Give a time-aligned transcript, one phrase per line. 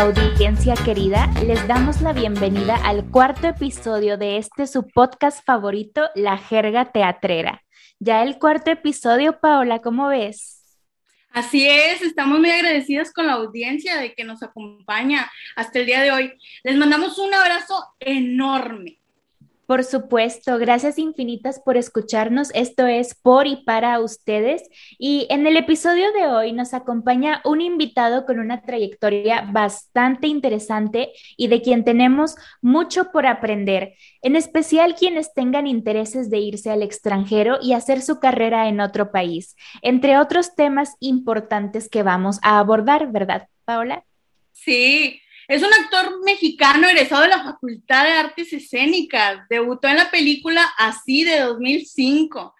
[0.00, 6.38] audiencia querida, les damos la bienvenida al cuarto episodio de este su podcast favorito, La
[6.38, 7.64] Jerga Teatrera.
[7.98, 10.78] Ya el cuarto episodio, Paola, ¿cómo ves?
[11.32, 16.02] Así es, estamos muy agradecidos con la audiencia de que nos acompaña hasta el día
[16.02, 16.32] de hoy.
[16.62, 19.00] Les mandamos un abrazo enorme.
[19.68, 22.50] Por supuesto, gracias infinitas por escucharnos.
[22.54, 24.62] Esto es por y para ustedes.
[24.98, 31.12] Y en el episodio de hoy nos acompaña un invitado con una trayectoria bastante interesante
[31.36, 36.82] y de quien tenemos mucho por aprender, en especial quienes tengan intereses de irse al
[36.82, 42.58] extranjero y hacer su carrera en otro país, entre otros temas importantes que vamos a
[42.58, 44.02] abordar, ¿verdad, Paola?
[44.54, 49.48] Sí, es un actor mexicano egresado de la Facultad de Artes Escénicas.
[49.48, 52.54] Debutó en la película Así de 2005.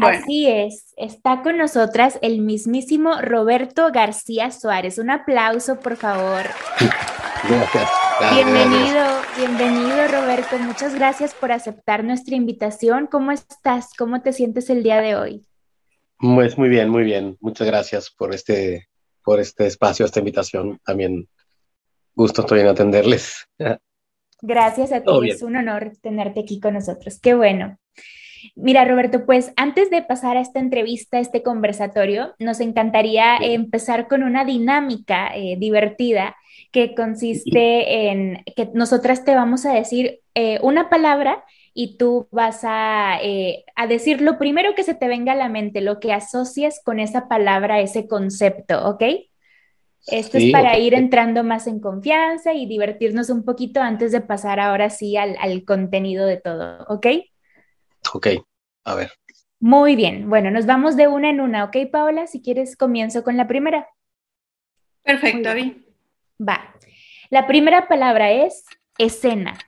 [0.00, 4.98] Así es, está con nosotras el mismísimo Roberto García Suárez.
[4.98, 6.46] Un aplauso, por favor.
[8.32, 9.04] Bienvenido,
[9.36, 10.58] bienvenido Roberto.
[10.58, 13.06] Muchas gracias por aceptar nuestra invitación.
[13.06, 13.90] ¿Cómo estás?
[13.96, 15.44] ¿Cómo te sientes el día de hoy?
[16.18, 17.36] Pues muy bien, muy bien.
[17.40, 18.88] Muchas gracias por este
[19.26, 20.80] por este espacio, esta invitación.
[20.84, 21.28] También
[22.16, 23.46] gusto estoy en atenderles.
[24.42, 27.20] Gracias a ti, es un honor tenerte aquí con nosotros.
[27.20, 27.78] Qué bueno.
[28.54, 34.08] Mira, Roberto, pues antes de pasar a esta entrevista, a este conversatorio, nos encantaría empezar
[34.08, 36.36] con una dinámica eh, divertida
[36.70, 41.44] que consiste en que nosotras te vamos a decir eh, una palabra
[41.74, 45.48] y tú vas a, eh, a, decir lo primero que se te venga a la
[45.48, 49.02] mente, lo que asocias con esa palabra, ese concepto, ¿ok?
[50.06, 54.60] Esto es para ir entrando más en confianza y divertirnos un poquito antes de pasar
[54.60, 57.06] ahora sí al, al contenido de todo, ¿ok?
[58.14, 58.28] Ok,
[58.84, 59.10] a ver.
[59.58, 62.26] Muy bien, bueno, nos vamos de una en una, ¿ok, Paola?
[62.26, 63.88] Si quieres, comienzo con la primera.
[65.02, 65.84] Perfecto, bien.
[66.40, 66.74] Va.
[67.30, 68.64] La primera palabra es
[68.98, 69.58] escena.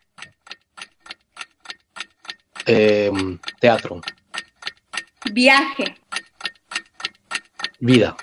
[2.66, 4.00] Em, teatro.
[5.32, 5.96] Viaje.
[7.80, 8.16] Vida.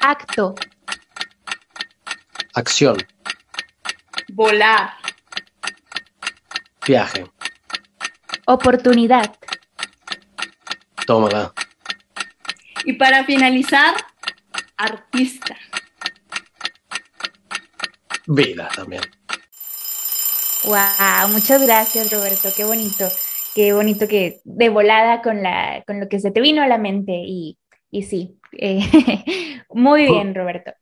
[0.00, 0.54] Acto.
[2.58, 2.96] Acción.
[4.32, 4.90] Volar.
[6.84, 7.24] Viaje.
[8.48, 9.32] Oportunidad.
[11.06, 11.52] Tómala.
[12.84, 13.94] Y para finalizar,
[14.76, 15.56] artista.
[18.26, 19.02] Vida también.
[20.64, 23.08] Wow, muchas gracias Roberto, qué bonito,
[23.54, 26.78] qué bonito que de volada con, la, con lo que se te vino a la
[26.78, 27.56] mente y,
[27.92, 28.80] y sí, eh,
[29.70, 30.72] muy bien Roberto.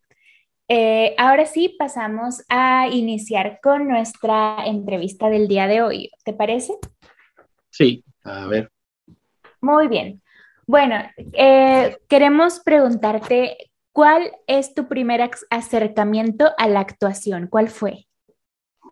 [0.68, 6.76] Eh, ahora sí pasamos a iniciar con nuestra entrevista del día de hoy, ¿te parece?
[7.70, 8.72] Sí, a ver.
[9.60, 10.22] Muy bien.
[10.66, 10.96] Bueno,
[11.34, 17.46] eh, queremos preguntarte, ¿cuál es tu primer acercamiento a la actuación?
[17.46, 18.08] ¿Cuál fue?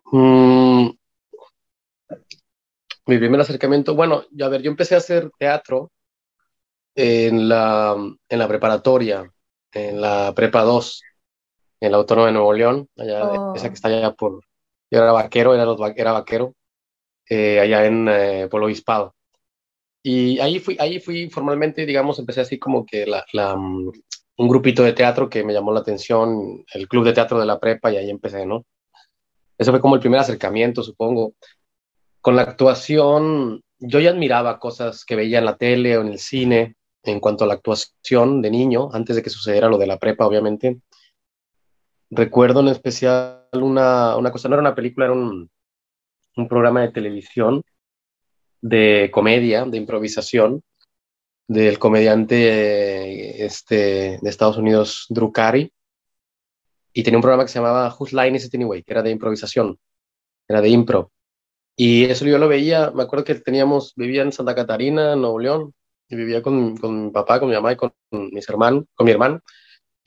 [0.05, 0.91] Mm,
[3.07, 5.91] mi primer acercamiento, bueno, a ver, yo empecé a hacer teatro
[6.95, 7.95] en la,
[8.29, 9.29] en la preparatoria,
[9.73, 11.01] en la prepa 2,
[11.79, 13.55] en la Autónoma de Nuevo León, allá, oh.
[13.55, 14.41] esa que está allá por,
[14.91, 16.53] yo era vaquero, era, los, era vaquero,
[17.29, 19.15] eh, allá en eh, Pueblo Obispado.
[20.03, 23.91] Y ahí fui, ahí fui formalmente, digamos, empecé así como que la, la, mm,
[24.37, 27.59] un grupito de teatro que me llamó la atención, el club de teatro de la
[27.59, 28.65] prepa, y ahí empecé, ¿no?
[29.57, 31.33] Eso fue como el primer acercamiento, supongo.
[32.21, 36.19] Con la actuación, yo ya admiraba cosas que veía en la tele o en el
[36.19, 39.97] cine en cuanto a la actuación de niño, antes de que sucediera lo de la
[39.97, 40.79] prepa, obviamente.
[42.09, 45.49] Recuerdo en especial una, una cosa, no era una película, era un,
[46.35, 47.63] un programa de televisión
[48.61, 50.63] de comedia, de improvisación,
[51.47, 55.71] del comediante este, de Estados Unidos, Drew Carey,
[56.91, 59.11] y tenía un programa que se llamaba Whose Line Is It Anyway, que era de
[59.11, 59.77] improvisación,
[60.47, 61.11] era de impro.
[61.75, 65.73] Y eso yo lo veía, me acuerdo que teníamos, vivía en Santa Catarina, Nuevo León,
[66.07, 69.11] y vivía con, con mi papá, con mi mamá y con mis hermanos, con mi
[69.11, 69.41] hermano,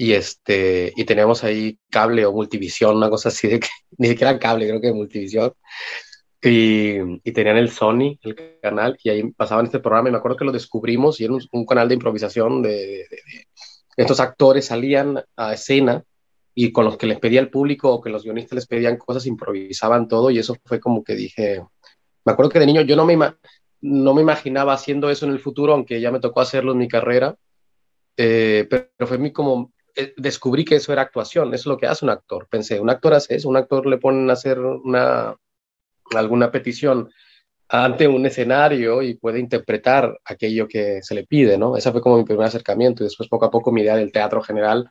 [0.00, 3.68] y este, y teníamos ahí cable o multivisión, una cosa así de que,
[3.98, 5.52] ni siquiera cable, creo que multivisión,
[6.40, 10.36] y, y, tenían el Sony, el canal, y ahí pasaban este programa, y me acuerdo
[10.36, 13.46] que lo descubrimos, y era un, canal de improvisación de, de, de,
[13.96, 16.04] estos actores salían a escena
[16.54, 19.26] y con los que les pedía el público o que los guionistas les pedían cosas,
[19.26, 21.62] improvisaban todo y eso fue como que dije,
[22.24, 23.18] me acuerdo que de niño yo no me,
[23.80, 26.86] no me imaginaba haciendo eso en el futuro, aunque ya me tocó hacerlo en mi
[26.86, 27.34] carrera,
[28.16, 29.72] eh, pero, fue mí como,
[30.16, 33.14] descubrí que eso era actuación, eso es lo que hace un actor, pensé, un actor
[33.14, 35.36] hace eso, un actor le ponen a hacer una,
[36.14, 37.10] alguna petición
[37.68, 41.76] ante un escenario y puede interpretar aquello que se le pide, ¿no?
[41.76, 44.42] Ese fue como mi primer acercamiento y después poco a poco mi idea del teatro
[44.42, 44.90] general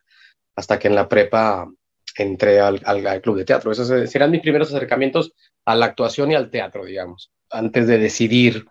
[0.56, 1.68] hasta que en la prepa
[2.16, 2.82] entré al,
[3.22, 3.72] club de teatro.
[3.72, 5.34] Esos serán mis primeros acercamientos
[5.66, 8.66] a la actuación y al teatro, digamos, antes de decidir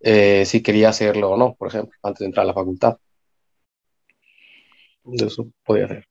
[0.00, 2.98] eh, si quería hacerlo o no, por ejemplo, antes de entrar a la facultad.
[5.04, 6.06] Eso podía hacer.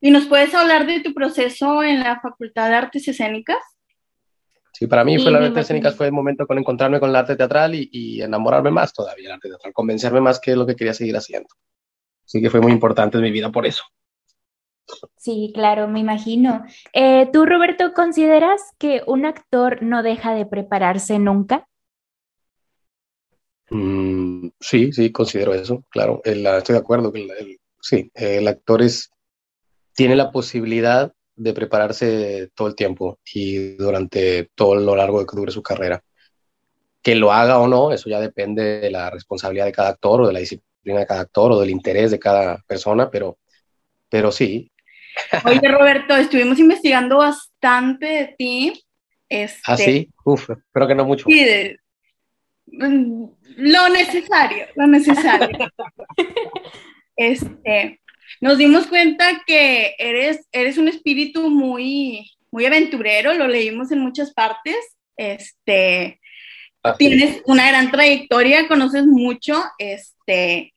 [0.00, 3.58] ¿Y nos puedes hablar de tu proceso en la Facultad de Artes Escénicas?
[4.72, 7.36] Sí, para mí fue la arte escénicas fue el momento con encontrarme con el arte
[7.36, 10.74] teatral y, y enamorarme más todavía del arte teatral, convencerme más que es lo que
[10.74, 11.48] quería seguir haciendo.
[12.24, 13.84] Así que fue muy importante en mi vida por eso.
[15.16, 16.64] Sí, claro, me imagino.
[16.92, 21.68] Eh, ¿Tú, Roberto, consideras que un actor no deja de prepararse nunca?
[23.70, 26.20] Mm, sí, sí, considero eso, claro.
[26.24, 27.12] estoy de acuerdo.
[27.12, 29.10] que sí, el actor es,
[29.94, 35.36] tiene la posibilidad de prepararse todo el tiempo y durante todo lo largo de que
[35.36, 36.02] dure su carrera.
[37.02, 40.26] Que lo haga o no, eso ya depende de la responsabilidad de cada actor o
[40.28, 43.38] de la disciplina de cada actor o del interés de cada persona, pero,
[44.08, 44.72] pero sí,
[45.44, 48.84] Oye, Roberto, estuvimos investigando bastante de ti.
[49.28, 50.10] Este, ¿Ah, sí?
[50.24, 51.26] Uf, espero que no mucho.
[51.28, 51.76] Sí,
[52.66, 53.24] mm,
[53.56, 55.58] lo necesario, lo necesario.
[57.30, 58.00] este,
[58.40, 64.32] nos dimos cuenta que eres, eres un espíritu muy, muy aventurero, lo leímos en muchas
[64.32, 64.76] partes.
[65.16, 66.20] Este,
[66.98, 70.72] tienes una gran trayectoria, conoces mucho, este,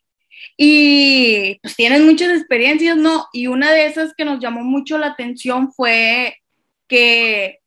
[0.57, 3.25] y pues tienes muchas experiencias, ¿no?
[3.33, 6.37] Y una de esas que nos llamó mucho la atención fue
[6.87, 7.59] que,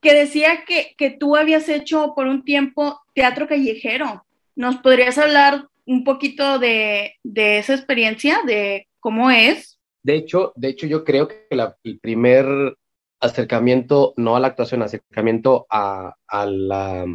[0.00, 4.26] que decía que, que tú habías hecho por un tiempo teatro callejero.
[4.56, 9.78] ¿Nos podrías hablar un poquito de, de esa experiencia, de cómo es?
[10.02, 11.46] De hecho, de hecho yo creo que
[11.84, 12.76] el primer
[13.20, 17.06] acercamiento, no a la actuación, acercamiento a, a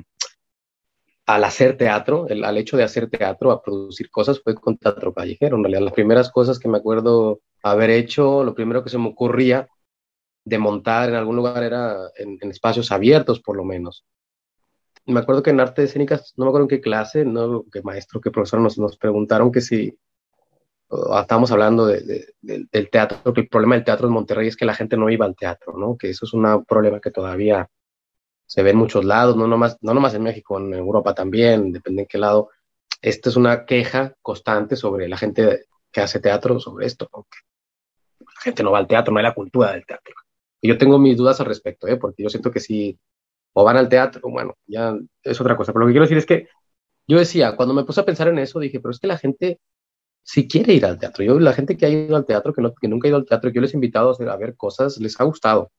[1.29, 5.13] al hacer teatro, el, al hecho de hacer teatro, a producir cosas, fue con teatro
[5.13, 5.57] callejero.
[5.57, 9.09] En realidad, las primeras cosas que me acuerdo haber hecho, lo primero que se me
[9.09, 9.67] ocurría
[10.43, 14.05] de montar en algún lugar era en, espacios abiertos, por lo menos.
[15.09, 18.21] Me acuerdo que en artes escénicas, no me acuerdo en qué clase, no qué maestro,
[18.21, 19.97] qué profesor nos, nos preguntaron que si
[21.19, 24.73] estábamos hablando de, del teatro, que el problema del teatro en Monterrey es que la
[24.73, 25.97] gente no iba al teatro, ¿no?
[25.97, 27.69] Que eso es un problema que todavía
[28.45, 32.03] se ve en muchos lados, no nomás, no nomás en México, en Europa también, depende
[32.03, 32.49] en qué lado.
[33.01, 37.37] Esta es una queja constante sobre la gente que hace teatro, sobre esto, aunque
[38.19, 40.15] la gente no va al teatro, no hay la cultura del teatro.
[40.61, 41.97] Y yo tengo mis dudas al respecto, ¿eh?
[41.97, 42.99] porque yo siento que si
[43.53, 45.73] o van al teatro, bueno, ya es otra cosa.
[45.73, 46.47] Pero lo que quiero decir es que
[47.07, 49.59] yo decía, cuando me puse a pensar en eso, dije, pero es que la gente
[50.23, 51.23] si quiere ir al teatro.
[51.23, 53.25] Yo, la gente que ha ido al teatro, que, no, que nunca ha ido al
[53.25, 55.71] teatro, que yo les he invitado a, a ver cosas, les ha gustado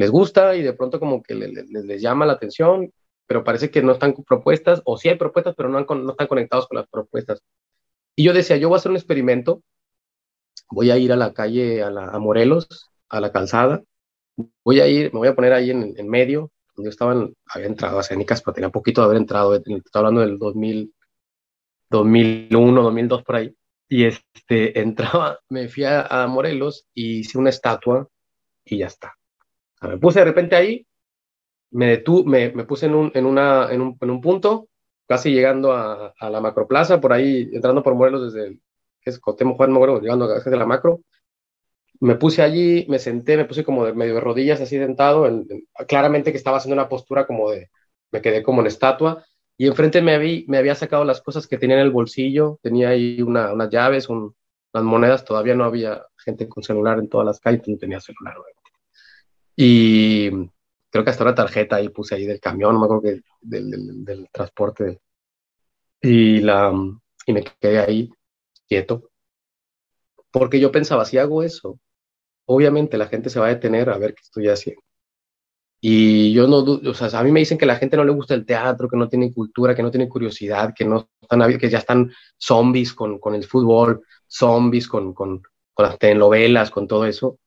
[0.00, 2.90] les gusta y de pronto como que les, llama la atención,
[3.26, 6.66] pero parece que no están propuestas, o sí hay propuestas, pero no, no están conectados
[6.66, 7.42] con las propuestas.
[8.16, 9.62] Y yo decía, yo voy a hacer un experimento,
[10.70, 13.82] voy a ir a la calle, a, la, a Morelos, a la calzada,
[14.64, 17.98] voy a ir, me voy a poner ahí en, en medio, donde estaban, había entrado
[17.98, 20.94] a Cénicas, pero tenía poquito de haber entrado, estoy hablando del 2000,
[21.90, 23.54] 2001, 2002 por ahí,
[23.88, 28.08] y este, entraba, me fui a, Morelos y hice una estatua
[28.64, 29.14] y ya está.
[29.82, 30.86] Me puse de repente ahí,
[31.70, 34.68] me, detu me, me puse en un, en, una, en, un, en un punto,
[35.06, 38.62] casi llegando a, a, la macroplaza, por ahí, entrando por Morelos desde el,
[39.04, 41.00] es Cotemo Juan Morelos, llegando a la macro.
[42.00, 45.28] Me puse allí, me senté, me puse como de medio de rodillas, así sentado,
[45.86, 47.70] claramente que estaba haciendo una postura como de,
[48.10, 49.24] me quedé como en estatua,
[49.58, 52.88] y enfrente me, había, me había sacado las cosas que tenía en el bolsillo, tenía
[52.88, 54.34] ahí una, unas llaves, un,
[54.72, 58.36] unas monedas, todavía no había gente con celular en todas las calles, no tenía celular.
[59.56, 60.30] Y
[60.90, 64.04] creo que hasta una tarjeta ahí puse ahí del camión, no me acuerdo que del,
[64.04, 65.00] del, transporte.
[66.00, 66.72] Y, la,
[67.26, 68.10] y me quedé ahí
[68.66, 69.10] quieto.
[70.30, 71.78] Porque yo pensaba, si hago eso,
[72.50, 74.82] obviamente la gente se va a detener a ver qué estoy haciendo.
[75.80, 78.34] Y yo no, o sea, a mí me dicen que la gente no le gusta
[78.34, 81.78] el teatro, que no tiene cultura, que no tiene curiosidad, que no están, que ya
[81.78, 85.42] están zombies con, con el fútbol, zombies con, con,
[85.72, 87.38] con las telenovelas, con todo eso.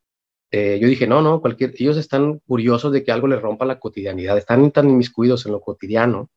[0.52, 3.80] Eh, yo dije, no, no, cualquier, ellos están curiosos de que algo les rompa la
[3.80, 6.30] cotidianidad, están tan inmiscuidos en lo cotidiano,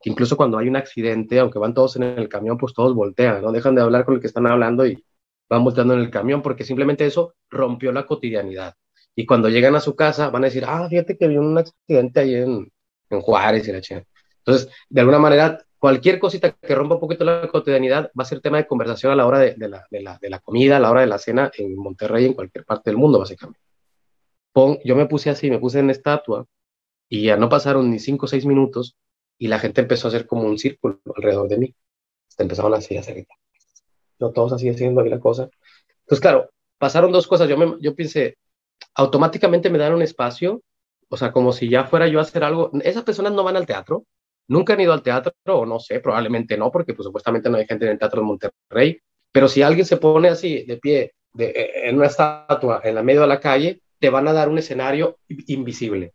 [0.00, 3.42] que incluso cuando hay un accidente, aunque van todos en el camión, pues todos voltean,
[3.42, 5.04] no dejan de hablar con el que están hablando y
[5.48, 8.74] van volteando en el camión, porque simplemente eso rompió la cotidianidad.
[9.16, 12.20] Y cuando llegan a su casa van a decir, ah, fíjate que había un accidente
[12.20, 12.72] ahí en,
[13.10, 14.06] en Juárez y la chingada.
[14.38, 18.40] Entonces, de alguna manera, cualquier cosita que rompa un poquito la cotidianidad va a ser
[18.40, 20.90] tema de conversación a la hora de, la, de, la, de, la, comida, a la
[20.90, 23.60] hora de la cena en Monterrey, en cualquier parte del mundo, básicamente.
[24.52, 26.46] Pon, yo me puse así, me puse en estatua
[27.08, 28.96] y ya no pasaron ni cinco o seis minutos
[29.38, 31.74] y la gente empezó a hacer como un círculo alrededor de mí.
[32.38, 33.26] Empezaron así a hacer,
[34.18, 35.48] yo todos así haciendo ahí la cosa.
[36.00, 37.48] Entonces, claro, pasaron dos cosas.
[37.48, 38.36] Yo, me, yo pensé,
[38.94, 40.62] automáticamente me dan un espacio,
[41.08, 42.70] o sea, como si ya fuera yo a hacer algo.
[42.82, 44.04] Esas personas no van al teatro,
[44.48, 47.66] nunca han ido al teatro, o no sé, probablemente no, porque pues, supuestamente no hay
[47.66, 48.98] gente en el Teatro de Monterrey,
[49.32, 53.02] pero si alguien se pone así de pie de, eh, en una estatua en la
[53.02, 56.12] medio de la calle, te van a dar un escenario invisible.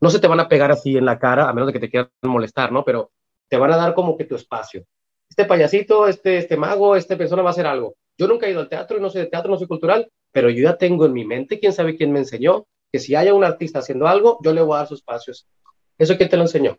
[0.00, 1.90] No se te van a pegar así en la cara, a menos de que te
[1.90, 2.84] quieran molestar, ¿no?
[2.84, 3.10] Pero
[3.48, 4.84] te van a dar como que tu espacio.
[5.32, 7.96] Este payasito, este, este mago, esta persona va a hacer algo.
[8.18, 10.62] Yo nunca he ido al teatro, no sé de teatro, no soy cultural, pero yo
[10.62, 13.78] ya tengo en mi mente, quién sabe quién me enseñó, que si haya un artista
[13.78, 15.48] haciendo algo, yo le voy a dar sus espacios.
[15.96, 16.76] ¿Eso quién te lo enseñó?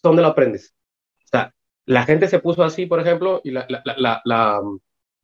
[0.00, 0.76] ¿Dónde lo aprendes?
[1.24, 1.52] O sea,
[1.84, 4.62] la gente se puso así, por ejemplo, y, la, la, la,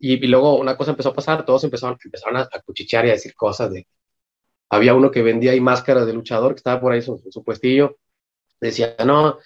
[0.01, 3.37] y, luego una cosa empezó a pasar, todos empezaron, empezaron a, cuchichear y a decir
[3.37, 3.87] cosas de...
[4.69, 7.99] Había uno que vendía ahí máscaras de luchador, que estaba por ahí en su, puestillo,
[8.61, 9.39] decía, no,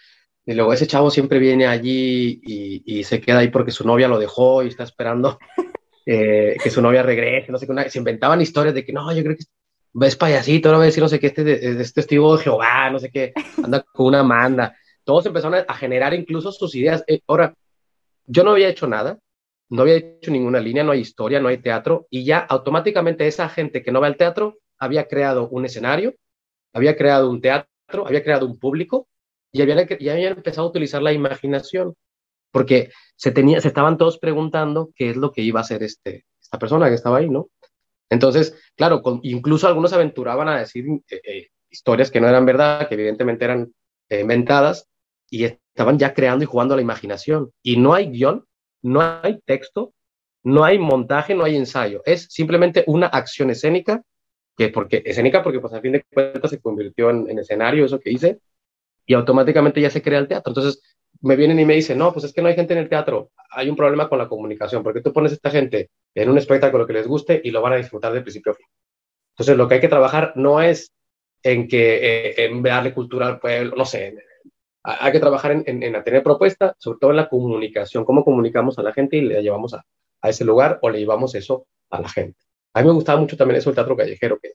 [0.45, 4.09] y luego ese chavo siempre viene allí y, y, se queda ahí porque su novia
[4.09, 5.39] lo dejó y está esperando
[6.07, 9.23] eh, que su novia regrese, no sé qué, se inventaban historias de que no, yo
[9.23, 9.45] creo que
[9.93, 13.33] ves payasito, no decir no sé qué, este, este testigo de Jehová, no sé qué,
[13.63, 14.77] anda con una manda.
[15.05, 17.05] Todos empezaron a, generar incluso sus ideas.
[17.07, 17.55] Eh, ahora,
[18.27, 19.19] yo no había hecho nada,
[19.69, 23.49] no había hecho ninguna línea, no hay historia, no hay teatro, y ya automáticamente esa
[23.49, 26.15] gente que no va al teatro había creado un escenario,
[26.73, 29.09] había creado un teatro, había creado un público,
[29.53, 31.95] y habían, ya habían empezado a utilizar la imaginación
[32.51, 36.27] porque se, tenía, se estaban todos preguntando qué es lo que iba a hacer este,
[36.41, 37.49] esta persona que estaba ahí, ¿no?
[38.11, 42.95] Entonces, claro, incluso algunos aventuraban a decir eh, eh, historias que no eran verdad, que
[42.95, 43.73] evidentemente eran
[44.11, 44.87] eh, inventadas,
[45.31, 47.51] y estaban ya creando y jugando a la imaginación.
[47.63, 48.45] Y no hay guion,
[48.83, 49.95] no hay texto,
[50.43, 52.03] no hay montaje, no hay ensayo.
[52.05, 54.03] Es simplemente una acción escénica,
[54.59, 57.99] que porque escénica porque pues a fin de cuentas se convirtió en, en escenario eso
[57.99, 58.41] que hice,
[59.13, 60.51] y automáticamente ya se crea el teatro.
[60.51, 60.83] Entonces,
[61.21, 63.31] me vienen y me dicen, no, pues es que no hay gente en el teatro,
[63.51, 66.87] hay un problema con la comunicación, porque tú pones a esta gente en un espectáculo
[66.87, 68.67] que les guste y lo van a disfrutar de principio a fin.
[69.35, 70.93] Entonces, lo que hay que trabajar no es
[71.43, 74.17] en que eh, en darle cultura al pueblo, no sé,
[74.83, 78.83] hay que trabajar en, en, tener propuesta, sobre todo en la comunicación, cómo comunicamos a
[78.83, 79.85] la gente y le llevamos a,
[80.23, 82.39] a, ese lugar o le llevamos eso a la gente.
[82.73, 84.53] A mí me gustaba mucho también eso el teatro callejero, que,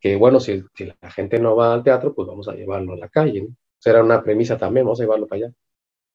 [0.00, 2.96] que bueno, si, si la gente no va al teatro, pues vamos a llevarlo a
[2.96, 3.56] la calle, ¿no?
[3.78, 5.54] Será una premisa también, vamos a llevarlo para allá.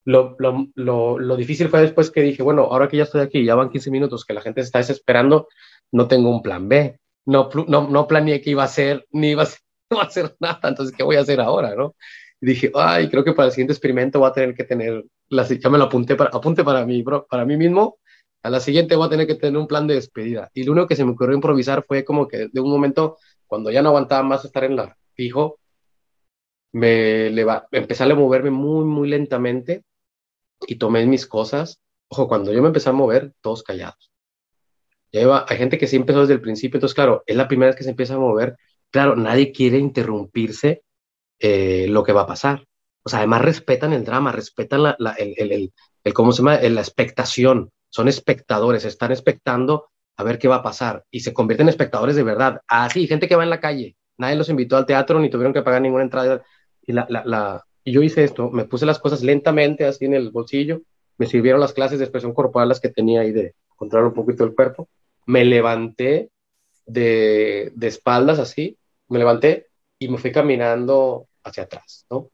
[0.04, 3.44] Lo, lo, lo, lo, difícil fue después que dije, bueno, ahora que ya estoy aquí,
[3.44, 5.48] ya van 15 minutos, que la gente se está desesperando,
[5.92, 6.98] no tengo un plan B.
[7.24, 10.36] No, no, no planeé que iba a hacer, ni iba a hacer, no a hacer
[10.40, 11.94] nada, entonces, ¿qué voy a hacer ahora, no?
[12.40, 15.46] Y dije, ay, creo que para el siguiente experimento voy a tener que tener, la,
[15.46, 17.98] ya me lo apunté para, apunte para mí, para mí mismo,
[18.42, 20.50] a la siguiente voy a tener que tener un plan de despedida.
[20.52, 23.70] Y lo único que se me ocurrió improvisar fue como que de un momento, cuando
[23.70, 25.60] ya no aguantaba más estar en la fijo,
[26.72, 27.26] me
[27.70, 29.84] empecé a moverme muy, muy lentamente
[30.66, 31.80] y tomé mis cosas.
[32.08, 34.10] Ojo, cuando yo me empecé a mover, todos callados.
[35.12, 37.76] Ya hay gente que sí empezó desde el principio, entonces, claro, es la primera vez
[37.76, 38.56] que se empieza a mover.
[38.90, 40.82] Claro, nadie quiere interrumpirse
[41.38, 42.66] eh, lo que va a pasar.
[43.04, 45.72] O sea, además respetan el drama, respetan la, el, el,
[46.04, 46.56] el, ¿cómo se llama?
[46.60, 47.70] La expectación.
[47.90, 52.16] Son espectadores, están expectando a ver qué va a pasar y se convierten en espectadores
[52.16, 52.60] de verdad.
[52.66, 55.62] Así, gente que va en la calle, nadie los invitó al teatro ni tuvieron que
[55.62, 56.42] pagar ninguna entrada.
[56.86, 60.82] Y la, la, yo hice esto, me puse las cosas lentamente así en el bolsillo,
[61.18, 64.44] me sirvieron las clases de expresión corporal las que tenía ahí de controlar un poquito
[64.44, 64.88] el cuerpo,
[65.26, 66.30] me levanté
[66.86, 72.30] de, de espaldas así, me levanté y me fui caminando hacia atrás, ¿no?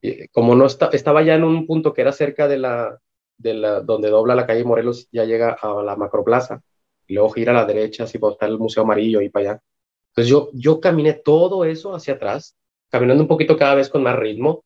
[0.00, 2.98] Y como no estaba ya en un punto que era cerca de la,
[3.38, 6.62] de la, donde dobla la calle Morelos, ya llega a la macroplaza,
[7.06, 9.62] y luego gira a la derecha, así para estar el Museo Amarillo y para allá.
[10.08, 12.56] Entonces yo, yo caminé todo eso hacia atrás,
[12.92, 14.64] caminando un poquito cada vez con más ritmo,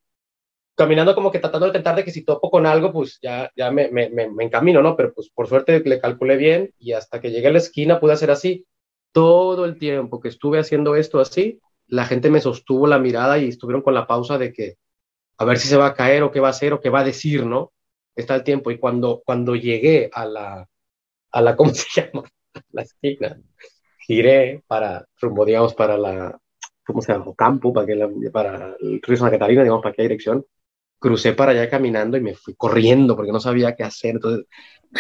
[0.75, 3.71] caminando como que tratando de tentar de que si topo con algo, pues ya, ya
[3.71, 4.97] me, me, me, encamino, ¿no?
[4.97, 8.14] Pero pues por suerte le calculé bien y hasta que llegué a la esquina pude
[8.14, 8.66] hacer así.
[9.12, 13.49] Todo el tiempo que estuve haciendo esto así, la gente me sostuvo la mirada y
[13.49, 14.75] estuvieron con la pausa de que
[15.38, 17.00] a ver si se va a caer o qué va a hacer o qué va
[17.00, 17.73] a decir, ¿no?
[18.16, 18.73] Está el tiempo.
[18.73, 20.68] Y cuando, cuando llegué a la,
[21.30, 22.28] a la, ¿cómo se llama?
[22.71, 23.40] la esquina,
[24.00, 26.40] giré para, rumbo, digamos, para la,
[26.87, 27.26] ¿cómo se llama?
[27.37, 30.45] Campo, para, que para el río Santa Catarina, digamos, para qué dirección.
[30.99, 34.12] Crucé para allá caminando y me fui corriendo porque no sabía qué hacer.
[34.12, 34.47] Entonces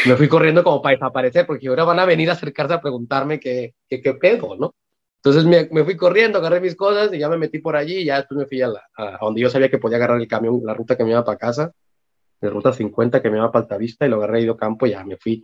[0.06, 3.40] me fui corriendo como para desaparecer porque ahora van a venir a acercarse a preguntarme
[3.40, 4.74] qué, qué, qué pedo, ¿no?
[5.16, 8.04] Entonces me, me, fui corriendo, agarré mis cosas y ya me metí por allí y
[8.04, 10.60] ya después me fui a, la, a, donde yo sabía que podía agarrar el camión,
[10.62, 11.72] la ruta que me iba para casa,
[12.40, 15.04] de ruta 50 que me iba para Altavista y lo agarré ido campo y ya
[15.04, 15.42] me fui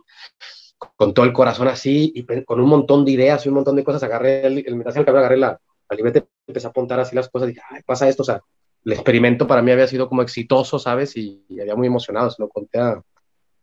[0.95, 3.83] con todo el corazón así y con un montón de ideas y un montón de
[3.83, 4.03] cosas.
[4.03, 5.59] Agarré el, el, el camión, agarré la,
[5.93, 8.41] la libreta empecé a apuntar así las cosas, dije, ay, pasa esto, o sea,
[8.85, 11.15] el experimento para mí había sido como exitoso, ¿sabes?
[11.15, 13.01] Y, y había muy emocionado, se lo conté a,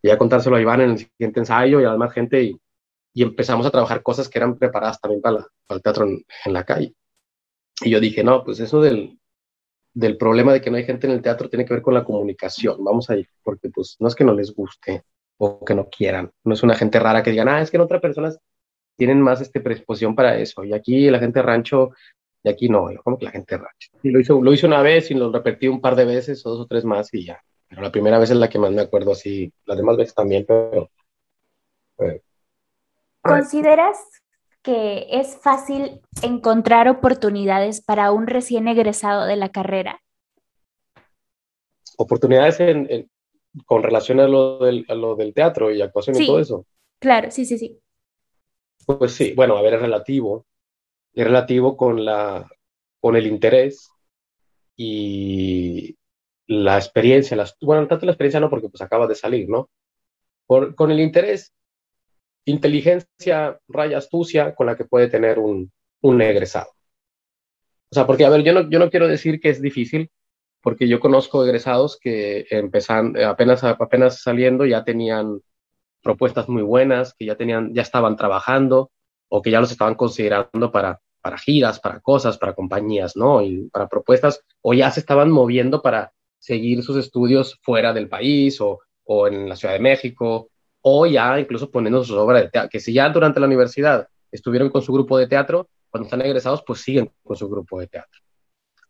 [0.03, 2.61] y a contárselo a Iván en el siguiente ensayo y a más gente y,
[3.13, 6.95] y empezamos a trabajar cosas que eran preparadas también para, el teatro en, la calle.
[7.83, 9.19] Y yo dije, no, pues eso del,
[9.95, 12.05] del problema de que no hay gente en el teatro tiene que ver con la
[12.05, 15.03] comunicación, vamos a ir, porque pues no es que no les guste
[15.39, 17.83] o que no quieran, no es una gente rara que digan, ah, es que en
[17.83, 18.39] otras personas
[18.97, 21.91] tienen más este, predisposición para eso, y aquí la gente rancho,
[22.43, 23.91] y aquí no, como que la gente rancho.
[24.03, 26.51] Y lo hizo, lo hizo una vez y lo repetí un par de veces, o
[26.51, 27.43] dos o tres más, y ya.
[27.69, 30.45] Pero la primera vez es la que más me acuerdo así, las demás veces también,
[30.47, 30.91] pero...
[33.23, 33.99] ¿Consideras
[34.63, 40.03] que es fácil encontrar oportunidades para un recién egresado de la carrera?
[41.99, 42.59] Oportunidades
[43.67, 46.67] con relación a lo, del, lo del teatro y actuación y todo eso.
[46.99, 47.79] Claro, sí, sí, sí.
[48.87, 50.47] Pues sí, bueno, a ver, es relativo.
[51.15, 52.49] Relativo con, la,
[53.01, 53.91] con el interés
[54.77, 55.97] y
[56.47, 57.37] la experiencia.
[57.37, 59.69] Las, bueno, tanto la experiencia no, porque pues acaba de salir, ¿no?
[60.47, 61.53] Con el interés
[62.45, 66.71] inteligencia, raya astucia con la que puede tener un, un egresado.
[67.91, 70.11] O sea, porque, a ver, yo no, yo no quiero decir que es difícil,
[70.63, 75.41] porque yo conozco egresados que empezan, apenas, apenas saliendo ya tenían
[76.03, 78.91] propuestas muy buenas, que ya, tenían, ya estaban trabajando
[79.31, 83.41] o que ya los estaban considerando para, para giras, para cosas, para compañías, ¿no?
[83.41, 88.61] Y para propuestas, o ya se estaban moviendo para seguir sus estudios fuera del país
[88.61, 90.51] o, o en la Ciudad de México
[90.83, 94.71] o ya incluso poniendo sus obras de teatro, que si ya durante la universidad estuvieron
[94.71, 98.21] con su grupo de teatro, cuando están egresados, pues siguen con su grupo de teatro.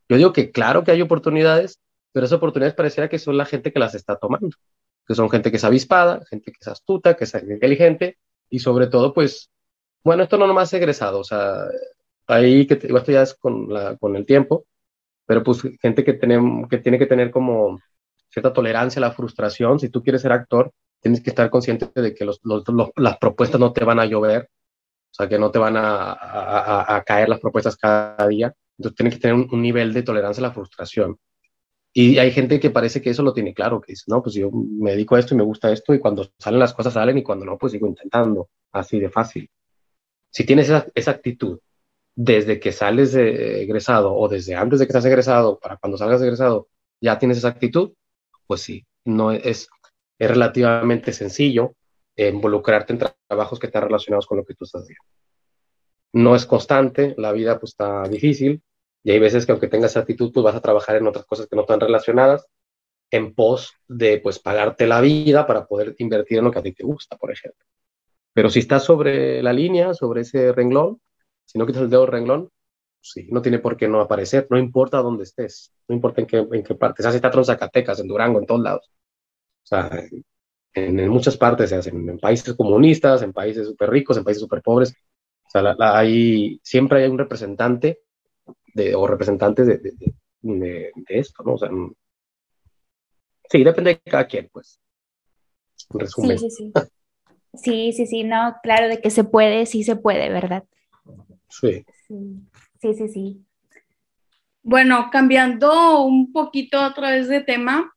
[0.09, 1.81] Yo digo que claro que hay oportunidades,
[2.13, 4.51] pero esas oportunidades pareciera que son la gente que las está tomando,
[5.07, 8.19] que son gente que es avispada, gente que es astuta, que es inteligente,
[8.51, 9.51] y sobre todo, pues,
[10.03, 11.67] bueno, esto no nomás es egresado, o sea,
[12.27, 14.67] ahí que esto ya es con, la, con el tiempo,
[15.27, 17.79] pero pues gente que, tiene que tener como
[18.31, 22.15] cierta tolerancia a la frustración, si tú quieres ser actor, tienes que estar consciente de
[22.15, 24.49] que las propuestas no te van a llover,
[25.11, 28.55] o sea, que no te van a, caer las propuestas cada día.
[28.79, 31.19] Entonces tienes que tener un, nivel de tolerancia a la frustración.
[31.93, 34.51] Y hay gente que parece que eso lo tiene claro, que dice, no, pues yo
[34.53, 37.23] me dedico a esto y me gusta esto y cuando salen las cosas salen y
[37.25, 39.51] cuando no, pues sigo intentando, así de fácil.
[40.31, 41.61] Si tienes esa, actitud
[42.15, 46.21] desde que sales de egresado o desde antes de que estás egresado para cuando salgas
[46.21, 46.69] de egresado,
[47.01, 47.93] ya tienes esa actitud,
[48.47, 49.69] pues sí, no es,
[50.19, 51.75] es relativamente sencillo
[52.29, 55.05] involucrarte en trabajos que están relacionados con lo que tú estás haciendo.
[56.13, 58.63] No es constante, la vida pues está difícil
[59.03, 61.47] y hay veces que aunque tengas esa actitud, pues vas a trabajar en otras cosas
[61.47, 62.47] que no están relacionadas
[63.11, 66.73] en pos de pues pagarte la vida para poder invertir en lo que a ti
[66.73, 67.65] te gusta, por ejemplo.
[68.33, 71.01] Pero si estás sobre la línea, sobre ese renglón,
[71.45, 72.51] si no quitas el dedo del renglón,
[73.01, 76.37] sí, no tiene por qué no aparecer, no importa dónde estés, no importa en qué,
[76.39, 78.91] en qué parte, se hace teatro en Zacatecas, en Durango, en todos lados
[79.71, 80.05] sea,
[80.75, 84.63] en, muchas partes se hacen, en países comunistas, en países súper ricos, en países súper
[84.63, 84.95] pobres.
[85.47, 88.01] O sea, hay, siempre hay un representante
[88.75, 89.79] de, o representantes de,
[90.43, 91.55] de, esto, ¿no?
[91.55, 91.71] O sea,
[93.49, 94.81] sí, depende de cada quien, pues.
[95.93, 96.39] En resumen.
[96.39, 96.73] Sí, sí, sí.
[97.55, 100.65] sí, sí, sí, no, claro, de que se puede, sí se puede, ¿verdad?
[101.49, 101.85] Sí.
[102.81, 103.45] Sí, sí, sí.
[104.63, 107.95] Bueno, cambiando un poquito otra vez de tema,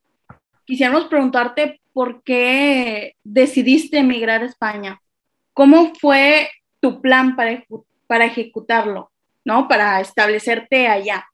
[0.65, 5.01] quisiéramos preguntarte por qué decidiste emigrar a España.
[5.53, 7.63] ¿Cómo fue tu plan para,
[8.07, 9.11] para ejecutarlo,
[9.45, 9.67] ¿no?
[9.67, 11.25] Para establecerte allá.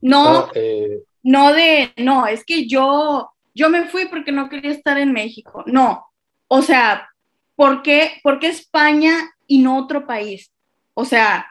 [0.00, 4.70] No, ah, eh, no de, no, es que yo, yo me fui porque no quería
[4.70, 5.64] estar en México.
[5.66, 6.06] No,
[6.48, 7.08] o sea,
[7.56, 10.52] ¿por qué, ¿por qué España y no otro país?
[10.94, 11.46] O sea,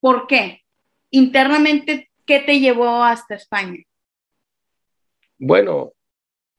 [0.00, 0.62] ¿por qué?
[1.10, 3.82] Internamente, ¿qué te llevó hasta España?
[5.38, 5.92] Bueno,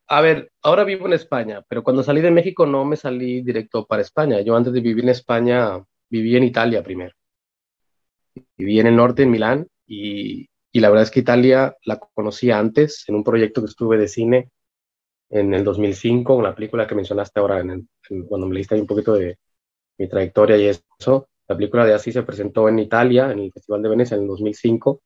[0.07, 3.85] a ver, ahora vivo en España, pero cuando salí de México no me salí directo
[3.85, 4.41] para España.
[4.41, 7.15] Yo antes de vivir en España viví en Italia primero.
[8.57, 13.05] Viví en el norte, en Milán, y, la verdad es que Italia la conocí antes
[13.07, 14.49] en un proyecto que estuve de cine
[15.33, 17.89] en el 2005, una película que mencionaste ahora en
[18.27, 19.39] cuando me leíste ahí un poquito de
[19.97, 21.27] mi trayectoria y eso.
[21.47, 24.27] La película de Así se presentó en Italia, en el Festival de Venecia en el
[24.27, 25.01] 2005,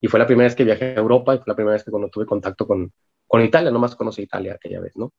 [0.00, 1.90] y fue la primera vez que viajé a Europa y fue la primera vez que
[1.92, 2.92] cuando tuve contacto con,
[3.28, 5.12] con Italia, nomás conocí Italia aquella vez, ¿no?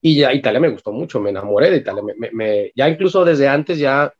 [0.00, 3.78] Y ya Italia me gustó mucho, me enamoré de Italia, me, ya incluso desde antes
[3.78, 4.12] ya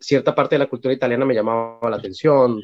[0.00, 2.60] cierta parte de la cultura italiana me llamaba la atención.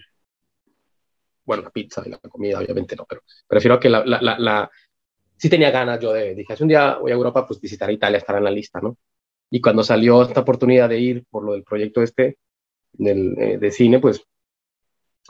[1.45, 4.71] Bueno, la pizza y la comida, obviamente no, pero prefiero que la, la, la,
[5.37, 8.19] sí tenía ganas yo de, dije, hace un día voy a Europa, pues visitar Italia,
[8.19, 8.97] estar en la lista, ¿no?
[9.51, 12.39] Y cuando salió esta oportunidad de ir por lo del proyecto este
[12.93, 14.23] del, eh, de cine, pues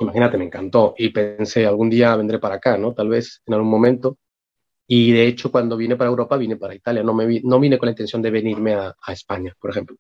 [0.00, 2.94] imagínate, me encantó y pensé, algún día vendré para acá, ¿no?
[2.94, 4.18] Tal vez en algún momento.
[4.86, 7.02] Y de hecho, cuando vine para Europa, vine para Italia.
[7.02, 9.96] No, me no vine con la intención de venirme a, España, por ejemplo.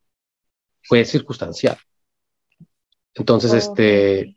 [0.82, 1.76] fue circunstancial.
[3.14, 4.36] Entonces, este,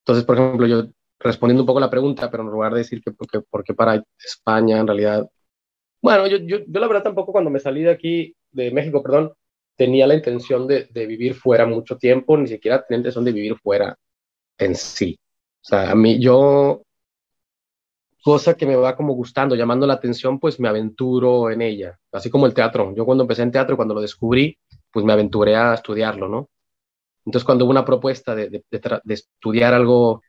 [0.00, 0.88] entonces, por ejemplo, yo
[1.18, 4.78] respondiendo un poco la pregunta, pero en lugar de decir que porque, porque para España,
[4.78, 5.28] en realidad,
[6.00, 9.32] bueno, yo, yo, yo, la verdad tampoco cuando me salí de aquí, de México, perdón,
[9.76, 13.56] tenía la intención de, de vivir fuera mucho tiempo, ni siquiera tenía intención de vivir
[13.56, 13.96] fuera
[14.58, 15.18] en sí.
[15.62, 16.82] O sea, a mí, yo,
[18.22, 22.30] cosa que me va como gustando, llamando la atención, pues me aventuro en ella, así
[22.30, 22.94] como el teatro.
[22.94, 24.56] Yo cuando empecé en teatro, cuando lo descubrí,
[24.92, 26.48] pues me aventuré a estudiarlo, ¿no?
[27.24, 30.22] Entonces, cuando hubo una propuesta de, de, de estudiar algo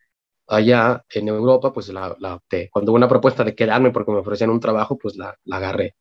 [0.49, 2.69] allá en Europa, pues la, la, opté.
[2.71, 5.95] Cuando hubo una propuesta de quedarme porque me ofrecían un trabajo, pues la, la, agarré.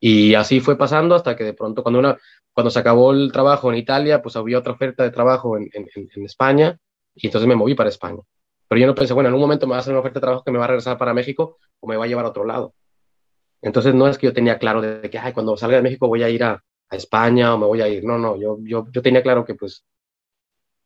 [0.00, 2.16] Y así fue pasando hasta que de pronto, cuando, una,
[2.52, 5.88] cuando se acabó el trabajo en Italia, pues había otra oferta de trabajo en, en,
[5.94, 6.78] en España
[7.14, 8.20] y entonces me moví para España.
[8.68, 10.22] Pero yo no pensé, bueno, en un momento me va a hacer una oferta de
[10.22, 12.44] trabajo que me va a regresar para México o me va a llevar a otro
[12.44, 12.74] lado.
[13.60, 16.22] Entonces no es que yo tenía claro de que, ay, cuando salga de México voy
[16.22, 18.04] a ir a, a España o me voy a ir.
[18.04, 19.84] No, no, yo, yo, yo tenía claro que pues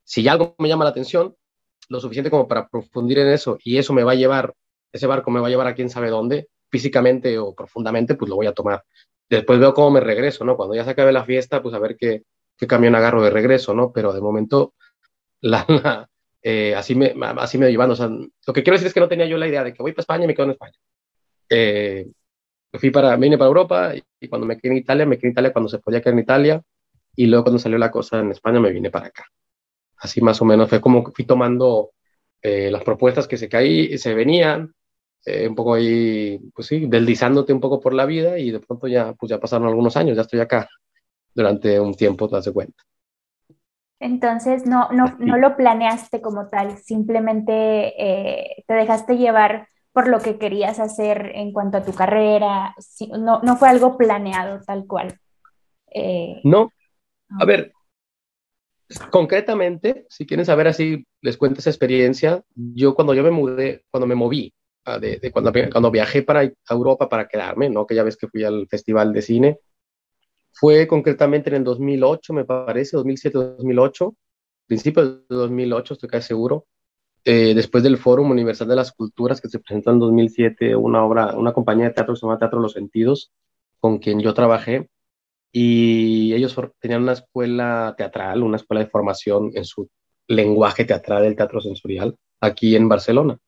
[0.04, 1.36] si algo me llama la atención,
[1.92, 4.54] lo suficiente como para profundir en eso y eso me va a llevar,
[4.90, 8.36] ese barco me va a llevar a quién sabe dónde, físicamente o profundamente, pues lo
[8.36, 8.82] voy a tomar.
[9.28, 10.56] Después veo cómo me regreso, ¿no?
[10.56, 12.22] Cuando ya se acabe la fiesta, pues a ver qué,
[12.56, 13.92] qué camión agarro de regreso, ¿no?
[13.92, 14.74] Pero de momento,
[15.42, 16.08] la, la
[16.42, 17.92] eh, así, me, así me llevando.
[17.92, 19.82] O sea, lo que quiero decir es que no tenía yo la idea de que
[19.82, 20.78] voy para España y me quedo en España.
[21.50, 22.10] Eh,
[22.72, 25.32] fui para, vine para Europa y, y, cuando me quedé en Italia, me quedé en
[25.32, 26.62] Italia cuando se podía quedar en Italia
[27.14, 29.26] y luego cuando salió la cosa en España me vine para acá
[30.02, 31.92] así más o menos fue como que fui tomando
[32.42, 34.74] eh, las propuestas que se caí, se venían,
[35.24, 38.88] eh, un poco ahí, pues sí, deslizándote un poco por la vida y de pronto
[38.88, 40.68] ya, pues ya pasaron algunos años, ya estoy acá
[41.32, 42.82] durante un tiempo, te das cuenta.
[44.00, 47.52] Entonces, no, no, no lo planeaste como tal, simplemente
[47.96, 52.74] eh, te dejaste llevar por lo que querías hacer en cuanto a tu carrera,
[53.16, 55.16] no, no fue algo planeado tal cual.
[55.94, 56.70] Eh, no,
[57.38, 57.72] a ver,
[59.10, 62.42] Concretamente, si quieren saber así, les cuento esa experiencia.
[62.54, 64.52] Yo cuando yo me mudé, cuando me moví,
[64.84, 67.86] ah, de, cuando, cuando viajé para Europa para quedarme, ¿no?
[67.86, 69.58] Que ya ves que fui al Festival de Cine,
[70.52, 74.14] fue concretamente en el 2008, me parece, 2007-2008,
[74.66, 76.66] principios de 2008, estoy casi seguro,
[77.24, 81.36] eh, después del Fórum Universal de las Culturas que se presentó en 2007, una obra,
[81.36, 83.32] una compañía de teatro que se llama Teatro Los Sentidos,
[83.80, 84.88] con quien yo trabajé,
[85.52, 89.88] y ellos tenían una escuela teatral, una escuela de formación en su
[90.26, 93.38] lenguaje teatral del teatro sensorial aquí en Barcelona.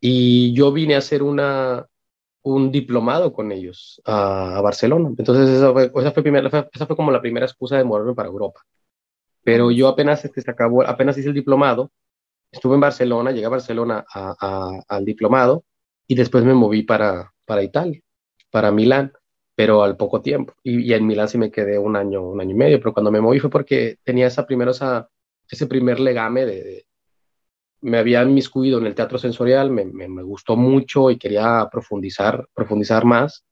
[0.00, 1.86] Y yo vine a hacer una,
[2.42, 5.10] un diplomado con ellos a, a Barcelona.
[5.16, 8.28] Entonces esa fue, esa, fue primera, esa fue como la primera excusa de moverme para
[8.28, 8.60] Europa.
[9.44, 11.92] Pero yo apenas este, se acabó, apenas hice el diplomado,
[12.50, 15.64] estuve en Barcelona, llegué a Barcelona a, a, al diplomado
[16.06, 18.00] y después me moví para, para Italia,
[18.50, 19.12] para Milán
[19.54, 20.54] pero al poco tiempo.
[20.62, 23.20] Y, en Milán sí me quedé un año, un año y medio, pero cuando me
[23.20, 25.08] moví fue porque tenía esa primero, esa,
[25.48, 26.86] ese primer legame de,
[27.82, 32.46] me había inmiscuido en el teatro sensorial, me, me, me, gustó mucho y quería profundizar,
[32.54, 33.44] profundizar más.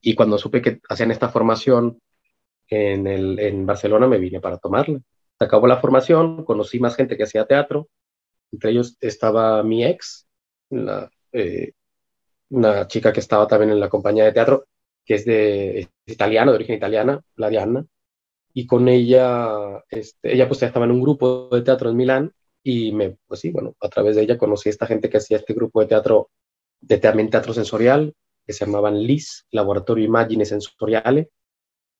[0.00, 2.00] Y cuando supe que hacían esta formación
[2.68, 5.00] en, el, en Barcelona, me vine para tomarla.
[5.38, 7.88] Se acabó la formación, conocí más gente que hacía teatro,
[8.52, 10.26] entre ellos estaba mi ex,
[10.70, 11.72] la, eh,
[12.50, 14.66] una chica que estaba también en la compañía de teatro,
[15.08, 17.86] que es de es italiano, de origen italiana, la Diana,
[18.52, 22.92] y con ella, este, ella pues estaba en un grupo de teatro en Milán y
[22.92, 25.54] me, pues sí, bueno, a través de ella conocí a esta gente que hacía este
[25.54, 26.30] grupo de teatro,
[26.80, 28.14] de también teatro sensorial,
[28.46, 31.30] que se llamaban LIS, Laboratorio Immagine Sensoriale,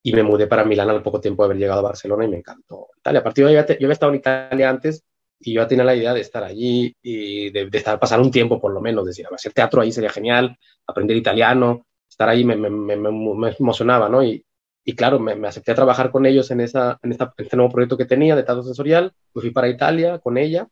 [0.03, 2.37] y me mudé para Milán al poco tiempo de haber llegado a Barcelona y me
[2.37, 3.21] encantó Italia.
[3.21, 5.03] A partir de ahí, yo había estado en Italia antes
[5.40, 8.73] y yo tenía la idea de estar allí y de, estar, pasar un tiempo por
[8.73, 11.87] lo menos, decir, hacer teatro ahí sería genial, aprender italiano,
[12.19, 14.25] estar ahí me, me, me, me emocionaba, ¿no?
[14.25, 14.45] Y,
[14.85, 17.71] y claro, me, acepté a trabajar con ellos en, esa, en, esta, en este nuevo
[17.71, 20.67] proyecto que tenía de teatro sensorial, pues fui para Italia con ella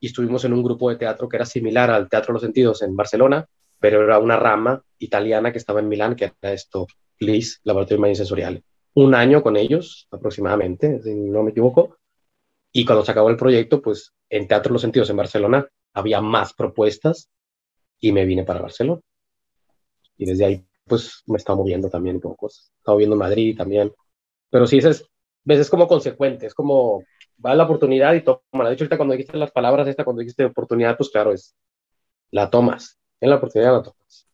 [0.00, 2.80] y estuvimos en un grupo de teatro que era similar al Teatro de los Sentidos
[2.80, 3.46] en Barcelona,
[3.78, 6.86] pero era una rama italiana que estaba en Milán, que era esto,
[7.18, 8.64] LIS, Laboratorio de Imagen Sensorial.
[8.94, 11.98] Un año con ellos, aproximadamente, si no me equivoco,
[12.72, 16.22] y cuando se acabó el proyecto, pues en Teatro de los Sentidos en Barcelona había
[16.22, 17.28] más propuestas
[18.00, 19.00] y me vine para Barcelona.
[20.16, 22.48] Y desde ahí pues me está moviendo también un poco.
[22.48, 23.92] Estaba viendo Madrid también.
[24.50, 25.04] Pero sí, es,
[25.44, 27.02] es como consecuente, es como
[27.44, 28.68] va la oportunidad y toma.
[28.68, 31.54] De hecho, ahorita cuando dijiste las palabras, esta cuando dijiste oportunidad, pues claro, es
[32.30, 32.98] la tomas.
[33.20, 34.28] En la oportunidad la tomas.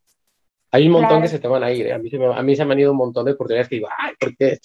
[0.70, 1.22] Hay un montón claro.
[1.22, 1.86] que se te van a ir.
[1.86, 1.92] ¿eh?
[1.92, 3.76] A, mí se me, a mí se me han ido un montón de oportunidades que
[3.76, 4.58] digo, ay, ¿por qué?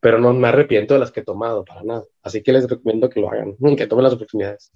[0.00, 2.04] Pero no me arrepiento de las que he tomado, para nada.
[2.22, 4.72] Así que les recomiendo que lo hagan, que tomen las oportunidades.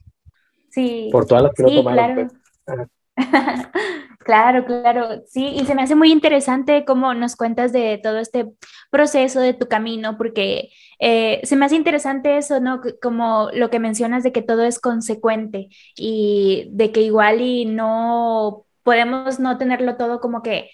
[0.71, 1.09] Sí.
[1.11, 2.31] Por todas las que sí, no tomaron.
[2.65, 2.89] Claro.
[3.15, 3.27] Pues.
[4.31, 8.47] Claro, claro, sí, y se me hace muy interesante cómo nos cuentas de todo este
[8.91, 10.69] proceso de tu camino, porque
[11.01, 12.81] eh, se me hace interesante eso, ¿no?
[13.03, 18.67] Como lo que mencionas de que todo es consecuente y de que igual y no
[18.85, 20.71] podemos no tenerlo todo como que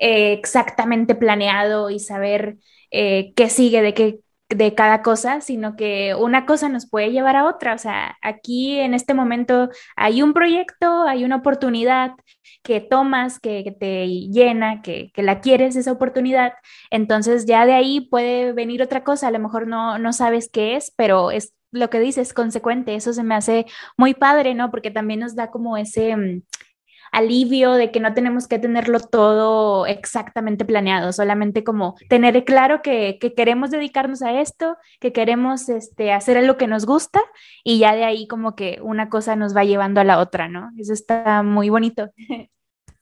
[0.00, 2.56] eh, exactamente planeado y saber
[2.90, 7.36] eh, qué sigue, de qué de cada cosa, sino que una cosa nos puede llevar
[7.36, 7.74] a otra.
[7.74, 12.12] O sea, aquí en este momento hay un proyecto, hay una oportunidad
[12.62, 16.54] que tomas, que, te llena, que, la quieres esa oportunidad.
[16.90, 19.28] Entonces ya de ahí puede venir otra cosa.
[19.28, 22.94] A lo mejor no, no sabes qué es, pero es lo que dices, consecuente.
[22.94, 24.70] Eso se me hace muy padre, ¿no?
[24.70, 26.42] Porque también nos da como ese mm,
[27.16, 33.18] alivio de que no tenemos que tenerlo todo exactamente planeado, solamente como tener claro que,
[33.34, 37.22] queremos dedicarnos a esto, que queremos este, hacer lo que nos gusta
[37.64, 40.70] y ya de ahí como que una cosa nos va llevando a la otra, ¿no?
[40.78, 42.10] Eso está muy bonito.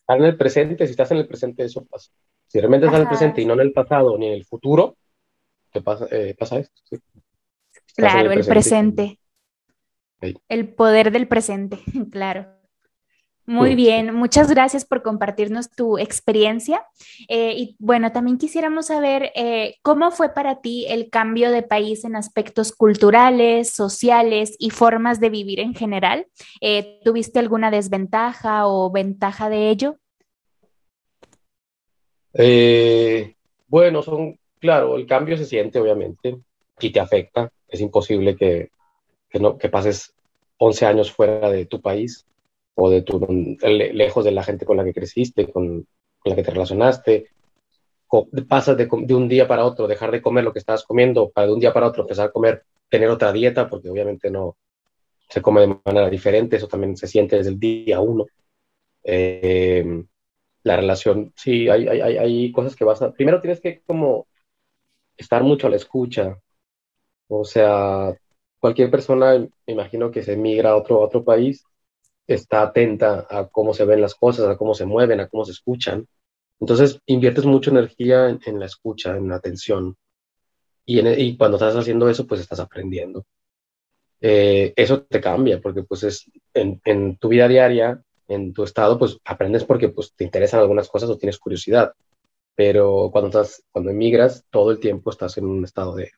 [0.05, 2.13] Estar en el presente, si estás en el presente, eso pasa.
[2.47, 4.97] Si realmente estás en el presente y no en el pasado ni en el futuro,
[5.73, 6.81] te pasa, eh, pasa esto.
[7.97, 9.19] Claro, el presente.
[10.49, 11.81] El poder del presente,
[12.13, 12.64] claro.
[13.47, 16.83] Muy bien, muchas gracias por compartirnos tu experiencia.
[17.29, 22.05] Eh, y bueno, también quisiéramos saber eh, cómo fue para ti el cambio de país
[22.05, 26.27] en aspectos culturales, sociales y formas de vivir en general.
[26.63, 29.97] Eh, ¿Tuviste alguna desventaja o ventaja de ello?
[33.69, 36.39] bueno, son, claro, el cambio se siente obviamente
[36.81, 37.53] y te afecta.
[37.69, 38.71] Es imposible que,
[39.29, 40.15] que, no, que pases
[40.59, 42.27] 11 años fuera de tu país
[42.75, 43.19] o de tu,
[43.63, 45.87] lejos de la gente con la que creciste, con,
[46.25, 47.29] la que te relacionaste.
[48.49, 51.53] pasas de, un día para otro, dejar de comer lo que estabas comiendo, para de
[51.53, 54.57] un día para otro empezar a comer, tener otra dieta, porque obviamente no
[55.29, 58.27] se come de manera diferente, eso también se siente desde el día uno.
[59.03, 60.05] Eh,
[60.63, 63.13] la relación, sí, hay, hay, hay cosas que vas a...
[63.13, 64.27] Primero tienes que como
[65.17, 66.39] estar mucho a la escucha,
[67.29, 68.15] o sea,
[68.59, 71.65] cualquier persona, me imagino que se emigra a otro, a otro país,
[72.27, 75.53] está atenta a cómo se ven las cosas, a cómo se mueven, a cómo se
[75.53, 76.07] escuchan.
[76.61, 79.97] Entonces inviertes mucha energía en, la escucha, en la atención.
[80.87, 83.25] Y, y, cuando estás haciendo eso, pues estás aprendiendo.
[84.21, 89.19] Eh, eso te cambia, porque pues es en, tu vida diaria, en tu estado, pues
[89.25, 91.93] aprendes porque pues te interesan algunas cosas o tienes curiosidad.
[92.55, 96.11] Pero cuando estás, cuando emigras, todo el tiempo estás en un estado de,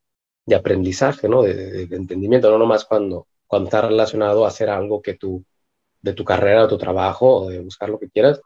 [0.54, 1.42] aprendizaje, ¿no?
[1.42, 5.44] De, de, entendimiento, no nomás cuando, cuando estás relacionado a hacer algo que tú
[6.06, 8.40] de tu carrera o tu trabajo o de buscar lo que quieras,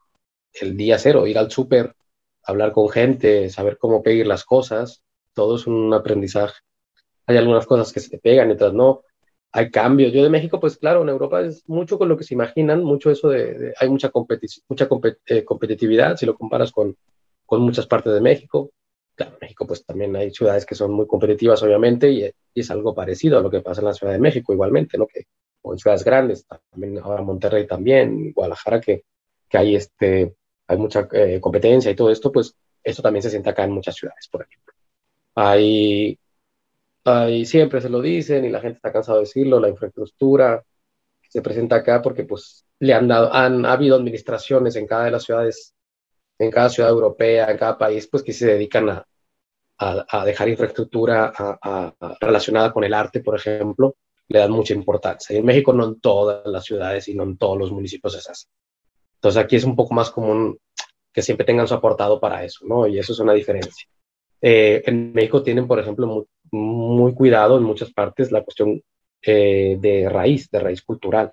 [0.54, 1.94] el día cero, ir al súper,
[2.42, 5.02] hablar con gente, saber cómo pedir las cosas,
[5.34, 6.54] todo es un aprendizaje.
[7.26, 9.02] Hay algunas cosas que se te pegan y otras no.
[9.52, 10.12] Hay cambios.
[10.12, 13.10] Yo de México, pues claro, en Europa es mucho con lo que se imaginan, mucho
[13.10, 14.10] eso de, hay mucha,
[14.68, 14.88] mucha
[15.26, 16.96] eh, competitividad si lo comparas con,
[17.44, 18.70] con muchas partes de México.
[19.14, 22.94] Claro, México pues también hay ciudades que son muy competitivas, obviamente, y, y, es algo
[22.94, 25.06] parecido a lo que pasa en la Ciudad de México igualmente, ¿no?
[25.06, 25.26] Que
[25.62, 29.04] o en ciudades grandes, también ahora Monterrey también, Guadalajara, que,
[29.48, 30.34] que hay, este,
[30.66, 33.94] hay mucha eh, competencia y todo esto, pues esto también se siente acá en muchas
[33.94, 34.74] ciudades, por ejemplo.
[35.34, 36.18] Hay,
[37.04, 40.62] hay, siempre se lo dicen y la gente está cansado de decirlo, la infraestructura
[41.28, 45.10] se presenta acá porque pues le han dado, han ha habido administraciones en cada de
[45.12, 45.74] las ciudades,
[46.38, 49.06] en cada ciudad europea, en cada país, pues que se dedican a,
[49.80, 51.32] a, dejar infraestructura
[52.20, 53.96] relacionada con el arte, por ejemplo,
[54.30, 55.34] le dan mucha importancia.
[55.34, 58.30] Y en México no en todas las ciudades y no en todos los municipios es
[58.30, 58.46] así.
[59.16, 60.56] Entonces aquí es un poco más común
[61.12, 62.86] que siempre tengan su aportado para eso, ¿no?
[62.86, 63.88] Y eso es una diferencia.
[64.40, 68.80] Eh, en México tienen, por ejemplo, muy, cuidado en muchas partes la cuestión
[69.20, 71.32] eh, de raíz, de raíz cultural.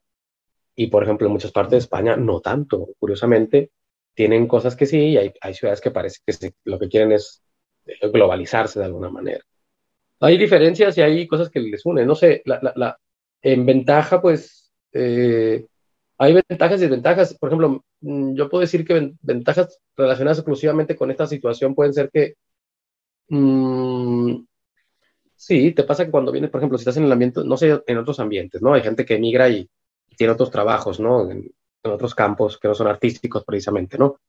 [0.76, 2.90] Y, por ejemplo, en muchas partes de España no tanto.
[2.98, 3.70] Curiosamente,
[4.16, 7.44] tienen cosas que sí y hay, hay ciudades que parece que lo que quieren es
[8.12, 9.44] globalizarse de alguna manera
[10.20, 12.08] hay diferencias y hay cosas que les unen.
[12.08, 12.98] No sé, la, la,
[13.42, 15.66] en ventaja, pues, eh,
[16.18, 17.38] hay ventajas y desventajas.
[17.38, 22.10] Por ejemplo, mm, yo puedo decir que ventajas relacionadas exclusivamente con esta situación pueden ser
[22.12, 22.36] que,
[23.30, 24.44] mm,
[25.36, 27.82] sí, te pasa que cuando vienes, por ejemplo, si estás en el ambiente, no sé,
[27.86, 28.74] en otros ambientes, ¿no?
[28.74, 29.70] Hay gente que emigra y
[30.18, 31.30] tiene otros trabajos, ¿no?
[31.32, 31.52] En,
[31.84, 34.20] otros campos que no son artísticos precisamente, ¿no?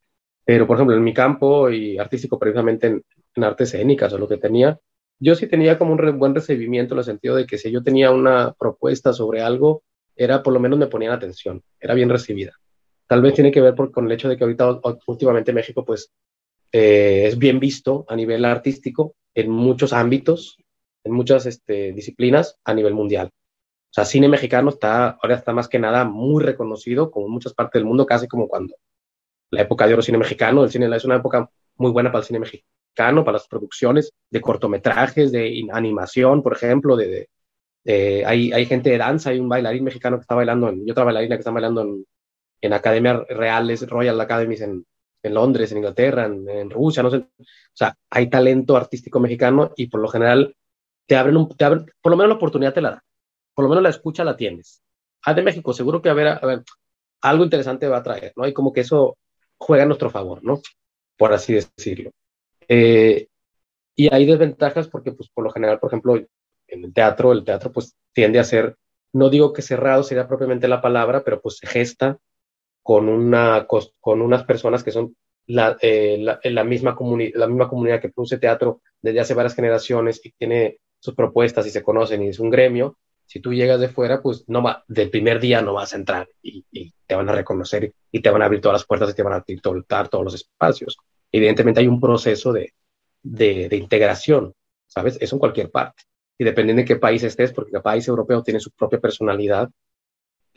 [0.44, 4.28] Pero, por ejemplo, en mi campo y artístico precisamente en, en artes escénicas o lo
[4.28, 4.78] que tenía,
[5.20, 8.10] yo sí tenía como un buen recibimiento en el sentido de que si yo tenía
[8.10, 9.82] una propuesta sobre algo,
[10.14, 12.52] era por lo menos me ponían atención, era bien recibida.
[13.06, 16.12] Tal vez tiene que ver con el hecho de que ahorita últimamente México pues
[16.72, 20.58] eh, es bien visto a nivel artístico en muchos ámbitos,
[21.04, 23.30] en muchas este, disciplinas a nivel mundial.
[23.90, 27.80] O sea, cine mexicano está, ahora está más que nada muy reconocido, como muchas partes
[27.80, 28.74] del mundo, casi como cuando
[29.50, 32.26] la época de oro cine mexicano, el cine es una época muy buena para el
[32.26, 37.28] cine mexicano, para las producciones de cortometrajes, de animación, por ejemplo, de,
[38.26, 41.36] hay, hay, gente de danza, hay un bailarín mexicano que está bailando, y otra bailarina
[41.36, 42.04] que está bailando en,
[42.60, 44.84] en academias reales, Royal Academies en,
[45.22, 47.18] en Londres, en Inglaterra, en, Rusia, no sé.
[47.18, 50.56] O sea, hay talento artístico mexicano y por lo general
[51.06, 53.04] te abren, un, te abren, por lo menos la oportunidad te la da,
[53.54, 54.82] por lo menos la escucha la tienes.
[55.24, 56.62] Ah, de México, seguro que a ver, a ver,
[57.22, 58.46] algo interesante va a traer, ¿no?
[58.46, 59.16] Y como que eso
[59.56, 60.60] juega a nuestro favor, ¿no?
[61.18, 62.12] Por así decirlo.
[62.68, 63.28] Eh,
[63.94, 67.72] y hay desventajas porque, pues, por lo general, por ejemplo, en el teatro, el teatro,
[67.72, 68.76] pues, tiende a ser,
[69.12, 72.18] no digo que cerrado sería propiamente la palabra, pero pues se gesta
[72.82, 73.66] con, una,
[74.00, 75.14] con unas personas que son
[75.46, 76.96] la, eh, la, la, misma
[77.34, 81.70] la misma comunidad que produce teatro desde hace varias generaciones y tiene sus propuestas y
[81.70, 85.10] se conocen y es un gremio, si tú llegas de fuera, pues no va, del
[85.10, 86.64] primer día no vas a entrar y,
[87.06, 89.32] te van a reconocer y te van a abrir todas las puertas y te van
[89.32, 90.98] a abrir todos los espacios.
[91.32, 92.74] Evidentemente hay un proceso de,
[93.22, 94.54] de, de integración,
[94.86, 95.18] ¿sabes?
[95.20, 96.04] Eso en cualquier parte.
[96.38, 99.70] Y dependiendo de qué país estés, porque cada país europeo tiene su propia personalidad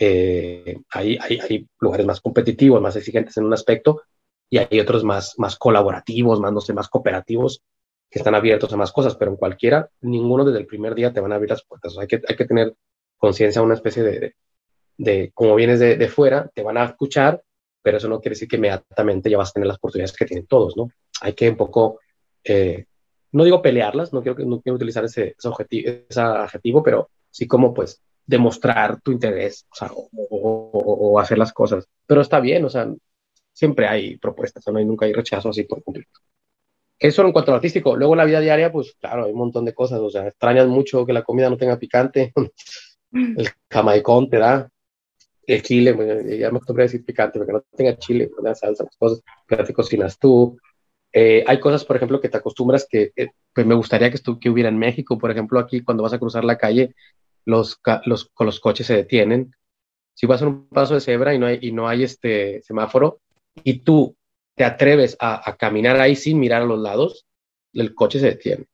[0.04, 4.02] eh, hay, hay, lugares más competitivos, más exigentes en un aspecto,
[4.50, 7.62] y hay otros más, más colaborativos, más, no sé, más cooperativos,
[8.10, 11.22] que están abiertos a más cosas, pero en cualquiera, ninguno desde el primer día te
[11.22, 11.96] van a abrir las puertas.
[12.00, 12.76] hay, que, hay que tener
[13.16, 14.36] conciencia, una especie de,
[14.98, 17.44] de, como vienes de, de, fuera, te van a escuchar,
[17.82, 20.48] pero eso no quiere decir que inmediatamente ya vas a tener las oportunidades que tienen
[20.48, 20.90] todos, ¿no?
[21.22, 22.00] Hay que un poco,
[22.44, 22.86] eh,
[23.32, 27.74] no digo pelearlas, no quiero, no quiero utilizar ese, objetivo, ese adjetivo, pero sí como
[27.74, 31.88] pues demostrar tu interés o, hacer las cosas.
[32.06, 32.88] Pero está bien, o sea,
[33.52, 36.20] siempre hay propuestas, no hay, nunca hay rechazo así por completo.
[37.00, 37.96] Eso en cuanto al artístico.
[37.96, 40.68] Luego en la vida diaria, pues claro, hay un montón de cosas, o sea, extrañas
[40.68, 42.32] mucho que la comida no tenga picante,
[43.12, 44.71] el camaicón te da,
[45.48, 45.96] el chile,
[46.40, 49.56] ya me acostumbré a decir picante, porque no tenga chile, la salsa, las cosas que
[49.58, 50.58] te cocinas tú.
[51.14, 54.50] Eh, hay cosas, por ejemplo, que te acostumbras que eh, pues me gustaría que, que
[54.50, 55.18] hubiera en México.
[55.18, 56.96] Por ejemplo, aquí cuando vas a cruzar la calle,
[57.46, 59.54] los, los, los coches se detienen.
[60.14, 63.22] Si vas a un paso de cebra y no hay, y no hay este semáforo
[63.64, 64.16] y tú
[64.56, 67.26] te atreves a, caminar ahí sin mirar a los lados,
[67.74, 68.66] el coche se detiene.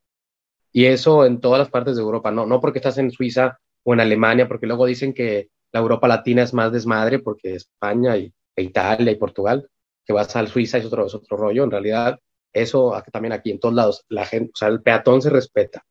[0.72, 3.94] Y eso en todas las partes de Europa, no, no porque estás en Suiza o
[3.94, 8.34] en Alemania, porque luego dicen que la Europa Latina es más desmadre, porque España y,
[8.56, 9.70] e Italia y Portugal,
[10.06, 11.64] que vas al Suiza es otro, es otro rollo.
[11.64, 12.20] En realidad,
[12.54, 15.86] eso también aquí en todos lados, la gente, o sea, el peatón se respeta.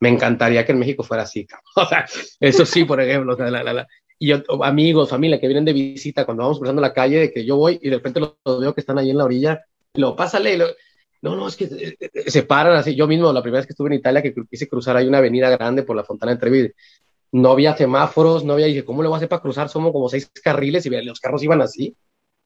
[0.00, 2.06] Me encantaría que en México fuera así, O sea,
[2.40, 3.36] eso sí, por ejemplo.
[4.18, 7.56] y amigos, familia que vienen de visita cuando vamos cruzando la calle, de que yo
[7.56, 10.58] voy y de repente los, veo que están ahí en la orilla, lo pásale,
[11.22, 12.94] no, no, es que eh, eh, se paran así.
[12.94, 15.50] Yo mismo, la primera vez que estuve en Italia, que quise cruzar, hay una avenida
[15.50, 16.72] grande por la Fontana de Trevi,
[17.32, 19.68] no había semáforos, no había, dije, ¿cómo le voy a hacer para cruzar?
[19.68, 21.96] Somos como seis carriles y los carros iban así,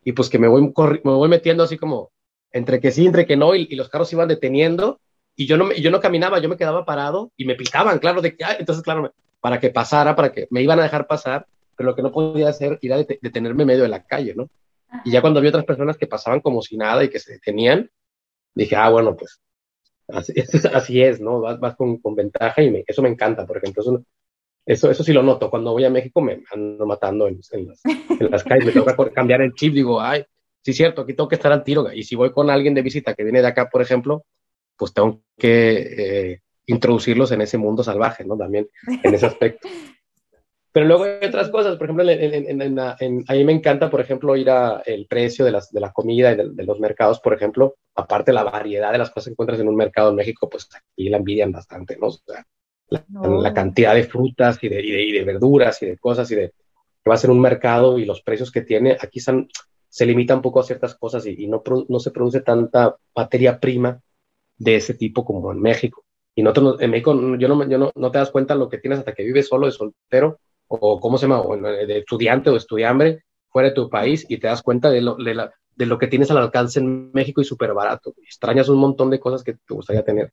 [0.05, 2.11] y pues que me voy, me voy metiendo así como
[2.53, 5.01] entre que sí, entre que no, y, y los carros iban deteniendo,
[5.37, 8.37] y yo no, yo no caminaba, yo me quedaba parado y me pitaban, claro, de
[8.37, 11.97] que, entonces, claro, para que pasara, para que me iban a dejar pasar, pero lo
[11.97, 14.51] que no podía hacer era detenerme en medio de la calle, ¿no?
[15.05, 17.91] Y ya cuando vi otras personas que pasaban como si nada y que se detenían,
[18.55, 19.41] dije, ah, bueno, pues
[20.09, 20.35] así,
[20.75, 21.41] así es, ¿no?
[21.41, 23.83] Vas, vas con, con, ventaja y me, eso me encanta, por ejemplo.
[23.83, 24.05] Eso,
[24.67, 25.51] eso, eso sí lo noto.
[25.51, 29.13] Cuando voy a México me ando matando en, en, las, en las, calles, me que
[29.13, 30.25] cambiar el chip, digo, ay,
[30.63, 31.93] sí, cierto, aquí tengo que estar al tiro.
[31.93, 34.25] Y si voy con alguien de visita que viene de acá, por ejemplo,
[34.77, 38.37] pues tengo que eh, introducirlos en ese mundo salvaje, ¿no?
[38.37, 38.69] También
[39.03, 39.69] en ese aspecto.
[40.73, 44.81] Pero luego hay otras cosas, por ejemplo, a mí me encanta, por ejemplo, ir a
[44.87, 48.45] el precio de, las, de la comida y de, los mercados, por ejemplo, aparte la
[48.45, 51.51] variedad de las cosas que encuentras en un mercado en México, pues aquí la envidian
[51.51, 52.07] bastante, ¿no?
[52.07, 52.47] O sea,
[52.91, 56.53] la, cantidad de frutas y de, y de, verduras y de cosas y de
[57.03, 59.49] que va a ser un mercado y los precios que tiene, aquí son,
[59.89, 63.59] se limita un poco a ciertas cosas y, y no, no se produce tanta materia
[63.59, 64.01] prima
[64.59, 66.05] de ese tipo como en México.
[66.35, 68.99] Y nosotros, en México yo no, yo no, no te das cuenta lo que tienes
[68.99, 73.25] hasta que vives solo de soltero o cómo se llama, o de estudiante o estudiambre
[73.49, 76.07] fuera de tu país y te das cuenta de lo, de, la, de lo que
[76.07, 78.15] tienes al alcance en México y súper barato.
[78.23, 80.33] Extrañas un montón de cosas que te gustaría tener.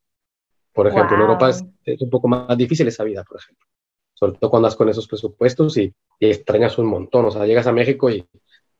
[0.77, 3.65] Por ejemplo, en Europa es, es, un poco más difícil esa vida, por ejemplo.
[4.13, 7.25] Sobre todo cuando andas con esos presupuestos y, y, extrañas un montón.
[7.25, 8.23] O sea, llegas a México y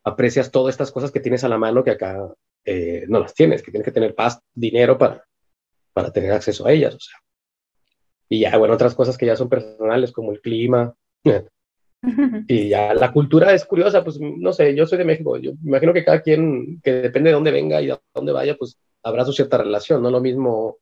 [0.03, 2.31] aprecias todas estas cosas que tienes a la mano que acá
[2.65, 5.25] eh, no las tienes, que tienes que tener paz, dinero para,
[5.91, 7.17] para tener acceso a ellas, o sea.
[8.29, 10.93] Y ya, bueno, otras cosas que ya son personales, como el clima.
[12.47, 15.93] y ya la cultura es curiosa, pues no sé, yo soy de México, yo imagino
[15.93, 19.33] que cada quien, que depende de dónde venga y de dónde vaya, pues habrá su
[19.33, 20.77] cierta relación, no lo mismo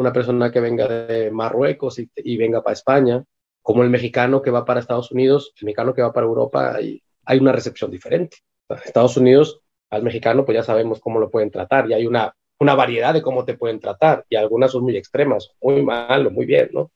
[0.00, 3.22] una persona que venga de Marruecos y, venga para España,
[3.60, 7.38] como el mexicano que va para Estados Unidos, el mexicano que va para Europa, hay
[7.38, 8.38] una recepción diferente.
[8.84, 12.74] Estados Unidos al mexicano, pues ya sabemos cómo lo pueden tratar y hay una, una
[12.74, 16.46] variedad de cómo te pueden tratar y algunas son muy extremas, muy mal o muy
[16.46, 16.90] bien, ¿no?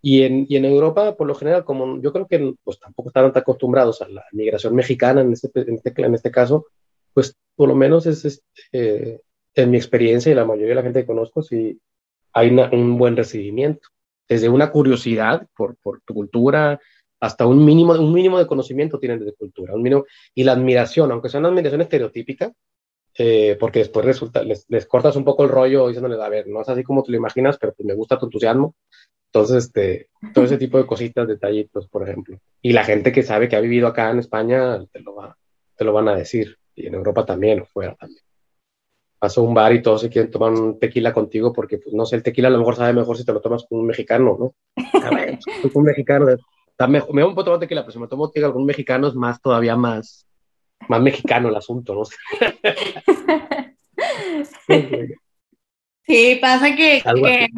[0.00, 3.32] Y en, y en, Europa, por lo general, como yo creo que pues tampoco estaban
[3.32, 6.66] tan acostumbrados a la migración mexicana en este, en este, en este caso,
[7.12, 8.42] pues por lo menos es,
[8.72, 9.20] eh,
[9.54, 11.78] en mi experiencia y la mayoría de la gente que conozco, sí
[12.36, 13.88] hay un buen recibimiento.
[14.28, 16.78] Desde una curiosidad por, por tu cultura,
[17.18, 21.10] hasta un mínimo, un mínimo de conocimiento tienen de cultura, un mínimo, y la admiración,
[21.10, 22.52] aunque sea una admiración estereotípica,
[23.16, 26.60] eh, porque después resulta, les, les, cortas un poco el rollo diciéndoles, a ver, no
[26.60, 28.74] es así como te lo imaginas, pero pues me gusta tu entusiasmo.
[29.32, 32.38] Entonces, este, todo ese tipo de cositas, detallitos, por ejemplo.
[32.60, 35.38] Y la gente que sabe que ha vivido acá en España, te lo, va,
[35.74, 36.58] te lo van a decir.
[36.74, 38.25] Y en Europa también, o fuera también.
[39.26, 42.06] Paso a un bar y todos se quieren tomar un tequila contigo porque, pues, no
[42.06, 44.36] sé, el tequila a lo mejor sabe mejor si te lo tomas con un mexicano,
[44.38, 44.54] ¿no?
[45.62, 46.26] Pues, un mexicano,
[46.88, 49.16] me, me un poco de tequila, pero si me tomo tequila con un mexicano es
[49.16, 50.28] más, todavía más,
[50.88, 52.04] más mexicano el asunto, ¿no?
[56.06, 57.48] sí, pasa que, que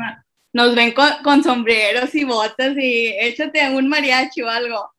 [0.54, 4.90] nos ven con, sombreros y botas y échate un mariachi o algo,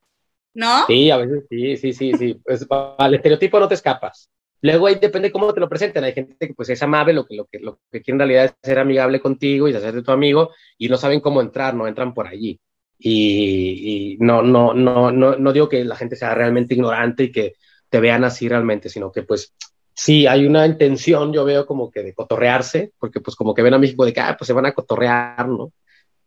[0.53, 0.85] ¿no?
[0.85, 2.39] Sí, a veces sí, sí, sí, sí.
[2.45, 4.29] Pues, al estereotipo no te escapas.
[4.61, 6.03] Luego ahí depende cómo te lo presenten.
[6.03, 8.45] Hay gente que pues es amable, lo que, lo que, lo que quiere en realidad
[8.45, 11.87] es ser amigable contigo y hacer de tu amigo y no saben cómo entrar, no
[11.87, 12.59] entran por allí.
[12.97, 17.31] Y, y no, no, no, no, no digo que la gente sea realmente ignorante y
[17.31, 17.53] que
[17.89, 19.53] te vean así realmente, sino que pues
[19.99, 23.73] sí hay una intención, yo veo como que de cotorrearse, porque pues como que ven
[23.73, 25.73] a México de que, ah, pues se van a cotorrear, ¿no?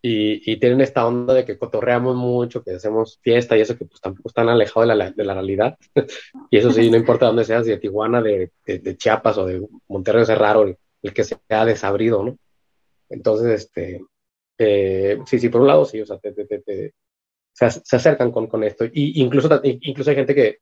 [0.05, 3.85] Y, y, tienen esta onda de que cotorreamos mucho, que hacemos fiesta y eso que
[3.85, 5.79] pues tampoco están alejados de la, de la realidad.
[6.51, 10.23] y eso sí, no importa dónde seas, de Tijuana, de, de, Chiapas o de Monterrey,
[10.23, 12.37] es raro el, el, que sea desabrido, ¿no?
[13.11, 14.05] Entonces, este,
[14.59, 16.95] eh, sí, sí, por un lado, sí, o sea, te, te, te,
[17.53, 18.85] se, se, acercan con, con esto.
[18.87, 20.59] Y incluso, incluso hay gente que,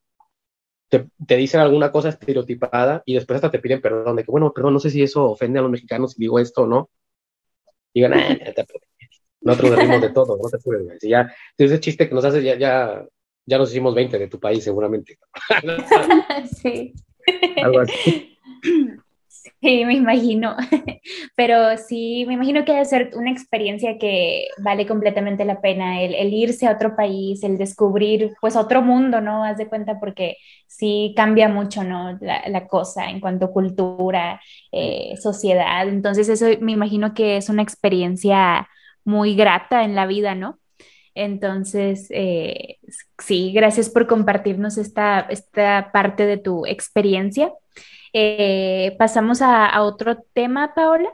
[0.91, 4.75] te, dicen alguna cosa estereotipada y después hasta te piden perdón, de que, bueno, perdón,
[4.75, 6.91] no sé si eso ofende a los mexicanos si digo esto o no.
[7.95, 8.39] Digan, ah,
[9.41, 12.57] nosotros decimos de todo, no te puedes, Si ya, ese chiste que nos haces, ya,
[12.57, 13.05] ya,
[13.47, 15.19] ya nos hicimos 20 de tu país, seguramente.
[16.63, 16.93] sí.
[17.63, 18.39] Algo así.
[19.63, 20.57] Sí, me imagino,
[21.37, 26.33] pero sí, me imagino que debe ser una experiencia que vale completamente la pena, el,
[26.33, 29.45] irse a otro país, el descubrir pues otro mundo, ¿no?
[29.45, 30.37] Haz de cuenta porque
[30.67, 32.19] sí cambia mucho, ¿no?
[32.21, 34.41] La, cosa en cuanto a cultura,
[34.73, 38.69] eh, sociedad, entonces eso me imagino que es una experiencia
[39.05, 40.59] muy grata en la vida, ¿no?
[41.15, 42.79] Entonces, eh,
[43.19, 47.53] sí, gracias por compartirnos esta, esta parte de tu experiencia.
[48.13, 51.11] Eh, pasamos a, otro tema, Paola.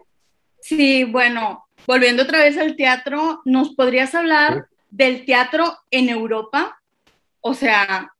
[0.61, 6.80] Sí, bueno, volviendo otra vez al teatro, ¿nos podrías hablar del teatro en Europa?
[7.41, 8.12] O sea,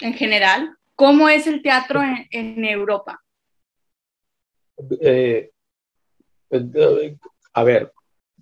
[0.00, 2.00] en general, ¿cómo es el teatro
[2.30, 3.20] en, Europa?
[5.00, 5.50] Eh,
[6.50, 7.16] eh,
[7.52, 7.92] a ver,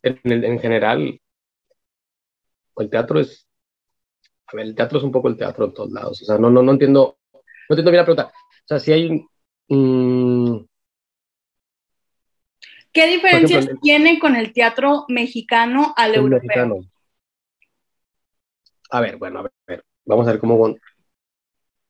[0.03, 1.21] en, general,
[2.77, 3.49] el teatro es,
[4.47, 6.23] a ver, el teatro es un poco el teatro en todos lados.
[6.23, 7.41] O sea, no, no, no entiendo, no
[7.71, 8.33] entiendo bien la pregunta.
[8.33, 9.27] O sea, si hay
[9.69, 10.65] Mm.
[12.93, 16.81] ¿Qué diferencias tiene con el teatro mexicano al europeo?
[18.91, 20.75] A ver, bueno, a ver, vamos a ver cómo.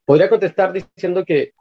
[0.05, 1.53] Podría contestar diciendo que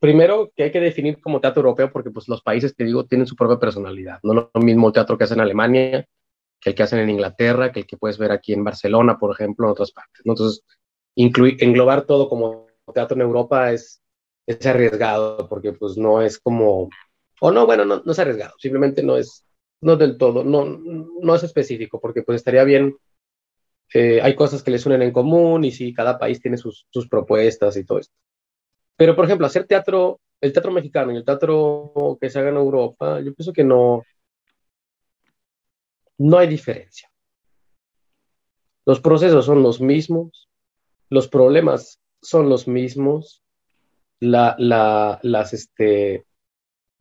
[0.00, 3.26] primero que hay que definir como teatro europeo porque pues los países que digo tienen
[3.26, 4.18] su propia personalidad.
[4.22, 6.06] No lo mismo teatro que hacen en Alemania
[6.60, 9.32] que el que hacen en Inglaterra, que el que puedes ver aquí en Barcelona, por
[9.32, 10.22] ejemplo, en otras partes.
[10.24, 10.64] Entonces,
[11.14, 14.02] incluir, englobar todo como teatro en Europa es,
[14.46, 16.88] es arriesgado porque pues no es como,
[17.40, 19.44] o no, bueno, no, no es arriesgado, simplemente no es,
[19.80, 22.96] no del todo, no, no es específico porque pues estaría bien,
[23.92, 27.08] eh, hay cosas que les unen en común y sí, cada país tiene sus, sus
[27.08, 28.14] propuestas y todo esto.
[28.96, 32.56] Pero por ejemplo, hacer teatro, el teatro mexicano y el teatro que se haga en
[32.56, 34.02] Europa, yo pienso que no,
[36.18, 37.10] no hay diferencia.
[38.84, 40.48] Los procesos son los mismos,
[41.10, 43.42] los problemas son los mismos,
[44.20, 46.24] la, la, las, este,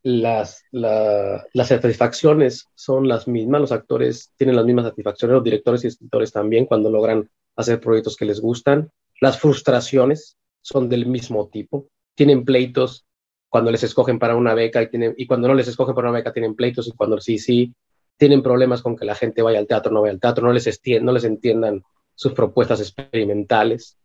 [0.03, 5.87] las, las satisfacciones son las mismas, los actores tienen las mismas satisfacciones, los directores y
[5.87, 8.91] escritores también cuando logran hacer proyectos que les gustan,
[9.21, 13.05] las frustraciones son del mismo tipo, tienen pleitos
[13.49, 16.17] cuando les escogen para una beca y, tienen, y cuando no les escogen para una
[16.17, 17.73] beca tienen pleitos y cuando sí, sí,
[18.17, 20.81] tienen problemas con que la gente vaya al teatro, no vaya al teatro, no les,
[21.01, 21.83] no les entiendan
[22.15, 23.97] sus propuestas experimentales.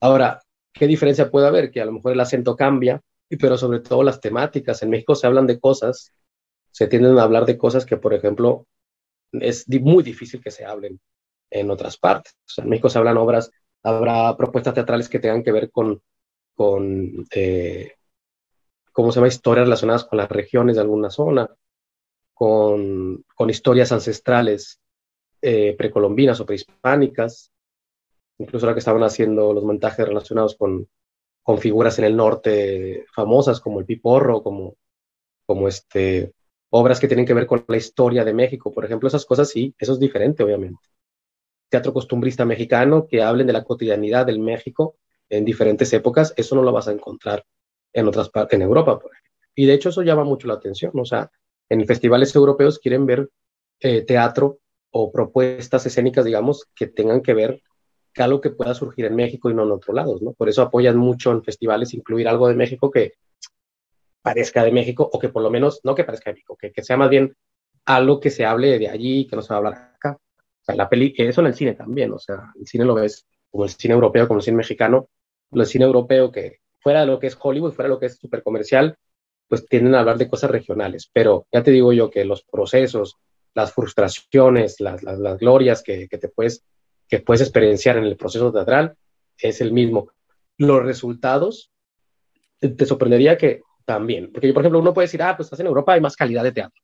[0.00, 0.40] Ahora,
[0.72, 1.70] ¿Qué diferencia puede haber?
[1.70, 3.02] Que a lo mejor el acento cambia,
[3.40, 4.82] pero sobre todo las temáticas.
[4.82, 6.12] En México se hablan de cosas,
[6.70, 8.66] se tienden a hablar de cosas que, por ejemplo,
[9.32, 11.00] es muy difícil que se hablen
[11.50, 12.34] en otras partes.
[12.56, 13.50] en México se hablan obras,
[13.82, 16.02] habrá propuestas teatrales que tengan que ver con,
[16.54, 17.94] con, eh,
[18.92, 21.48] ¿cómo se llama?, historias relacionadas con las regiones de alguna zona,
[22.34, 24.80] con, con historias ancestrales
[25.42, 27.52] eh, precolombinas o prehispánicas,
[28.38, 30.88] incluso ahora que estaban haciendo los montajes relacionados con,
[31.42, 34.76] con figuras en el norte famosas como el Piporro, como,
[35.46, 36.32] como este,
[36.70, 39.74] obras que tienen que ver con la historia de México, por ejemplo, esas cosas sí,
[39.78, 40.80] eso es diferente, obviamente.
[41.70, 44.96] Teatro costumbrista mexicano que hablen de la cotidianidad del México
[45.30, 47.44] en diferentes épocas, eso no lo vas a encontrar
[47.92, 49.30] en otras partes, en Europa, por ejemplo.
[49.54, 51.30] Y de hecho eso llama mucho la atención, o sea,
[51.68, 53.30] en festivales europeos quieren ver
[53.78, 54.58] eh, teatro
[54.90, 57.62] o propuestas escénicas, digamos, que tengan que ver
[58.14, 60.32] con algo que pueda surgir en México y no en otros lados, ¿no?
[60.32, 63.12] Por eso apoyan mucho en festivales incluir algo de México que
[64.22, 66.82] parezca de México o que por lo menos, no que parezca de México, que, que
[66.82, 67.36] sea más bien
[67.84, 69.89] algo que se hable de allí, que no se va a hablar
[70.70, 73.64] sea, la peli, eso en el cine también, o sea, el cine lo ves como
[73.64, 75.08] el cine europeo, como el cine mexicano,
[75.52, 78.16] el cine europeo que fuera de lo que es Hollywood, fuera de lo que es
[78.16, 78.96] súper comercial,
[79.48, 81.10] pues tienden a hablar de cosas regionales.
[81.12, 83.16] Pero ya te digo yo que los procesos,
[83.54, 86.64] las frustraciones, las, las, las glorias que, que, te puedes,
[87.08, 88.94] que puedes experienciar en el proceso teatral
[89.36, 90.10] es el mismo.
[90.56, 91.72] Los resultados,
[92.60, 94.30] te sorprendería que también.
[94.32, 96.52] Porque, por ejemplo, uno puede decir, ah, pues estás en Europa, hay más calidad de
[96.52, 96.80] teatro.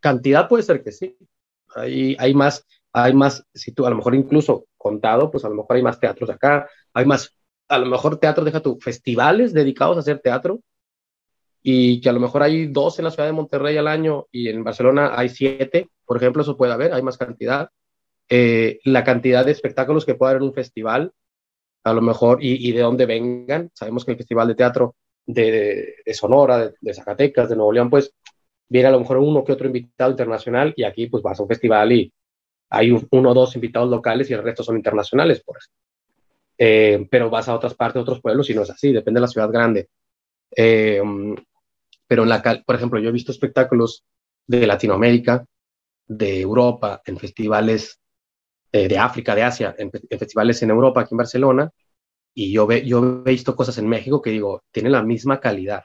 [0.00, 1.16] Cantidad puede ser que sí.
[1.76, 5.56] Hay, hay más, hay más, si tú a lo mejor incluso contado, pues a lo
[5.56, 7.34] mejor hay más teatros acá, hay más,
[7.68, 10.60] a lo mejor teatro, deja tú, festivales dedicados a hacer teatro,
[11.62, 14.48] y que a lo mejor hay dos en la ciudad de Monterrey al año y
[14.48, 17.70] en Barcelona hay siete, por ejemplo, eso puede haber, hay más cantidad.
[18.28, 21.12] Eh, la cantidad de espectáculos que puede haber en un festival,
[21.84, 23.70] a lo mejor, y, y de dónde vengan.
[23.74, 28.14] Sabemos que el Festival de Teatro de, Sonora, de, Zacatecas, de Nuevo León, pues
[28.68, 31.48] viene a lo mejor uno que otro invitado internacional y aquí pues vas a un
[31.48, 32.12] festival y
[32.74, 35.68] hay uno o dos invitados locales y el resto son internacionales, por eso.
[36.56, 39.28] Eh, pero vas a otras partes, otros pueblos y no es así, depende de la
[39.28, 39.90] ciudad grande.
[40.56, 41.02] Eh,
[42.06, 44.04] pero, en la, por ejemplo, yo he visto espectáculos
[44.46, 45.44] de Latinoamérica,
[46.06, 48.00] de Europa, en festivales
[48.72, 51.70] eh, de África, de Asia, en, en, festivales en Europa, aquí en Barcelona,
[52.34, 55.84] y yo, ve, yo he visto cosas en México que digo, tienen la misma calidad.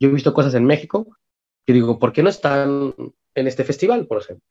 [0.00, 1.06] Yo he visto cosas en México
[1.64, 2.92] que digo, ¿por qué no están
[3.34, 4.44] en este festival, por ejemplo?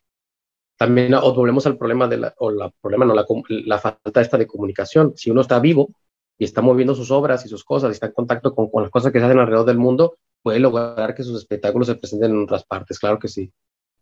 [0.77, 3.25] También o volvemos al problema de la, o la problema, no, la,
[3.65, 5.13] la falta esta de comunicación.
[5.15, 5.89] Si uno está vivo
[6.37, 8.91] y está moviendo sus obras y sus cosas y está en contacto con, con las
[8.91, 12.43] cosas que se hacen alrededor del mundo, puede lograr que sus espectáculos se presenten en
[12.43, 13.51] otras partes, claro que sí.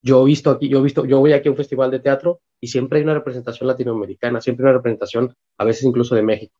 [0.02, 2.40] Yo he visto aquí, yo he visto, yo voy aquí a un festival de teatro
[2.62, 6.58] y siempre hay una representación latinoamericana, siempre hay una representación, a veces incluso de México.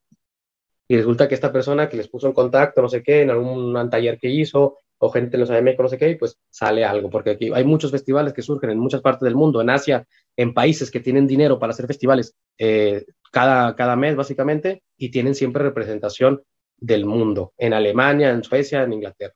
[0.90, 3.90] Y resulta que esta persona que les puso en contacto, no sé qué, en algún
[3.90, 6.86] taller que hizo, o gente en los de México, no sé qué, y pues sale
[6.86, 10.06] algo, porque aquí hay muchos festivales que surgen en muchas partes del mundo, en Asia,
[10.38, 15.36] en países que tienen dinero para hacer festivales eh, cada, cada mes, básicamente, y tienen
[15.36, 16.44] siempre representación
[16.78, 19.34] del mundo, en Alemania, en Suecia, en Inglaterra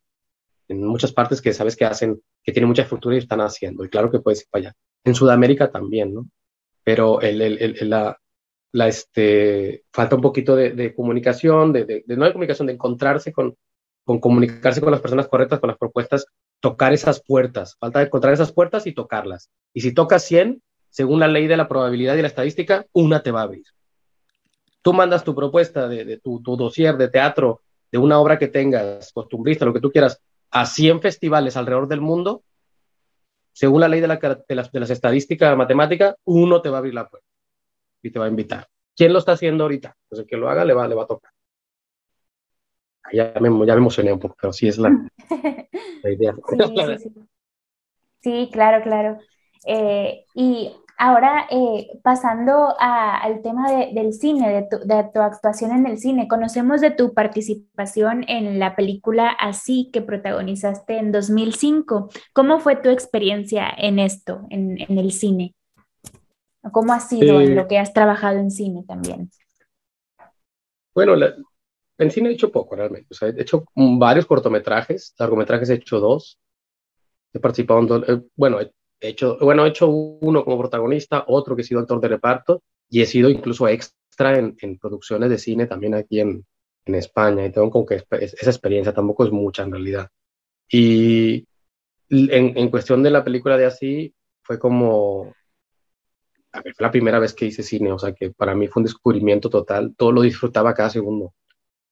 [0.67, 3.89] en muchas partes que sabes que hacen, que tienen mucha estructura y están haciendo, y
[3.89, 4.75] claro que puedes ir para allá.
[5.03, 6.29] En Sudamérica también, ¿no?
[6.83, 8.17] Pero el, el, la,
[8.87, 13.31] este, falta un poquito de, de comunicación, de, de, de, no de comunicación, de encontrarse
[13.31, 13.55] con,
[14.03, 16.25] con comunicarse con las personas correctas, con las propuestas,
[16.59, 17.75] tocar esas puertas.
[17.79, 19.49] Falta encontrar esas puertas y tocarlas.
[19.73, 23.31] Y si tocas 100, según la ley de la probabilidad y la estadística, una te
[23.31, 23.65] va a abrir.
[24.81, 29.11] Tú mandas tu propuesta de, tu, tu dossier de teatro, de una obra que tengas,
[29.13, 32.43] costumbrista, lo que tú quieras, a 100 festivales alrededor del mundo,
[33.53, 37.07] según la ley de, la, de, las, estadísticas matemáticas, uno te va a abrir la
[37.07, 37.27] puerta
[38.01, 38.67] y te va a invitar.
[38.95, 39.95] ¿Quién lo está haciendo ahorita?
[40.09, 41.32] Pues el que lo haga le va a tocar.
[43.11, 44.89] Ya me, ya me emocioné un poco, pero sí es la,
[46.03, 46.33] la idea.
[46.33, 47.13] Sí, sí, sí.
[48.21, 49.17] sí, claro, claro.
[49.65, 55.19] Eh, y Ahora, eh, pasando a, al tema de, del cine, de tu, de tu,
[55.21, 61.11] actuación en el cine, conocemos de tu participación en la película Así que protagonizaste en
[61.11, 62.09] 2005.
[62.31, 65.55] ¿Cómo fue tu experiencia en esto, en, en el cine?
[66.71, 69.29] ¿Cómo ha sido eh, en lo que has trabajado en cine también?
[70.93, 71.33] Bueno, la,
[71.97, 73.07] en cine he hecho poco realmente.
[73.11, 76.39] O sea, he hecho varios cortometrajes, largometrajes he hecho dos.
[77.33, 78.59] He participado en dos, eh, bueno,
[79.03, 82.63] He hecho, bueno, he hecho uno como protagonista, otro que he sido actor de reparto
[82.89, 86.45] y he sido incluso extra en, en producciones de cine también aquí en,
[86.85, 87.45] en, España.
[87.45, 90.09] Y tengo como que esa experiencia tampoco es mucha en realidad.
[90.69, 91.45] Y
[92.09, 95.33] en, en cuestión de la película de así, fue como,
[96.53, 98.81] a ver, fue la primera vez que hice cine, o sea que para mí fue
[98.81, 101.33] un descubrimiento total, todo lo disfrutaba cada segundo.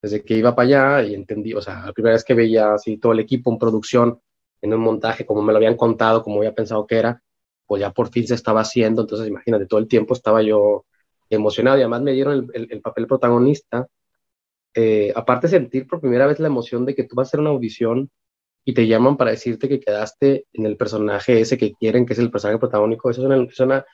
[0.02, 2.98] Desde que iba para allá y entendí, o sea, la primera vez que veía así
[2.98, 4.20] todo el equipo en producción,
[4.62, 7.22] en un montaje como me lo habían contado, como había pensado que era,
[7.66, 10.86] pues ya por fin se estaba haciendo, entonces imagínate, todo el tiempo estaba yo
[11.30, 13.88] emocionado y además me dieron el, el, el papel protagonista.
[14.74, 17.50] Eh, aparte sentir por primera vez la emoción de que tú vas a hacer una
[17.50, 18.10] audición
[18.64, 22.20] y te llaman para decirte que quedaste en el personaje ese que quieren, que es
[22.20, 23.86] el personaje protagónico, eso es una,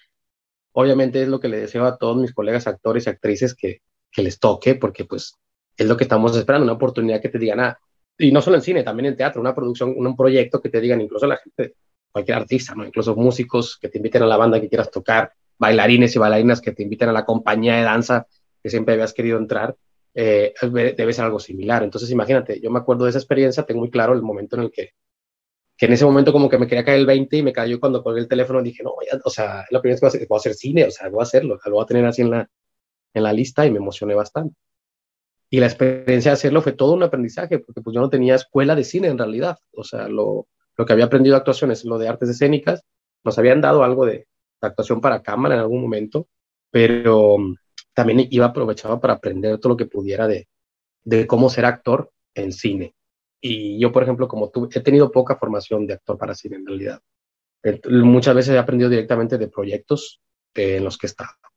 [0.74, 3.82] obviamente es lo que le deseo a todos mis colegas actores y actrices que,
[4.12, 5.34] que les toque, porque pues
[5.78, 7.80] es lo que estamos esperando, una oportunidad que te digan, ah,
[8.18, 11.02] y no solo en cine, también en teatro, una producción, un proyecto que te digan,
[11.02, 11.76] incluso la gente,
[12.12, 12.86] cualquier artista, ¿no?
[12.86, 16.72] incluso músicos que te inviten a la banda que quieras tocar, bailarines y bailarinas que
[16.72, 18.28] te inviten a la compañía de danza
[18.62, 19.76] que siempre habías querido entrar,
[20.14, 21.84] eh, debe ser algo similar.
[21.84, 24.72] Entonces, imagínate, yo me acuerdo de esa experiencia, tengo muy claro el momento en el
[24.72, 24.94] que,
[25.78, 28.04] que en ese momento como que me quería caer el 20 y me cayó cuando
[28.04, 30.36] colgué el teléfono dije, no, o sea, la primera vez que voy a, hacer, voy
[30.36, 32.50] a hacer cine, o sea, voy a hacerlo, lo voy a tener así en la,
[33.14, 34.56] en la lista y me emocioné bastante.
[35.50, 38.76] Y la experiencia de hacerlo fue todo un aprendizaje, porque pues yo no tenía escuela
[38.76, 42.08] de cine en realidad, o sea, lo, lo que había aprendido de actuaciones, lo de
[42.08, 42.84] artes escénicas,
[43.24, 44.28] nos habían dado algo de,
[44.60, 46.28] actuación para cámara en algún momento,
[46.72, 47.38] pero
[47.94, 50.48] también iba aprovechado para aprender todo lo que pudiera de,
[51.04, 52.96] de cómo ser actor en cine.
[53.40, 56.66] Y yo, por ejemplo, como tú, he tenido poca formación de actor para cine en
[56.66, 57.02] realidad.
[57.90, 60.22] Muchas veces he aprendido directamente de proyectos
[60.56, 61.50] en los que he.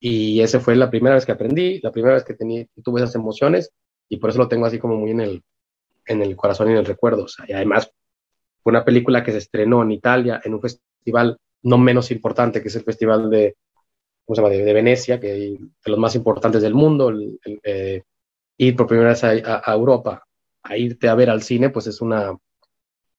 [0.00, 2.34] Y esa fue la primera vez que aprendí, la primera vez que,
[2.82, 3.70] tuve esas emociones
[4.08, 5.42] y por eso lo tengo así como muy en el,
[6.06, 7.26] en el corazón y en el recuerdo.
[7.46, 7.92] Y además
[8.62, 12.68] fue una película que se estrenó en Italia en un festival no menos importante, que
[12.68, 13.54] es el Festival de
[14.34, 17.12] de, Venecia, que es de los más importantes del mundo,
[17.64, 18.02] eh,
[18.56, 20.24] ir por primera vez a, Europa,
[20.62, 22.36] a irte a ver al cine, pues es una,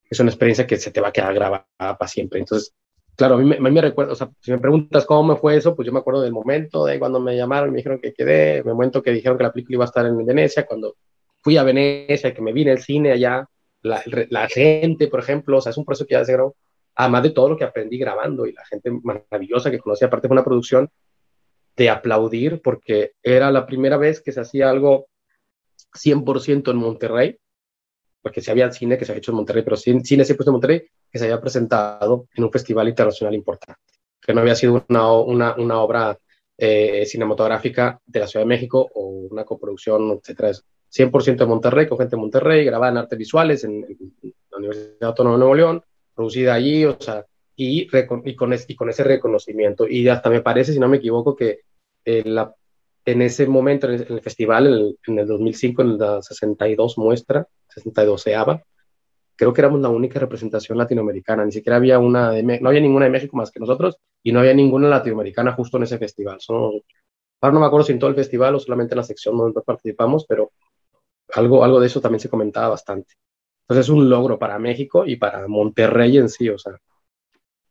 [0.10, 2.40] es una experiencia que se te va a quedar grabada para siempre.
[2.40, 2.74] Entonces,
[3.16, 5.86] claro, a mí, me, recuerda, o sea, si me preguntas cómo me fue eso, pues
[5.86, 8.66] yo me acuerdo del momento, de cuando me llamaron y me dijeron que quedé, el
[8.66, 10.96] momento que dijeron que la película iba a estar en Venecia, cuando
[11.42, 13.48] fui a Venecia, que me vine al cine allá,
[13.82, 16.56] la, la, gente, por ejemplo, o sea, es un proceso que ya se grabó,
[16.96, 20.36] además de todo lo que aprendí grabando y la gente maravillosa que conocí, aparte fue
[20.36, 20.90] una producción
[21.76, 25.08] de aplaudir porque era la primera vez que se hacía algo
[25.94, 27.40] 100% en Monterrey,
[28.22, 30.54] porque se había cine que se había hecho en Monterrey, pero cine, cine puesto en
[30.54, 33.82] Monterrey que se había presentado en un festival internacional importante,
[34.22, 36.18] que no había sido una, una, una obra
[36.58, 40.52] eh, cinematográfica de la Ciudad de México o una coproducción, etcétera.
[40.94, 45.10] 100% de Monterrey, con gente de Monterrey, grabada en artes visuales en, en la Universidad
[45.10, 49.88] Autónoma de Nuevo León, producida allí, o sea, y, y, con, y con ese reconocimiento.
[49.88, 51.62] Y hasta me parece, si no me equivoco, que
[52.04, 52.54] eh, la,
[53.06, 58.64] en ese momento, en el, festival, en el, 2005, en la 62 muestra, 62 EABA,
[59.36, 63.06] creo que éramos la única representación latinoamericana, ni siquiera había una, de, no había ninguna
[63.06, 66.38] de México más que nosotros, y no había ninguna latinoamericana justo en ese festival.
[66.48, 69.62] ahora no me acuerdo si en todo el festival o solamente en la sección donde
[69.62, 70.52] participamos, pero
[71.34, 73.16] algo, algo de eso también se comentaba bastante.
[73.64, 76.78] Entonces es un logro para México y para Monterrey en sí, o sea.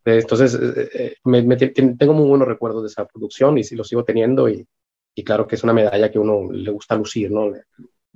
[0.04, 4.48] Entonces, eh, eh, tengo muy buenos recuerdos de esa producción y sí lo sigo teniendo
[4.48, 4.66] y,
[5.14, 7.52] y claro que es una medalla que uno le gusta lucir, ¿no?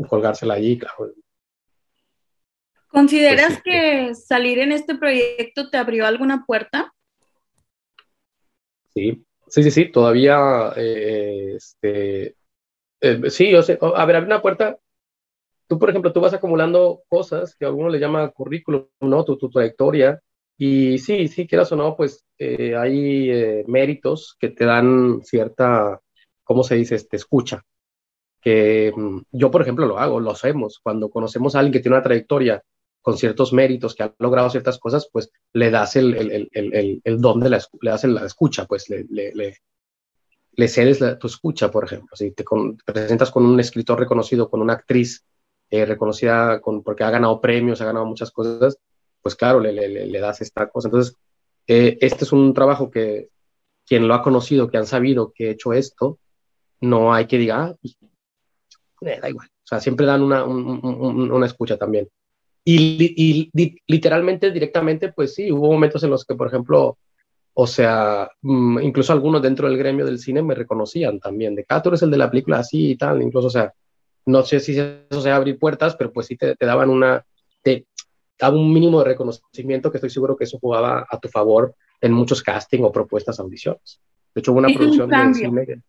[0.09, 1.13] Colgársela allí, claro.
[2.95, 6.95] ¿Consideras pues que salir en este proyecto te abrió alguna puerta?
[8.95, 12.37] Sí, sí, sí, sí, todavía, eh, este,
[13.31, 14.79] sí, yo sé, a ver, abre una puerta
[15.67, 19.25] tú, por ejemplo, tú vas acumulando cosas que a alguno le llama currículum, ¿no?
[19.25, 20.21] Tu, tu trayectoria.
[20.57, 26.01] Y sí, sí, quieras o no, pues eh, hay eh, méritos que te dan cierta,
[26.45, 26.95] ¿cómo se dice?
[26.95, 27.63] Este, escucha.
[28.41, 30.79] Que mm, yo, por ejemplo, lo hago, lo hacemos.
[30.83, 32.63] Cuando conocemos a alguien que tiene una trayectoria
[33.05, 37.21] con ciertos méritos, que ha logrado ciertas cosas, pues le das el, el, el, el
[37.21, 39.59] don de la, le das la escucha, pues le, le,
[40.53, 42.17] le, cedes tu escucha, por ejemplo.
[42.17, 45.23] Si te, te presentas con un escritor reconocido, con una actriz
[45.69, 48.79] eh, reconocida con, porque ha ganado premios, ha ganado muchas cosas,
[49.21, 50.89] pues claro, le, le, le das esta cosa.
[50.89, 51.15] Entonces,
[51.67, 53.29] eh, este es un trabajo que
[53.87, 56.19] quien lo ha conocido, que han sabido que he hecho esto,
[56.81, 57.99] no hay que diga, ah, pues,
[59.03, 59.49] eh, da igual.
[59.49, 62.09] O sea, siempre dan una, una escucha también.
[62.65, 66.99] Y, y, literalmente, directamente, pues sí, hubo momentos en los que, por ejemplo,
[67.53, 71.75] o sea, mm, incluso algunos dentro del gremio del cine me reconocían también, de que,
[71.75, 73.73] ah, tú eres el de la película así y tal, incluso, o sea,
[74.27, 77.25] no sé si eso sea abrir puertas, pero pues sí te, daban una,
[77.63, 77.87] te
[78.39, 82.13] daba un mínimo de reconocimiento que estoy seguro que eso jugaba a tu favor en
[82.13, 84.01] muchos casting o propuestas audiciones.
[84.35, 85.83] De hecho, hubo una producción de cine.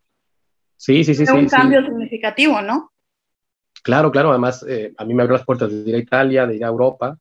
[0.78, 1.26] Sí, sí, sí.
[1.26, 2.92] sí, un cambio significativo, ¿no?
[3.86, 4.32] Claro, claro.
[4.32, 6.70] Además, eh, a mí me abrió las puertas de ir a Italia, de ir a
[6.70, 7.20] Europa.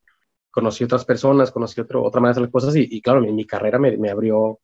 [0.50, 3.78] Conocí otras personas, conocí otro, otra manera de hacer las cosas y, claro, mi, carrera
[3.78, 4.60] me, abrió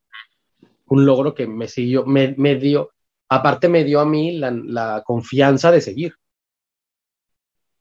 [0.86, 2.92] un logro que me siguió, me, dio,
[3.28, 6.14] aparte me dio a mí la, confianza de seguir.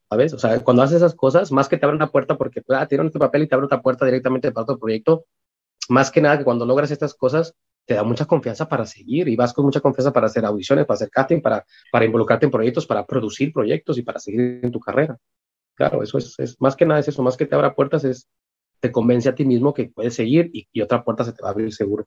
[0.10, 0.34] ¿sabes?
[0.34, 3.08] O sea, cuando haces esas cosas, más que te abren una puerta porque ah, tiran
[3.08, 5.26] este papel y te abren otra puerta directamente para otro proyecto,
[5.88, 7.56] más que nada que cuando logras estas cosas,
[7.86, 10.96] te da mucha confianza para seguir y vas con mucha confianza para hacer audiciones, para
[10.96, 14.80] hacer casting, para, para involucrarte en proyectos, para producir proyectos y para seguir en tu
[14.80, 15.18] carrera.
[15.76, 18.30] Claro, eso es, es más que nada es eso, más que te abra puertas es
[18.80, 21.50] te convence a ti mismo que puedes seguir y, y otra puerta se te va
[21.50, 22.06] a abrir seguro.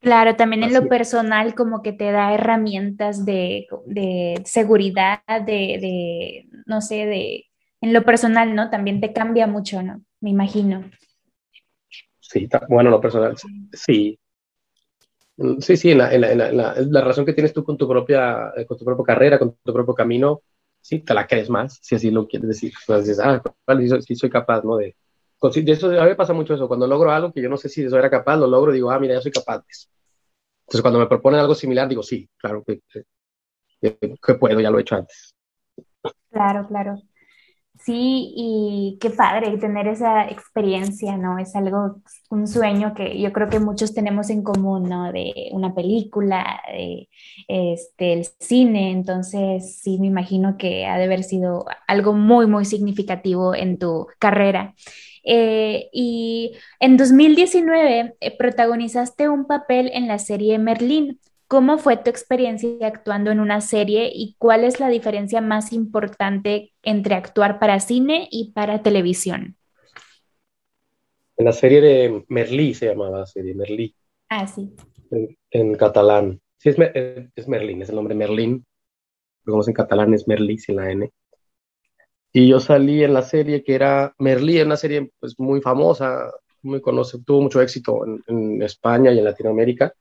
[0.00, 6.48] Claro, también en lo personal como que te da herramientas de, de seguridad, de, de,
[6.66, 7.46] no sé, de,
[7.80, 8.68] en lo personal, ¿no?
[8.68, 10.02] También te cambia mucho, ¿no?
[10.20, 10.90] Me imagino.
[12.34, 13.36] Sí, bueno, lo personal,
[13.72, 14.18] sí.
[15.36, 17.76] Mm, sí, sí, en la, en la, en la, la, relación que tienes tú con
[17.76, 20.42] tu, propia, eh, con tu propia carrera, con tu propio camino,
[20.80, 22.72] sí, te la crees más, si así lo quieres decir.
[22.88, 23.40] Pues dices, ah,
[24.04, 24.78] sí, soy capaz, ¿no?
[24.78, 24.96] De,
[25.40, 27.68] de eso, a mí me pasa mucho eso, cuando logro algo que yo no sé
[27.68, 29.88] si eso era capaz, lo logro, digo, ah, mira, ya soy capaz de eso.
[30.62, 32.80] Entonces, cuando me proponen algo similar, digo, sí, claro que,
[33.80, 35.36] que, que puedo, ya lo he hecho antes.
[36.32, 37.00] Claro, claro.
[37.80, 41.38] Sí, y qué padre tener esa experiencia, ¿no?
[41.38, 41.96] Es algo,
[42.30, 45.12] un sueño que yo creo que muchos tenemos en común, ¿no?
[45.12, 47.08] De una película, de
[47.48, 52.64] este, el cine, entonces sí, me imagino que ha de haber sido algo muy, muy
[52.64, 54.74] significativo en tu carrera.
[55.24, 61.18] Eh, y en 2019 eh, protagonizaste un papel en la serie Merlín.
[61.46, 66.72] ¿Cómo fue tu experiencia actuando en una serie y cuál es la diferencia más importante
[66.82, 69.56] entre actuar para cine y para televisión?
[71.36, 73.94] En la serie de Merlí se llamaba la serie, Merlí.
[74.30, 74.74] Ah, sí.
[75.50, 76.40] En, catalán.
[76.56, 78.64] Sí, es, eh, es, Merlín, es el nombre Merlín.
[79.44, 81.12] Como en catalán es Merlí, sin la N.
[82.32, 86.32] Y yo salí en la serie que era Merlí, una serie pues, muy famosa,
[86.62, 89.92] muy conocida, tuvo mucho éxito en, en España y en Latinoamérica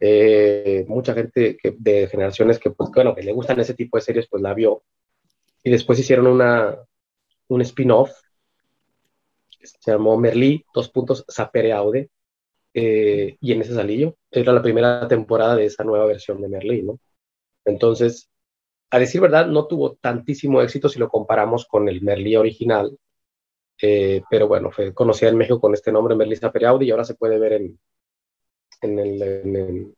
[0.00, 4.02] eh, mucha gente que, de generaciones que, pues, bueno, que le gustan ese tipo de
[4.02, 4.82] series, pues la vio.
[5.62, 6.76] Y después hicieron una,
[7.48, 8.12] un spin-off
[9.66, 12.10] se llamó Merlí, dos puntos, Sapere Aude,
[12.74, 14.14] eh, y en ese salí yo.
[14.30, 16.98] Era la primera temporada de esa nueva versión de Merlí, ¿no?
[17.64, 18.30] Entonces,
[18.90, 22.96] a decir verdad, no tuvo tantísimo éxito si lo comparamos con el Merlí original,
[23.82, 27.04] eh, pero bueno, fue conocida en México con este nombre, Merlí Sapere Aude, y ahora
[27.04, 27.78] se puede ver en,
[28.82, 29.94] en el, en el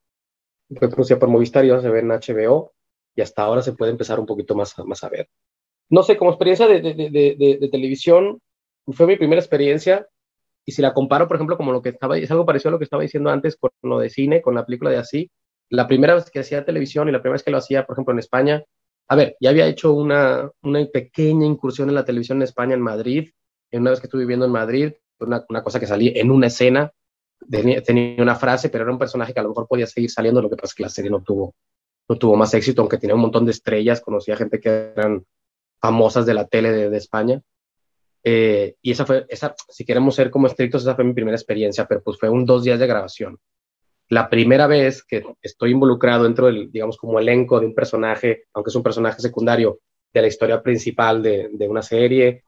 [0.76, 2.72] fue producida por Movistar y ahora se ve en HBO
[3.14, 5.28] y hasta ahora se puede empezar un poquito más, más a ver.
[5.88, 8.40] No sé, como experiencia de, de, de, televisión,
[8.88, 10.06] fue mi primera experiencia
[10.64, 12.78] y si la comparo, por ejemplo, como lo que estaba, es algo parecido a lo
[12.78, 15.30] que estaba diciendo antes con lo de cine, con la película de así,
[15.70, 18.12] la primera vez que hacía televisión y la primera vez que lo hacía, por ejemplo,
[18.12, 18.62] en España,
[19.08, 22.82] a ver, ya había hecho una, una pequeña incursión en la televisión en España, en
[22.82, 23.30] Madrid,
[23.72, 26.92] una vez que estuve viviendo en Madrid, una, una cosa que salí en una escena
[27.50, 30.50] tenía, una frase, pero era un personaje que a lo mejor podía seguir saliendo, lo
[30.50, 31.54] que pasa es que la serie no tuvo,
[32.08, 35.24] no tuvo más éxito, aunque tenía un montón de estrellas, conocía gente que eran
[35.80, 37.40] famosas de la tele de, España.
[38.24, 41.86] Eh, y esa fue, esa, si queremos ser como estrictos, esa fue mi primera experiencia,
[41.86, 43.38] pero pues fue un dos días de grabación.
[44.08, 48.70] La primera vez que estoy involucrado dentro del, digamos, como elenco de un personaje, aunque
[48.70, 49.80] es un personaje secundario
[50.12, 52.42] de la historia principal de, de una serie,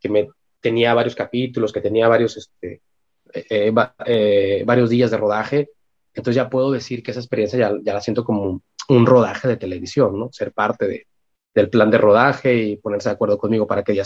[0.00, 0.28] que me
[0.60, 2.82] tenía varios capítulos, que tenía varios, este,
[3.34, 3.72] eh,
[4.06, 5.70] eh, varios días de rodaje,
[6.14, 10.18] entonces ya puedo decir que esa experiencia ya, la siento como un, rodaje de televisión,
[10.18, 10.32] ¿no?
[10.32, 11.06] Ser parte de,
[11.54, 14.04] del plan de rodaje y ponerse de acuerdo conmigo para que ya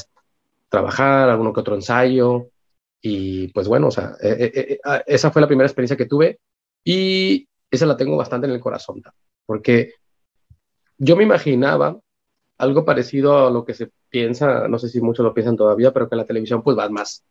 [0.68, 2.48] trabajar, alguno que otro ensayo.
[3.00, 6.40] Y pues bueno, o sea, eh, ah, esa fue la primera experiencia que tuve
[6.82, 9.02] y esa la tengo bastante en el corazón,
[9.46, 9.92] porque
[10.96, 11.98] yo me imaginaba
[12.58, 16.08] algo parecido a lo que se piensa, no sé si muchos lo piensan todavía, pero
[16.08, 17.24] que en la televisión pues vas más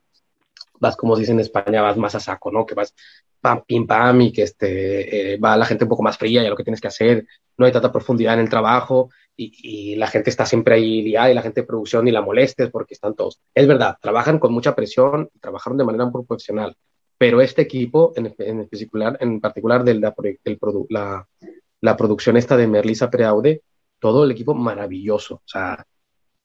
[0.80, 2.66] vas, como se dice en España, vas más a saco, ¿no?
[2.66, 2.94] Que vas
[3.42, 6.46] pam, pim, pam, y que este, eh, va la gente un poco más fría y
[6.46, 7.26] a lo que tienes que hacer,
[7.58, 11.32] no hay tanta profundidad en el trabajo y, y, la gente está siempre ahí liada
[11.32, 13.40] y la gente de producción y la molestes porque están todos.
[13.54, 16.76] Es verdad, trabajan con mucha presión trabajaron de manera muy profesional,
[17.18, 20.02] pero este equipo en, en particular, en particular del,
[20.44, 21.28] del produ la,
[21.82, 23.62] la producción esta de Merlisa Preaude,
[24.00, 25.86] todo el equipo maravilloso, o sea,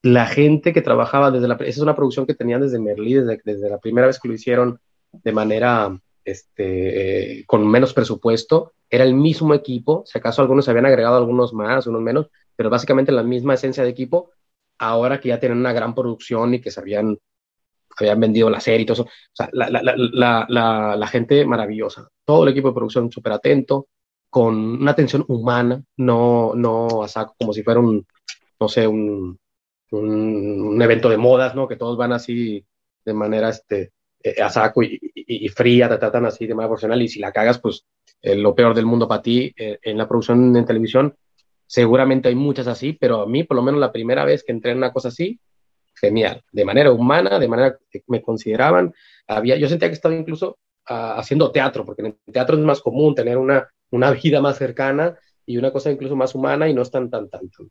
[0.02, 1.54] la gente que trabajaba desde la...
[1.54, 4.34] Esa es una producción que tenían desde Merlí, desde, desde la primera vez que lo
[4.34, 4.80] hicieron
[5.12, 10.70] de manera, este, eh, con menos presupuesto, era el mismo equipo, si acaso algunos se
[10.70, 14.30] habían agregado algunos más, unos menos, pero básicamente la misma esencia de equipo,
[14.78, 17.18] ahora que ya tienen una gran producción y que se habían,
[17.98, 22.08] habían vendido la serie y todo eso, o sea, la, la, la, la gente maravillosa,
[22.24, 23.86] todo el equipo de producción súper atento,
[24.28, 28.06] con una atención humana, no, no a saco, como si fuera un,
[28.58, 29.38] no sé, un,
[29.92, 31.68] un, evento de modas, ¿no?
[31.68, 32.64] Que todos van así
[33.04, 37.02] de manera este, eh, a saco y, y, fría, te tratan así de manera profesional
[37.02, 37.86] y si la cagas, pues
[38.20, 41.14] eh, lo peor del mundo para ti eh, en la producción en televisión.
[41.66, 44.72] Seguramente hay muchas así, pero a mí, por lo menos la primera vez que entré
[44.72, 45.40] en una cosa así,
[45.94, 48.92] genial, de manera humana, de manera que me consideraban.
[49.26, 53.14] Había, yo sentía que estaba incluso haciendo teatro, porque en el teatro es más común
[53.14, 55.16] tener una, una vida más cercana
[55.46, 57.70] y una cosa incluso más humana y no es tan, tan, tan, tan,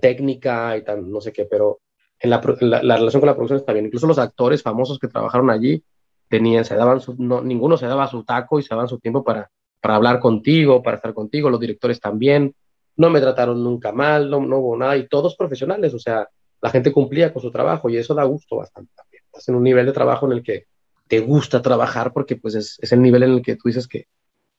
[0.00, 1.80] técnica y tan no sé qué, pero
[2.18, 2.40] en la,
[2.82, 3.86] la, relación con la producción está bien.
[3.86, 5.82] Incluso los actores famosos que trabajaron allí
[6.28, 9.50] tenían, se daban no, ninguno se daba su taco y se daban su tiempo para,
[9.80, 12.54] para hablar contigo, para estar contigo, los directores también,
[12.96, 16.28] no me trataron nunca mal, no, no hubo nada, y todos profesionales, o sea,
[16.60, 19.22] la gente cumplía con su trabajo y eso da gusto bastante también.
[19.26, 20.66] Estás en un nivel de trabajo en el que
[21.06, 24.08] te gusta trabajar porque pues es, es el nivel en el que tú dices que,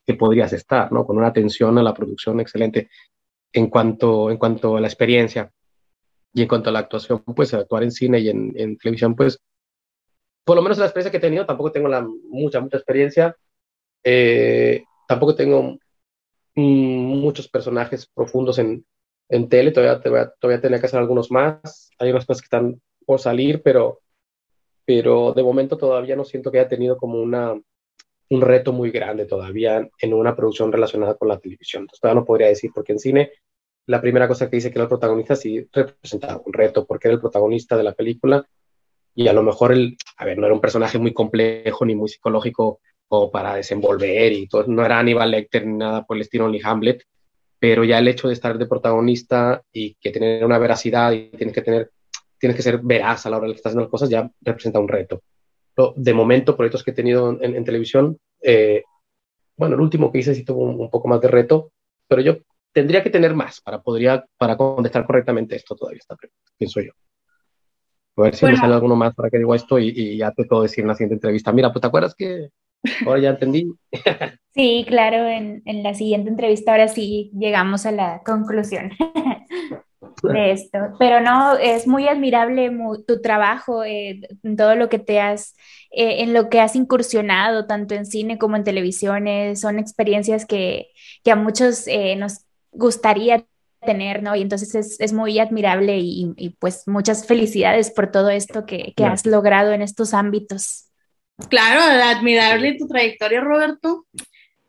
[0.06, 1.06] que, podrías estar, ¿no?
[1.06, 2.90] Con una atención a la producción excelente
[3.54, 5.52] en cuanto, en cuanto a la experiencia
[6.34, 9.40] y en cuanto a la actuación, pues actuar en cine y en, en televisión, pues
[10.44, 13.36] por lo menos la experiencia que he tenido, tampoco tengo la, mucha, mucha experiencia,
[14.04, 15.78] eh, tampoco tengo
[16.56, 18.86] muchos personajes profundos en,
[19.30, 22.82] en tele, todavía, todavía, todavía tenía que hacer algunos más, hay unas cosas que están
[23.06, 24.02] por salir, pero
[24.90, 27.54] pero de momento todavía no siento que haya tenido como una,
[28.30, 31.84] un reto muy grande todavía en una producción relacionada con la televisión.
[31.84, 33.32] Entonces, todavía no podría decir, porque en cine
[33.88, 37.16] la primera cosa que dice que era el protagonista sí representaba un reto, porque era
[37.16, 38.46] el protagonista de la película
[39.16, 42.08] y a lo mejor el, a ver, no era un personaje muy complejo ni muy
[42.08, 46.48] psicológico como para desenvolver y todo, no era Aníbal Lecter ni nada por el estilo
[46.48, 47.04] ni Hamlet,
[47.58, 51.56] pero ya el hecho de estar de protagonista y que tener una veracidad y tienes
[51.56, 51.92] que tener
[52.40, 54.80] tienes que ser veraz a la hora de que estás haciendo las cosas, ya representa
[54.80, 55.22] un reto.
[55.96, 58.84] De momento, proyectos que he tenido en, televisión, eh,
[59.56, 61.72] bueno, el último que hice sí tuvo un, poco más de reto,
[62.08, 62.38] pero yo
[62.72, 66.16] tendría que tener más para, podría, para contestar correctamente esto todavía, está
[66.58, 66.92] pienso yo.
[68.18, 70.44] A ver si me sale alguno más para que diga esto y, y, ya te
[70.44, 71.54] puedo decir en la siguiente entrevista.
[71.54, 72.50] Mira, pues te acuerdas que
[73.06, 73.72] ahora ya entendí.
[74.52, 78.90] Sí, claro, en, en la siguiente entrevista ahora sí llegamos a la conclusión.
[80.34, 80.80] de esto.
[81.00, 82.72] Pero no, es muy admirable
[83.08, 84.22] tu trabajo, eh,
[84.58, 85.56] todo lo que te has,
[85.92, 89.26] eh, en lo que has incursionado, tanto en cine como en televisión.
[89.56, 90.90] son experiencias que,
[91.24, 93.46] que a muchos eh, nos gustaría
[93.82, 94.36] tener, ¿no?
[94.36, 98.94] Y entonces es, es muy admirable y, y, pues muchas felicidades por todo esto que,
[98.96, 100.90] que has logrado en estos ámbitos.
[101.48, 104.06] Claro, admirable tu trayectoria, Roberto.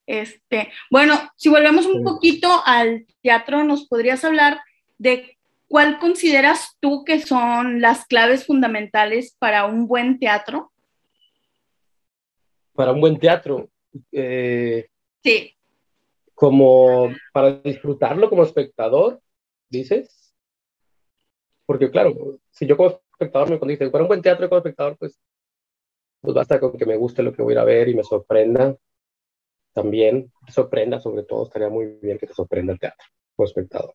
[0.06, 4.60] Este, bueno, si volvemos un poquito al teatro, ¿nos podrías hablar
[4.98, 5.38] de
[5.70, 10.72] cuál consideras tú que son las claves fundamentales para un buen teatro?
[12.72, 13.70] Para un buen teatro.
[14.10, 14.88] Eh,
[15.22, 15.56] sí.
[16.34, 19.22] Como para disfrutarlo como espectador,
[19.68, 20.34] dices.
[21.66, 25.20] Porque claro, si yo como espectador me condice, para un buen teatro como espectador, pues,
[26.20, 28.02] pues basta con que me guste lo que voy a ir a ver y me
[28.02, 28.76] sorprenda.
[29.72, 33.06] También, sorprenda, sobre todo, estaría muy bien que te sorprenda el teatro
[33.36, 33.94] como espectador.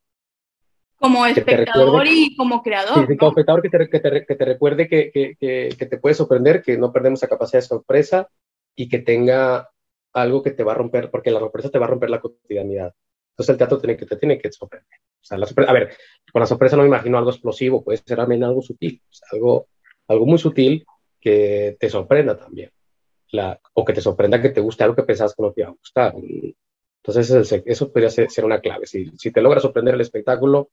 [0.97, 3.07] Como espectador y como creador.
[3.07, 6.61] Sí, como espectador que te, que te, que te recuerde que, que, te puede sorprender,
[6.61, 8.29] que no perdemos la capacidad de sorpresa
[8.75, 9.69] y que tenga
[10.13, 12.93] algo que te va a romper, porque la sorpresa te va a romper la cotidianidad.
[13.31, 14.99] Entonces el teatro tiene que, te tiene que sorprender.
[15.21, 15.95] O sea, la a ver,
[16.31, 19.67] con la sorpresa no me imagino algo explosivo, puede ser también algo sutil, algo,
[20.07, 20.85] algo muy sutil
[21.19, 22.71] que te sorprenda también.
[23.31, 25.69] La, o que te sorprenda que te guste algo que pensabas que no te iba
[25.69, 26.13] a gustar.
[27.03, 28.87] Entonces eso podría ser, ser una clave.
[28.87, 30.69] Si, si, te logra sorprender el espectáculo,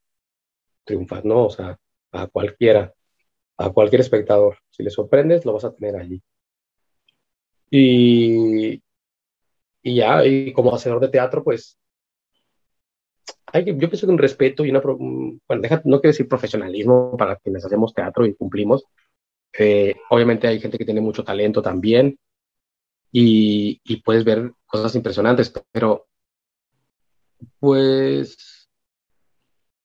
[0.84, 1.46] triunfas, ¿no?
[1.46, 1.78] O sea,
[2.12, 2.92] a cualquiera,
[3.58, 4.58] a cualquier espectador.
[4.70, 6.22] Si le sorprendes, lo vas a tener allí.
[7.70, 8.82] Y,
[9.82, 11.78] y ya, y como hacedor de teatro, pues,
[13.46, 17.64] hay yo pienso que un respeto y una, bueno, no quiero decir profesionalismo para quienes
[17.64, 18.84] hacemos teatro y cumplimos.
[19.58, 22.18] Eh, obviamente hay gente que tiene mucho talento también
[23.10, 26.06] y, y puedes ver cosas impresionantes, pero
[27.58, 28.51] pues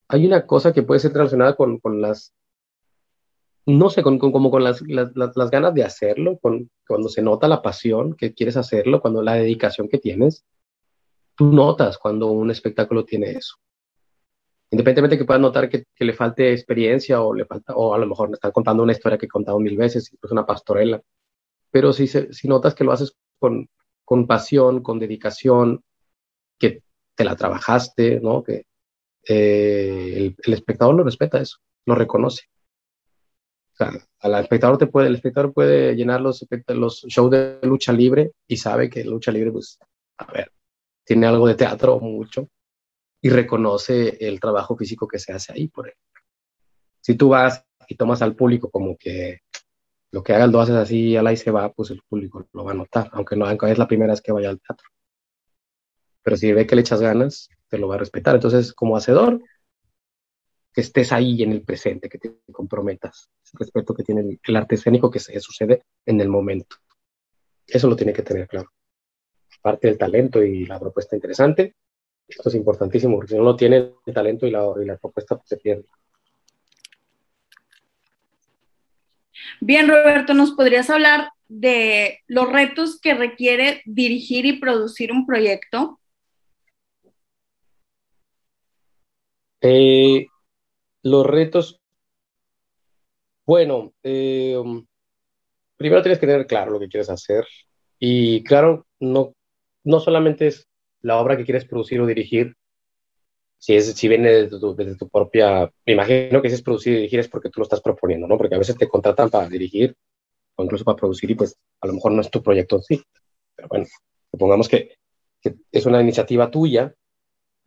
[0.10, 2.34] hay una cosa que puede ser relacionada con, con las,
[3.66, 7.62] no sé, con, como con las, las, ganas de hacerlo, con, cuando se nota la
[7.62, 10.46] pasión que quieres hacerlo, cuando la dedicación que tienes,
[11.36, 13.56] tú notas cuando un espectáculo tiene eso.
[14.70, 18.08] Independientemente que puedas notar que, que, le falte experiencia o le falta, o a lo
[18.08, 21.02] mejor me están contando una historia que he contado mil veces, incluso una pastorela,
[21.72, 23.70] pero si, si notas que lo haces con,
[24.04, 25.84] con pasión, con dedicación,
[26.58, 26.84] que
[27.16, 28.44] te la trabajaste, ¿no?
[28.44, 28.66] Que,
[29.28, 32.46] eh, el, espectador lo respeta eso, lo reconoce.
[33.74, 37.94] O sea, al espectador te puede, el espectador puede llenar los, los shows de lucha
[37.94, 39.78] libre y sabe que lucha libre, pues,
[40.18, 40.52] a ver,
[41.04, 42.50] tiene algo de teatro mucho
[43.22, 46.24] y reconoce el trabajo físico que se hace ahí, por ejemplo.
[47.02, 49.42] Si tú vas y tomas al público como que
[50.12, 52.64] lo que hagas lo haces así y al ahí se va, pues el público lo
[52.64, 54.88] va a notar, aunque no es la primera vez que vaya al teatro.
[56.24, 58.36] Pero si ve que le echas ganas, te lo va a respetar.
[58.36, 59.42] Entonces, como hacedor,
[60.74, 63.32] que estés ahí en el presente, que te comprometas.
[63.54, 66.76] el respeto que tiene el, arte escénico que se sucede en el momento.
[67.66, 68.72] Eso lo tiene que tener claro.
[69.62, 71.76] Parte del talento y la propuesta interesante,
[72.28, 75.36] esto es importantísimo, porque si no lo tiene el talento y la, y la propuesta,
[75.36, 75.86] pues se pierde.
[79.62, 86.00] Bien, Roberto, ¿nos podrías hablar de los retos que requiere dirigir y producir un proyecto?
[89.62, 90.28] Eh,
[91.04, 91.80] los retos,
[93.46, 94.86] bueno, eh, um,
[95.78, 97.46] primero tienes que tener claro lo que quieres hacer
[98.00, 99.34] y claro, no,
[99.84, 100.68] no solamente es
[101.02, 102.56] la obra que quieres producir o dirigir,
[103.58, 106.96] si, es, si viene desde tu, tu, propia, me imagino que si es producir y
[106.98, 108.38] dirigir es porque tú lo estás proponiendo, ¿no?
[108.38, 109.96] Porque a veces te contratan para dirigir
[110.56, 113.04] o incluso para producir y pues a lo mejor no es tu proyecto en sí.
[113.56, 113.86] Pero bueno,
[114.32, 114.96] supongamos que,
[115.42, 116.94] que es una iniciativa tuya,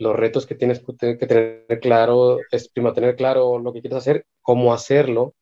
[0.00, 4.26] los retos que tienes que tener claro es primero tener claro lo que quieres hacer,
[4.42, 5.34] cómo hacerlo,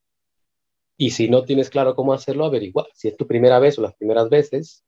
[1.00, 2.88] y si no tienes claro cómo hacerlo, averigua.
[2.92, 4.82] Si es tu primera vez o las primeras veces,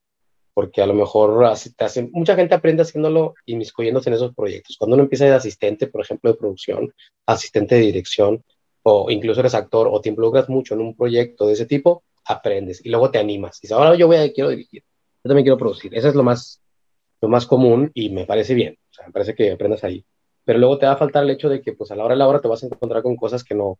[0.53, 4.77] porque a lo mejor te hacen, mucha gente aprende haciéndolo y miscoyéndose en esos proyectos.
[4.77, 6.93] Cuando uno empieza de asistente, por ejemplo, de producción,
[7.27, 8.45] asistente de dirección,
[8.83, 12.85] o incluso eres actor o te involucras mucho en un proyecto de ese tipo, aprendes
[12.85, 13.59] y luego te animas.
[13.59, 14.83] Y dices, ahora yo voy a, quiero dirigir,
[15.23, 15.95] yo también quiero producir.
[15.95, 16.61] Eso es lo más,
[17.21, 18.80] lo más común y me parece bien.
[18.91, 20.05] O sea, me parece que aprendas ahí.
[20.45, 22.19] Pero luego te va a faltar el hecho de que pues a la hora de
[22.19, 23.79] la hora te vas a encontrar con cosas que no,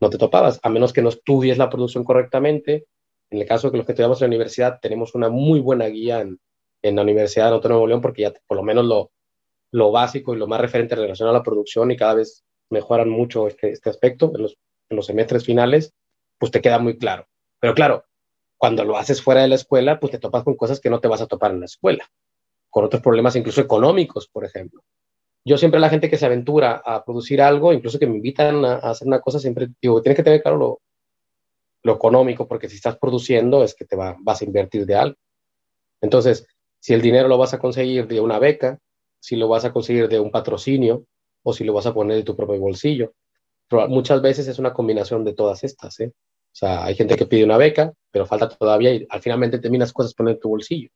[0.00, 2.86] no te topabas, a menos que no estudies la producción correctamente
[3.30, 5.86] en el caso de que los que estudiamos en la universidad, tenemos una muy buena
[5.86, 6.38] guía en,
[6.82, 9.12] la Universidad de Autónoma de Nuevo León, porque ya por lo menos lo,
[9.70, 13.46] lo básico y lo más referente relacionado a la producción y cada vez mejoran mucho
[13.46, 14.58] este, este aspecto en los,
[14.88, 15.94] en los semestres finales,
[16.38, 17.28] pues te queda muy claro.
[17.60, 18.04] Pero claro,
[18.56, 21.08] cuando lo haces fuera de la escuela, pues te topas con cosas que no te
[21.08, 22.10] vas a topar en la escuela,
[22.70, 24.82] con otros problemas incluso económicos, por ejemplo.
[25.44, 28.74] Yo siempre la gente que se aventura a producir algo, incluso que me invitan a,
[28.74, 30.80] a hacer una cosa, siempre digo, tienes que tener claro lo,
[31.82, 35.16] lo económico, porque si estás produciendo es que te va, vas a invertir de algo.
[36.00, 36.46] Entonces,
[36.78, 38.78] si el dinero lo vas a conseguir de una beca,
[39.20, 41.04] si lo vas a conseguir de un patrocinio
[41.42, 43.12] o si lo vas a poner de tu propio bolsillo.
[43.68, 46.00] Pero muchas veces es una combinación de todas estas.
[46.00, 46.12] ¿eh?
[46.14, 49.92] O sea, hay gente que pide una beca, pero falta todavía y al finalmente terminas
[49.92, 50.90] cosas poner en tu bolsillo.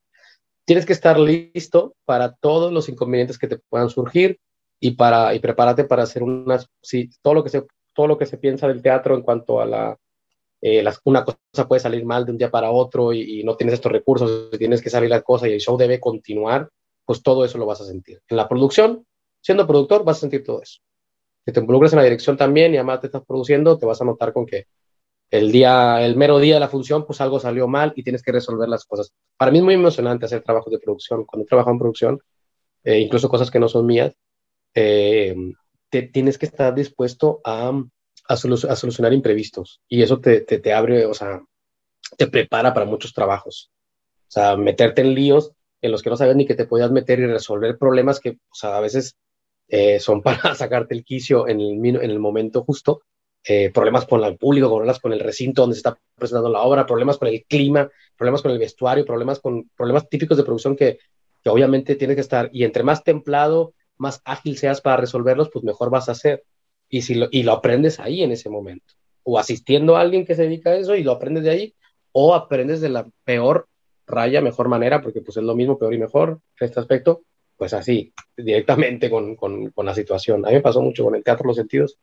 [0.65, 4.39] Tienes que estar listo para todos los inconvenientes que te puedan surgir
[4.79, 8.25] y para y prepárate para hacer unas sí, todo lo que se todo lo que
[8.25, 9.97] se piensa del teatro en cuanto a la
[10.61, 13.91] eh, una cosa puede salir mal de un día para otro y, no tienes estos
[13.91, 16.69] recursos, tienes que salir la cosa y el show debe continuar,
[17.05, 18.19] pues todo eso lo vas a sentir.
[18.27, 19.05] En la producción,
[19.41, 20.79] siendo productor, vas a sentir todo eso.
[21.45, 24.05] Si te involucras en la dirección también y además te estás produciendo, te vas a
[24.05, 24.65] notar con que
[25.31, 28.31] el día, el mero día de la función, pues algo salió mal y tienes que
[28.31, 29.13] resolver las cosas.
[29.37, 31.25] Para mí es muy emocionante hacer trabajos de producción.
[31.25, 32.19] Cuando trabajo en producción,
[32.83, 34.13] eh, incluso cosas que no son mías,
[34.73, 35.35] eh,
[35.89, 37.71] te, tienes que estar dispuesto a
[38.27, 41.41] a, solucionar imprevistos y eso te, te, abre, o sea,
[42.17, 43.71] te prepara para muchos trabajos.
[44.27, 45.51] O sea, meterte en líos
[45.81, 48.55] en los que no sabes ni que te podías meter y resolver problemas que, o
[48.55, 49.15] sea, a veces
[49.67, 53.01] eh, son para sacarte el quicio en el, en el momento justo.
[53.47, 56.87] Eh, problemas con el público, problemas con el recinto donde se está presentando la obra,
[56.87, 57.87] problemas con el clima,
[58.17, 60.97] problemas con el vestuario, problemas con problemas típicos de producción que,
[61.45, 62.49] obviamente tienes que estar.
[62.51, 66.43] Y entre más templado, más ágil seas para resolverlos, pues mejor vas a ser
[66.89, 68.95] y, si lo, y lo aprendes ahí en ese momento.
[69.21, 71.75] O asistiendo a alguien que se dedica a eso y lo aprendes de ahí,
[72.13, 73.67] o aprendes de la peor
[74.07, 77.21] raya, mejor manera, porque pues es lo mismo, peor y mejor este aspecto,
[77.57, 80.43] pues así, directamente con, con, con la situación.
[80.47, 81.99] A mí me pasó mucho con el teatro Los Sentidos,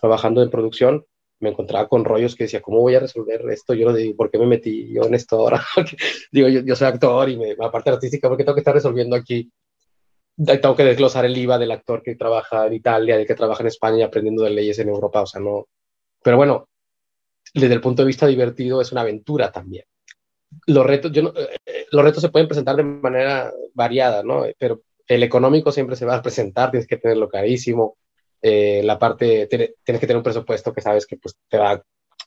[0.00, 1.04] trabajando en producción,
[1.40, 3.74] me encontraba con rollos que decía, ¿cómo voy a resolver esto?
[3.74, 5.64] Yo no digo, ¿por qué me metí yo en esto ahora?
[6.32, 9.16] digo, yo, yo, soy actor y me, aparte artística, ¿por qué tengo que estar resolviendo
[9.16, 9.50] aquí
[10.44, 13.68] tengo que desglosar el IVA del actor que trabaja en Italia, del que trabaja en
[13.68, 15.68] España y aprendiendo de leyes en Europa, o sea, no.
[16.22, 16.68] Pero bueno,
[17.54, 19.84] desde el punto de vista divertido es una aventura también.
[20.66, 24.44] Los retos, yo eh, los retos se pueden presentar de manera variada, ¿no?
[24.58, 27.96] Pero el económico siempre se va a presentar, tienes que tenerlo carísimo.
[28.42, 31.82] Eh, la parte, tienes que tener un presupuesto que sabes que pues, te, va,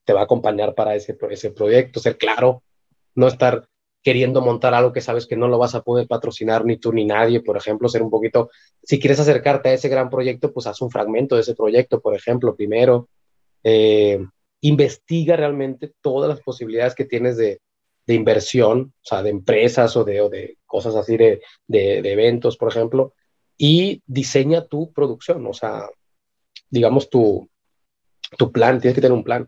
[0.05, 2.63] te va a acompañar para ese, ese proyecto, ser claro,
[3.15, 3.67] no estar
[4.03, 7.05] queriendo montar algo que sabes que no lo vas a poder patrocinar ni tú ni
[7.05, 8.49] nadie, por ejemplo, ser un poquito,
[8.83, 12.13] si quieres acercarte a ese gran proyecto, pues haz un fragmento de ese proyecto, por
[12.13, 13.07] ejemplo, primero.
[13.63, 14.19] Eh,
[14.59, 17.61] investiga realmente todas las posibilidades que tienes de,
[18.05, 22.11] de inversión, o sea, de empresas o de, o de cosas así, de, de, de,
[22.11, 23.13] eventos, por ejemplo,
[23.57, 25.87] y diseña tu producción, o sea,
[26.73, 27.47] digamos tu,
[28.35, 29.47] tu plan, tienes que tener un plan.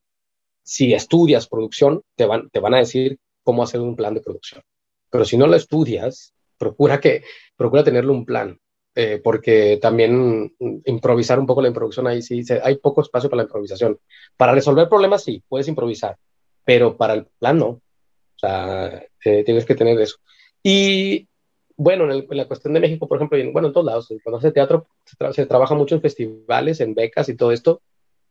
[0.64, 4.62] Si estudias producción, te van, te van a decir cómo hacer un plan de producción.
[5.10, 7.24] Pero si no lo estudias, procura, que,
[7.56, 8.60] procura tenerlo un plan,
[8.94, 10.56] eh, porque también
[10.86, 14.00] improvisar un poco la producción ahí sí, hay poco espacio para la improvisación.
[14.38, 16.18] Para resolver problemas sí, puedes improvisar,
[16.64, 17.68] pero para el plan no.
[17.68, 20.18] O sea, eh, tienes que tener eso.
[20.62, 21.28] Y
[21.78, 24.88] bueno, en, la cuestión de México, por ejemplo, bueno, en todos lados, cuando hace teatro
[25.34, 27.82] se, trabaja mucho en festivales, en becas y todo esto,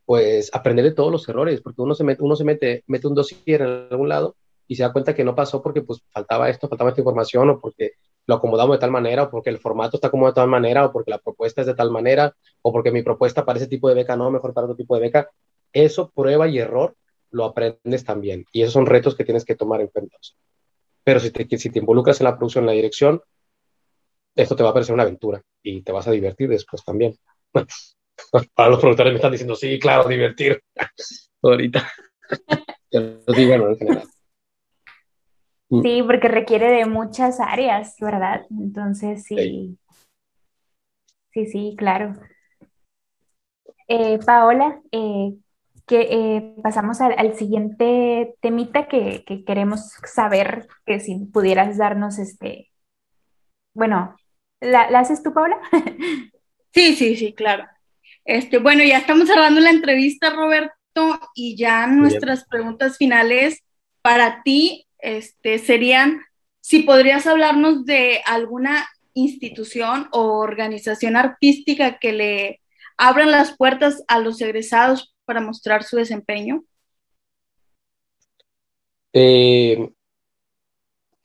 [0.07, 3.14] pues aprender de todos los errores, porque uno se mete, uno se mete, mete un
[3.14, 4.36] dossier en algún lado
[4.66, 7.61] y se da cuenta que no pasó porque pues faltaba esto, faltaba esta información o
[7.61, 7.92] porque
[8.26, 10.92] lo acomodamos de tal manera o porque el formato está acomodado de tal manera o
[10.92, 13.95] porque la propuesta es de tal manera o porque mi propuesta para ese tipo de
[13.95, 15.30] beca no, mejor para otro tipo de beca.
[15.72, 16.97] Eso, prueba y error,
[17.30, 20.16] lo aprendes también y esos son retos que tienes que tomar en cuenta.
[21.03, 23.20] Pero si te, si te involucras en la producción, en la dirección,
[24.35, 27.16] esto te va a parecer una aventura y te vas a divertir después también.
[28.55, 30.62] Para los productores me están diciendo, sí, claro, divertir.
[31.43, 31.89] Ahorita.
[32.91, 34.09] sí, bueno, en general.
[35.68, 35.82] Mm.
[35.82, 38.47] Sí, porque requiere de muchas áreas, ¿verdad?
[38.51, 39.78] Entonces, sí.
[41.32, 42.14] Sí, sí, claro.
[43.89, 45.35] Eh, Paola, eh,
[45.87, 52.70] que eh, pasamos al, siguiente temita que, que, queremos saber, que si pudieras darnos este,
[53.74, 54.16] bueno,
[54.65, 55.59] ¿la, haces tú, Paola?
[56.73, 57.67] sí, sí, sí, claro.
[58.25, 60.75] Este, bueno, ya estamos cerrando la entrevista, Roberto,
[61.35, 63.62] y ya nuestras preguntas finales
[64.03, 66.23] para ti este, serían
[66.61, 72.61] si podrías hablarnos de alguna institución o organización artística que le
[72.97, 76.65] abran las puertas a los egresados para mostrar su desempeño.
[79.12, 79.91] Eh,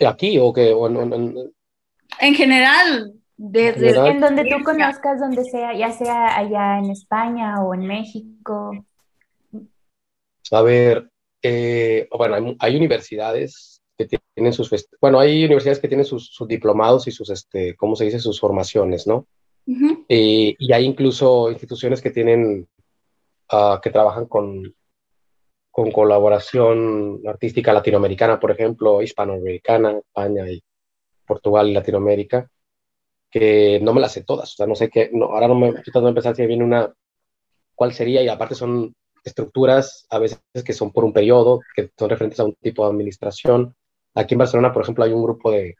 [0.06, 0.72] aquí o que
[2.20, 7.74] en, general desde en donde tú conozcas donde sea ya sea allá en España o
[7.74, 8.72] en México
[10.52, 11.10] a ver
[11.42, 14.70] eh, bueno, hay, universidades que tienen sus,
[15.00, 18.20] bueno, hay universidades que tienen sus, diplomados y sus, este, ¿cómo se dice?
[18.20, 19.26] Sus formaciones, ¿no?
[20.10, 22.68] Eh, y hay incluso instituciones que tienen,
[23.52, 24.74] uh, que trabajan con,
[25.70, 30.62] con colaboración artística latinoamericana, por ejemplo, hispanoamericana, España y
[31.26, 32.50] Portugal y Latinoamérica,
[33.30, 35.68] que no me las sé todas, o sea, no sé qué, no, ahora no me
[35.70, 36.94] estoy tratando de empezar si viene una,
[37.76, 42.10] cuál sería, y aparte son estructuras a veces que son por un periodo, que son
[42.10, 43.76] referentes a un tipo de administración.
[44.16, 45.76] Aquí en Barcelona, por ejemplo, hay un grupo de,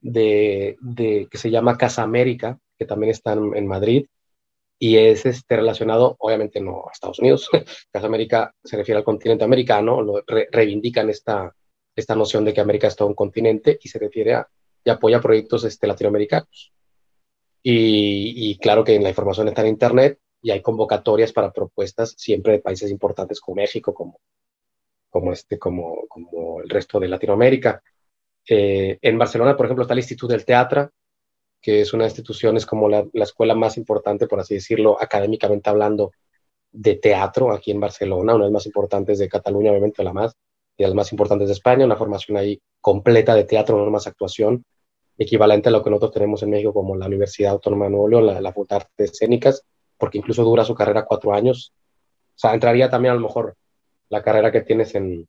[0.00, 4.06] de, que se llama Casa América, que también está en, Madrid,
[4.78, 7.48] y es este, relacionado, obviamente no a Estados Unidos,
[7.92, 11.54] Casa América se refiere al continente americano, reivindican esta,
[11.94, 14.48] esta noción de que América es todo un continente y se refiere a,
[14.84, 16.72] y apoya proyectos este, latinoamericanos.
[17.64, 22.54] Y, claro que en la información está en Internet y hay convocatorias para propuestas siempre
[22.54, 24.18] de países importantes como México, como,
[25.10, 27.80] como, este, como, como el resto de Latinoamérica.
[28.48, 30.90] Eh, en Barcelona, por ejemplo, está el Instituto del Teatro,
[31.60, 35.70] que es una institución, es como la, la, escuela más importante, por así decirlo, académicamente
[35.70, 36.10] hablando,
[36.72, 40.34] de teatro aquí en Barcelona, una de las más importantes de Cataluña, obviamente la más,
[40.76, 44.64] y las más importantes de España, una formación ahí completa de teatro, no más actuación,
[45.22, 48.26] equivalente a lo que nosotros tenemos en México como la Universidad Autónoma de Nuevo León,
[48.26, 49.64] la, la Facultad de Escénicas,
[49.96, 51.72] porque incluso dura su carrera cuatro años.
[52.34, 53.56] O sea, entraría también a lo mejor
[54.08, 55.26] la carrera que tienes en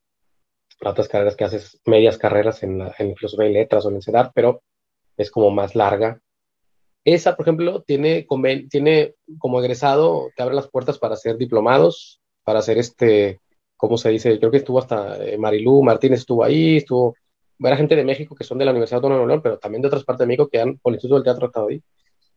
[0.84, 4.32] otras carreras que haces, medias carreras en, la, en filosofía y letras o en CEDAR,
[4.34, 4.62] pero
[5.18, 6.20] es como más larga.
[7.06, 8.26] Esa, por ejemplo, tiene,
[8.70, 13.42] tiene como egresado, te abre las puertas para hacer diplomados, para hacer este,
[13.76, 14.40] ¿cómo se dice?
[14.40, 17.16] Creo que estuvo hasta eh, Marilú Martínez estuvo ahí, estuvo,
[17.60, 19.88] era gente de México que son de la Universidad Autónoma de León, pero también de
[19.88, 21.82] otras partes de México que han, por el Instituto del Teatro, estado ahí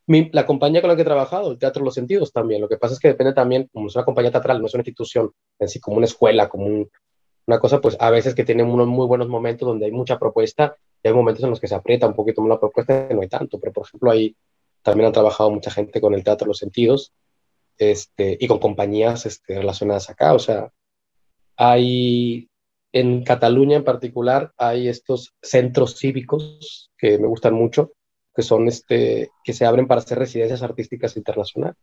[0.07, 2.61] la compañía con la que he trabajado, el Teatro Los Sentidos también.
[2.61, 4.83] Lo que pasa es que depende también, como es una compañía teatral, no es una
[4.83, 6.87] institución en sí, como una escuela, como
[7.47, 10.77] una cosa, pues a veces que tiene unos muy buenos momentos donde hay mucha propuesta
[11.03, 13.23] y hay momentos en los que se aprieta un poquito más la propuesta y no
[13.23, 13.59] hay tanto.
[13.59, 14.37] Pero, por ejemplo, ahí
[14.83, 17.13] también han trabajado mucha gente con el Teatro Los Sentidos
[17.77, 20.35] este, y con compañías este, relacionadas acá.
[20.35, 20.71] O sea,
[21.57, 22.49] hay
[22.99, 27.93] en Cataluña en particular, hay estos centros cívicos que me gustan mucho
[28.35, 31.77] que son este, que se abren para hacer residencias artísticas internacionales,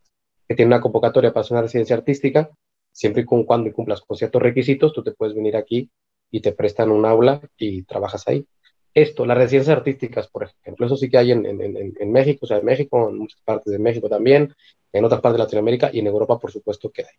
[0.46, 2.50] que tienen una convocatoria para hacer una residencia artística,
[2.92, 5.90] siempre y cuando cumplas con ciertos requisitos, tú te puedes venir aquí
[6.30, 8.46] y te prestan un aula y trabajas ahí.
[8.92, 12.64] Esto, las residencias artísticas, por ejemplo, eso sí que hay en, México, o sea, en
[12.64, 14.54] México, en muchas partes de México también,
[14.92, 17.14] en otras partes de Latinoamérica y en Europa, por supuesto que hay.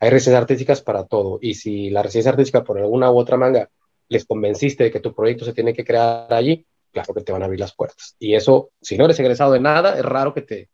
[0.00, 1.38] Hay residencias artísticas para todo.
[1.40, 3.70] Y si la residencia artística, por alguna u otra manga,
[4.08, 7.42] les convenciste de que tu proyecto se tiene que crear allí, claro que te van
[7.42, 8.16] a abrir las puertas.
[8.18, 10.68] Y eso, si no eres egresado de nada, es raro que te,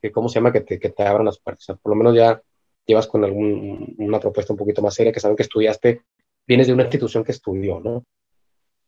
[0.00, 0.52] que, ¿cómo se llama?
[0.52, 1.66] Que te, que te abran las puertas.
[1.80, 2.40] por lo menos ya
[2.86, 6.02] llevas con alguna propuesta un poquito más seria, que saben que estudiaste,
[6.46, 8.04] vienes de una institución que estudió, ¿no?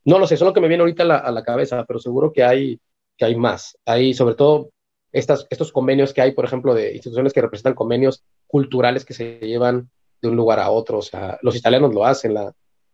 [0.04, 1.84] No lo sé, eso es lo que me viene ahorita a la, a la cabeza,
[1.86, 2.80] pero seguro que hay,
[3.16, 3.78] que hay más.
[3.84, 4.70] Hay sobre todo
[5.12, 9.38] estas, estos convenios que hay, por ejemplo, de instituciones que representan convenios culturales que se
[9.38, 9.88] llevan
[10.20, 10.98] de un lugar a otro.
[10.98, 12.52] O sea, los italianos lo hacen, la,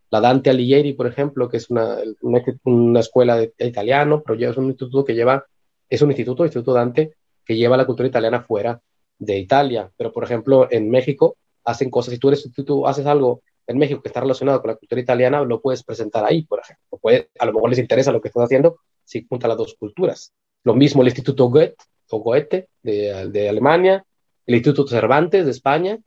[0.09, 4.67] la Dante Alighieri, por ejemplo, que es una, una, escuela de, italiano, pero es un
[4.67, 5.45] instituto que lleva,
[5.91, 7.15] es un instituto, Instituto Dante,
[7.45, 8.81] que lleva la cultura italiana fuera
[9.19, 9.91] de Italia.
[9.97, 14.01] Pero, por ejemplo, en México hacen cosas, si tú, eres, tú haces algo en México
[14.01, 16.99] que está relacionado con la cultura italiana, lo puedes presentar ahí, por ejemplo.
[17.03, 20.33] Puede, a lo mejor les interesa lo que estás haciendo si junta las dos culturas.
[20.63, 24.05] Lo mismo el Instituto Goethe, de Alemania,
[24.49, 25.99] el Instituto Cervantes de España,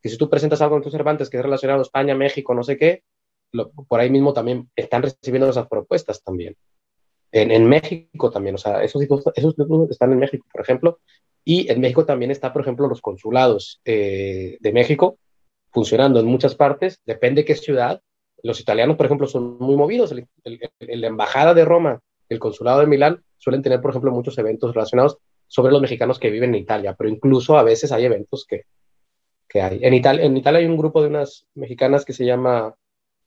[0.00, 2.62] que si tú presentas algo en tus Cervantes que es relacionado a España, México, no
[2.62, 3.02] sé qué,
[3.88, 6.56] por ahí mismo también están recibiendo esas propuestas también.
[7.32, 9.54] En, México también, o sea, esos, esos
[9.90, 11.00] están en México, por ejemplo,
[11.44, 15.18] y en México también está, por ejemplo, los consulados eh, de México
[15.72, 18.00] funcionando en muchas partes, depende qué ciudad.
[18.44, 20.14] Los italianos, por ejemplo, son muy movidos.
[20.14, 25.18] la embajada de Roma, el consulado de Milán, suelen tener, por ejemplo, muchos eventos relacionados
[25.48, 28.64] sobre los mexicanos que viven en Italia, pero incluso a veces hay eventos que,
[29.48, 29.80] que hay.
[29.82, 32.74] En Italia, en Italia hay un grupo de unas mexicanas que se llama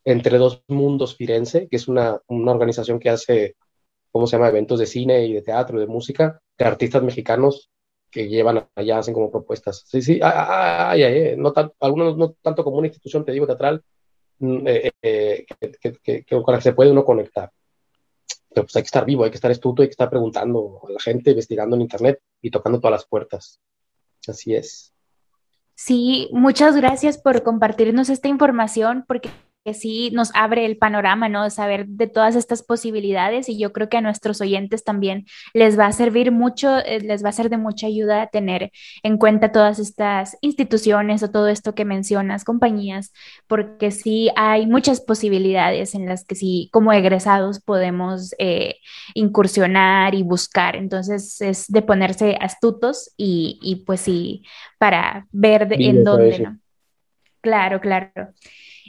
[0.05, 3.55] Entre Dos Mundos Firenze, que es una, una organización que hace,
[4.11, 7.69] ¿cómo se llama?, eventos de cine y de teatro, de música, de artistas mexicanos
[8.11, 9.83] que llevan allá, hacen como propuestas.
[9.87, 13.81] Sí, sí, ay, ay, no algunos no tanto como una institución, te digo, teatral,
[14.39, 17.49] mm, eh, eh, que, que, que, con la que se puede uno conectar.
[18.53, 20.91] Pero pues hay que estar vivo, hay que estar estuto, hay que estar preguntando a
[20.91, 23.61] la gente, investigando en internet y tocando todas las puertas.
[24.27, 24.93] Así es.
[25.75, 29.29] Sí, muchas gracias por compartirnos esta información, porque
[29.63, 31.43] que sí nos abre el panorama, ¿no?
[31.43, 35.77] De saber de todas estas posibilidades y yo creo que a nuestros oyentes también les
[35.77, 38.71] va a servir mucho, eh, les va a ser de mucha ayuda tener
[39.03, 43.13] en cuenta todas estas instituciones o todo esto que mencionas, compañías,
[43.47, 48.77] porque sí hay muchas posibilidades en las que sí, como egresados, podemos eh,
[49.13, 50.75] incursionar y buscar.
[50.75, 54.43] Entonces es de ponerse astutos y, y pues sí,
[54.79, 56.57] para ver en dónde, ¿no?
[57.41, 58.33] Claro, claro.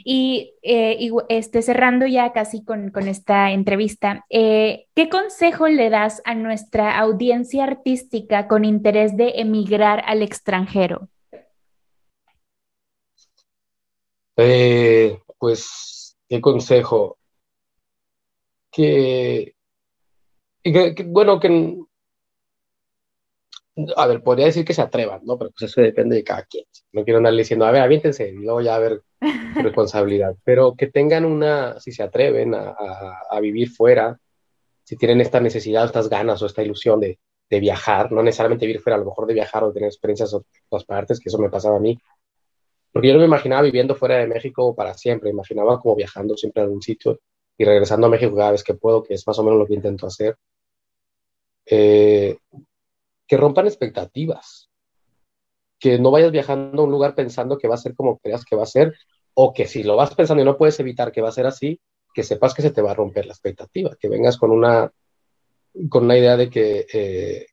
[0.03, 6.35] Y, eh, este, cerrando ya casi con, esta entrevista, eh, ¿qué consejo le das a
[6.35, 11.09] nuestra audiencia artística con interés de emigrar al extranjero?
[14.35, 17.17] Eh, pues, ¿qué consejo?
[18.71, 19.55] Que,
[20.63, 21.77] que, bueno, que
[23.95, 25.37] a ver, podría decir que se atrevan, ¿no?
[25.37, 26.65] Pero pues eso depende de cada quien.
[26.91, 29.01] No quiero andar diciendo, a ver, aviéntense y luego ya a ver
[29.55, 30.35] responsabilidad.
[30.43, 34.19] Pero que tengan una, si se atreven a, vivir fuera,
[34.83, 37.19] si tienen esta necesidad, estas ganas o esta ilusión de,
[37.49, 40.41] de, viajar, no necesariamente vivir fuera, a lo mejor de viajar o tener experiencias en
[40.69, 41.97] todas partes, que eso me pasaba a mí.
[42.91, 46.61] Porque yo no me imaginaba viviendo fuera de México para siempre, imaginaba como viajando siempre
[46.61, 47.19] a algún sitio
[47.57, 49.73] y regresando a México cada vez que puedo, que es más o menos lo que
[49.73, 50.37] intento hacer.
[51.65, 52.37] Eh,
[53.27, 54.69] que rompan expectativas,
[55.83, 58.55] que no vayas viajando a un lugar pensando que va a ser como creas que
[58.55, 58.93] va a ser,
[59.33, 61.77] o que si lo vas pensando y no puedes evitar que va a ser así,
[62.13, 64.89] que sepas que se te va a romper la expectativa, que vengas con una,
[65.89, 67.47] con una idea de que, eh,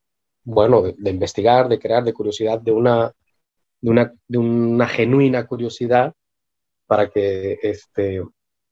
[0.45, 3.13] bueno, de, investigar, de crear, de curiosidad, de una,
[3.81, 6.15] de una, de una genuina curiosidad
[6.87, 8.23] para que, este,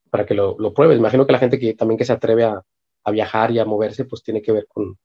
[0.08, 0.98] para que lo, lo pruebes.
[0.98, 2.62] Imagino que la gente que también que se atreve a,
[3.02, 4.96] a viajar y a moverse, pues tiene que ver con,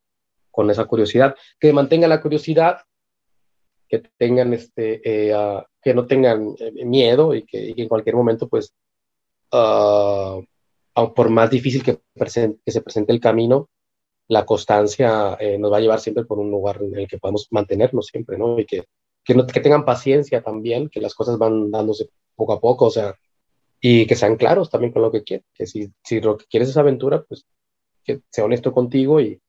[0.51, 2.81] con esa curiosidad, que mantengan la curiosidad,
[3.94, 5.36] que tengan este, eh,
[5.80, 8.74] que no tengan eh, miedo y que, en cualquier momento, pues,
[9.52, 10.41] uh,
[11.14, 11.99] por más difícil que,
[12.65, 13.70] se presente el camino,
[14.30, 17.48] la constancia eh, nos va a llevar siempre por un lugar en el que podemos
[17.52, 18.57] mantenernos siempre, ¿no?
[18.57, 18.86] Y que,
[19.24, 22.91] que, no, que tengan paciencia también, que las cosas van dándose poco a poco, o
[22.91, 23.14] sea,
[23.80, 26.70] y que sean claros también con lo que quieren, que si, si lo que quieres
[26.70, 27.45] es aventura, pues
[28.03, 29.40] que sea honesto contigo y,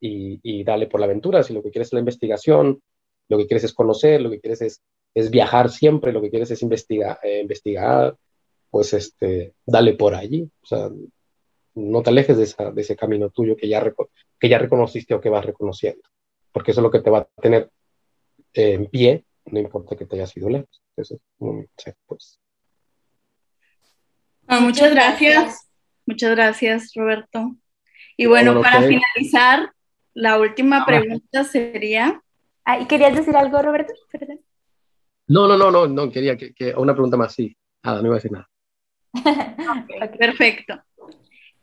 [0.00, 1.42] y, y dale por la aventura.
[1.42, 2.80] Si lo que quieres es la investigación,
[3.30, 4.82] lo que quieres es conocer, lo que quieres es,
[5.14, 8.16] es viajar siempre, lo que quieres es investigar, eh, investigar,
[8.70, 10.50] pues este, dale por allí.
[10.62, 10.90] O sea,
[11.76, 13.82] no te alejes de, esa, de ese camino tuyo que ya,
[14.38, 16.02] que ya reconociste o que vas reconociendo,
[16.50, 17.70] porque eso es lo que te va a tener
[18.52, 20.82] eh, en pie, no importa que te hayas ido lejos.
[20.96, 22.40] Eso es pues.
[24.48, 25.68] Ah, muchas gracias.
[26.04, 27.54] Muchas gracias, Roberto.
[28.16, 29.72] Y bueno, para finalizar,
[30.14, 32.20] la última pregunta sería...
[32.72, 33.92] Ah, ¿Querías decir algo, Roberto?
[35.26, 37.56] No, no, no, no, no, quería que, una pregunta más, sí.
[37.82, 38.48] Nada, no iba a decir nada.
[40.18, 40.80] Perfecto.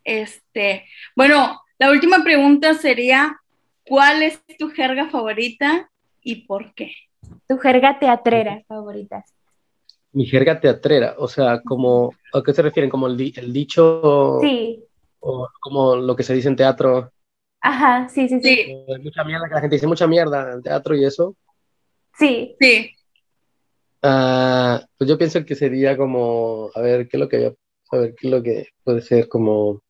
[0.04, 0.84] Este,
[1.16, 3.40] bueno, la última pregunta sería,
[3.86, 5.90] ¿cuál es tu jerga favorita
[6.22, 6.92] y por qué?
[7.48, 9.24] Tu jerga teatrera favorita.
[10.12, 12.90] Mi jerga teatrera, o sea, como, ¿a qué se refieren?
[12.90, 14.40] ¿Como el, el dicho?
[14.42, 14.84] Sí.
[15.22, 17.14] O como lo que se dice en teatro.
[17.68, 18.74] Ajá, sí, sí, sí.
[19.04, 21.36] mucha mierda, que la gente dice mucha mierda en teatro y eso.
[22.18, 22.56] Sí.
[22.62, 22.92] Sí.
[24.02, 27.54] Ah, pues yo pienso que sería como, a ver, ¿qué es lo que
[27.92, 29.82] A ver qué es lo que puede ser como.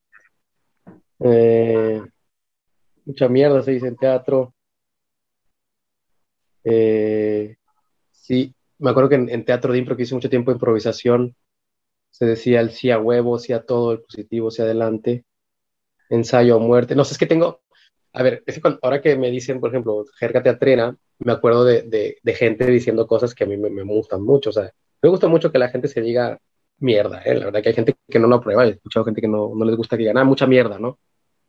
[1.20, 2.02] Eh,
[3.06, 4.56] mucha mierda se dice en teatro.
[6.64, 7.58] Eh,
[8.12, 11.36] sí, me acuerdo que en, teatro de impro que hice mucho tiempo de improvisación,
[12.10, 15.26] se decía el sí a huevo, sí a todo, el positivo, sí adelante,
[16.10, 16.96] ensayo a muerte.
[16.96, 17.62] No sé, es que tengo,
[18.18, 18.44] a ver,
[18.82, 23.36] ahora que me dicen, por ejemplo, jerga teatrera, me acuerdo de, de, gente diciendo cosas
[23.36, 24.50] que a mí me, me, gustan mucho.
[24.50, 24.72] O sea,
[25.04, 26.40] me gusta mucho que la gente se diga
[26.80, 27.36] mierda, ¿eh?
[27.36, 29.66] La verdad que hay gente que no lo aprueba, he escuchado gente que no, no
[29.66, 30.98] les gusta que digan, ah, mucha mierda, ¿no?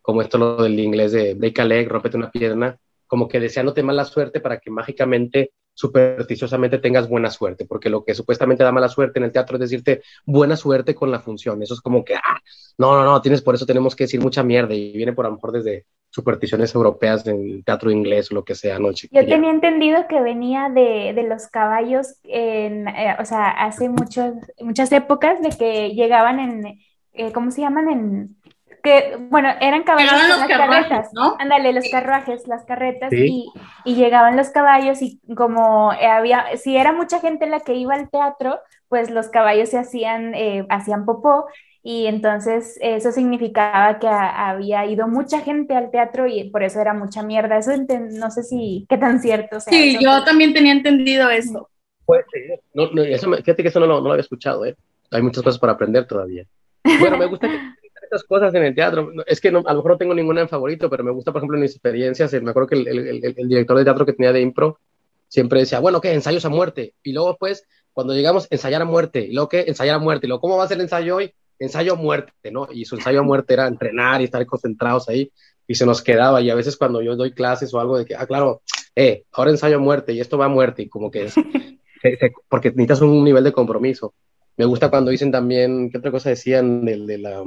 [0.02, 3.82] Como esto lo del inglés de break a leg, rompete una pierna, como que deseándote
[3.82, 8.88] mala suerte para que mágicamente supersticiosamente tengas buena suerte, porque lo que supuestamente da mala
[8.88, 11.62] suerte en el teatro es decirte buena suerte con la función.
[11.62, 12.40] Eso es como que, ah,
[12.78, 15.28] no, no, no, tienes por eso tenemos que decir mucha mierda y viene por a
[15.28, 18.90] lo mejor desde supersticiones europeas en teatro inglés o lo que sea, ¿no?
[18.90, 24.34] Yo tenía entendido que venía de, de los caballos, en, eh, o sea, hace muchos,
[24.58, 26.78] muchas épocas de que llegaban en,
[27.12, 27.88] eh, ¿cómo se llaman?
[27.88, 28.36] En
[28.82, 31.36] que, bueno, eran caballos las carretas, ¿no?
[31.38, 33.50] Ándale, los carruajes, las carretas, y,
[33.84, 38.10] y, llegaban los caballos y como había, si era mucha gente la que iba al
[38.10, 41.46] teatro, pues los caballos se hacían, eh, hacían popó,
[41.82, 46.92] y entonces eso significaba que había ido mucha gente al teatro y por eso era
[46.92, 47.56] mucha mierda.
[47.56, 47.70] Eso
[48.10, 49.72] no sé si, qué tan cierto sea.
[49.72, 51.70] Sí, yo también tenía entendido eso.
[52.04, 52.40] Pues sí,
[52.74, 54.76] no, no, eso, fíjate que eso no lo, no lo había escuchado, ¿eh?
[55.10, 56.44] Hay muchas cosas para aprender todavía.
[57.00, 57.58] Bueno, me gusta que
[58.08, 59.12] estas cosas en el teatro.
[59.26, 61.40] Es que no, a lo mejor no tengo ninguna en favorito, pero me gusta, por
[61.40, 62.32] ejemplo, en mis experiencias.
[62.42, 64.78] Me acuerdo que el, el, el, director de teatro que tenía de impro
[65.28, 66.12] siempre decía, bueno, ¿qué?
[66.12, 66.94] Ensayos a muerte.
[67.02, 69.20] Y luego, pues, cuando llegamos, ensayar a muerte.
[69.20, 69.64] Y luego, ¿qué?
[69.66, 70.26] Ensayar a muerte.
[70.26, 71.32] Y luego, ¿cómo va a ser el ensayo hoy?
[71.58, 72.68] Ensayo a muerte, ¿no?
[72.72, 75.30] Y su ensayo a muerte era entrenar y estar concentrados ahí.
[75.66, 76.40] Y se nos quedaba.
[76.40, 78.62] Y a veces cuando yo doy clases o algo de que, ah, claro,
[78.96, 80.82] eh, ahora ensayo a muerte y esto va a muerte.
[80.82, 81.34] Y como que es,
[82.48, 84.14] porque necesitas un nivel de compromiso.
[84.58, 86.84] Me gusta cuando dicen también, ¿qué otra cosa decían?
[86.84, 87.44] del de la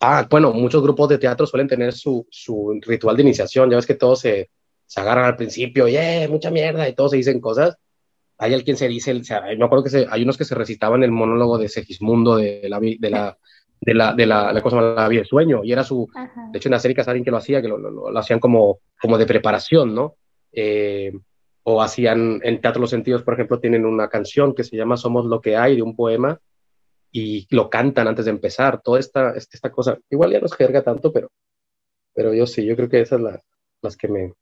[0.00, 3.70] Ah, bueno, muchos grupos de teatro suelen tener su, su ritual de iniciación.
[3.70, 4.50] Ya ves que todos se,
[4.86, 7.76] se agarran al principio, yeah, mucha mierda, y todos se dicen cosas.
[8.38, 11.02] Hay alguien se dice, o sea, me acuerdo que se, hay unos que se recitaban
[11.02, 13.38] el monólogo de Segismundo de la, de la,
[13.80, 16.08] de la, de la, la cosa, la vida de sueño, y era su,
[16.50, 19.18] de hecho en las serie alguien que lo hacía, que lo, lo, hacían como, como
[19.18, 20.16] de preparación, ¿no?
[20.52, 21.12] Eh,
[21.62, 25.26] o hacían, en Teatro Los Sentidos, por ejemplo, tienen una canción que se llama Somos
[25.26, 26.40] lo que hay, de un poema,
[27.12, 29.98] y lo cantan antes de empezar, toda esta, esta cosa.
[30.10, 31.30] Igual ya no es jerga tanto, pero,
[32.14, 33.40] pero yo sí, yo creo que esas las,
[33.82, 34.32] las que me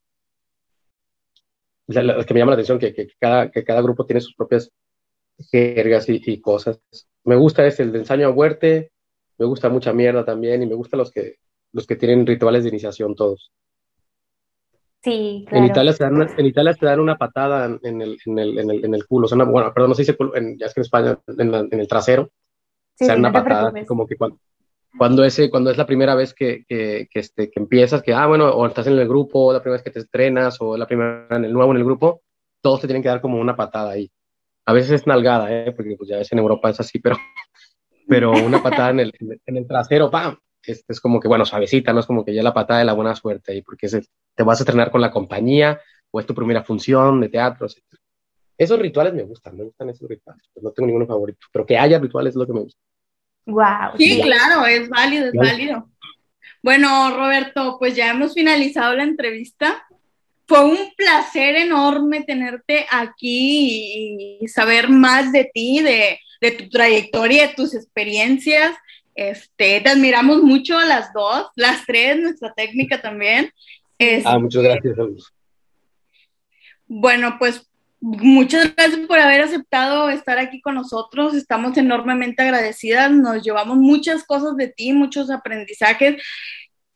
[1.89, 4.71] las que me llaman la atención, que, que, cada, que cada grupo tiene sus propias
[5.51, 6.81] jergas y, y, cosas.
[7.25, 8.93] Me gusta ese, el de ensayo a muerte,
[9.39, 11.37] me gusta mucha mierda también, y me gusta los que,
[11.73, 13.53] los que tienen rituales de iniciación todos.
[15.03, 15.65] Sí, claro.
[15.65, 18.59] En Italia, se dan una, en Italia se dan una patada en el, en el,
[18.59, 20.67] en el, en el culo, o sea, bueno, perdón, no se dice culo, en, ya
[20.67, 22.31] es que en España, en, en el trasero,
[23.07, 24.39] sea una patada, como que cuando,
[24.97, 28.27] cuando, ese, cuando es la primera vez que, que, que, este, que empiezas, que, ah,
[28.27, 30.87] bueno, o estás en el grupo, o la primera vez que te estrenas, o la
[30.87, 32.23] primera en el nuevo en el grupo,
[32.61, 34.11] todos te tienen que dar como una patada ahí.
[34.67, 35.73] A veces es nalgada, ¿eh?
[35.73, 37.17] porque pues ya ves en Europa es así, pero,
[38.09, 39.13] pero una patada en el,
[39.47, 40.37] en el trasero, ¡pam!
[40.63, 42.93] Es, es, como que, bueno, suavecita, no es como que ya la patada de la
[42.93, 45.81] buena suerte ahí, porque te vas a estrenar con la compañía,
[46.11, 47.83] o es tu primera función de teatro, etc.
[48.59, 50.43] Esos rituales me gustan, me gustan esos rituales.
[50.53, 52.81] Pues no tengo ninguno favorito, pero que haya rituales es lo que me gusta.
[53.49, 53.97] Wow.
[53.97, 55.89] Sí, claro, es válido, es válido.
[56.63, 59.87] Bueno, Roberto, pues ya hemos finalizado la entrevista.
[60.47, 67.49] Fue un placer enorme tenerte aquí y saber más de ti, de, de tu trayectoria,
[67.49, 68.77] de tus experiencias.
[69.15, 73.51] Este, te admiramos mucho a las dos, las tres, nuestra técnica también.
[74.27, 74.95] ah, muchas gracias.
[76.87, 77.68] Bueno, pues
[78.01, 81.35] Muchas gracias por haber aceptado estar aquí con nosotros.
[81.35, 83.11] Estamos enormemente agradecidas.
[83.11, 86.23] Nos llevamos muchas cosas de ti, muchos aprendizajes,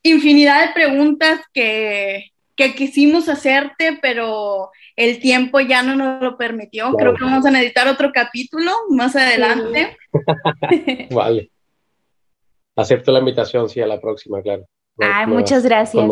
[0.05, 6.93] infinidad de preguntas que, que quisimos hacerte, pero el tiempo ya no nos lo permitió.
[6.93, 9.97] Creo que vamos a necesitar otro capítulo más adelante.
[11.11, 11.51] vale.
[12.77, 14.67] Acepto la invitación, sí, a la próxima, claro.
[14.99, 16.09] Ay, muchas gracias.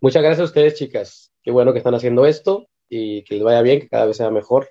[0.00, 1.32] Muchas gracias a ustedes, chicas.
[1.42, 4.30] Qué bueno que están haciendo esto y que les vaya bien, que cada vez sea
[4.30, 4.68] mejor.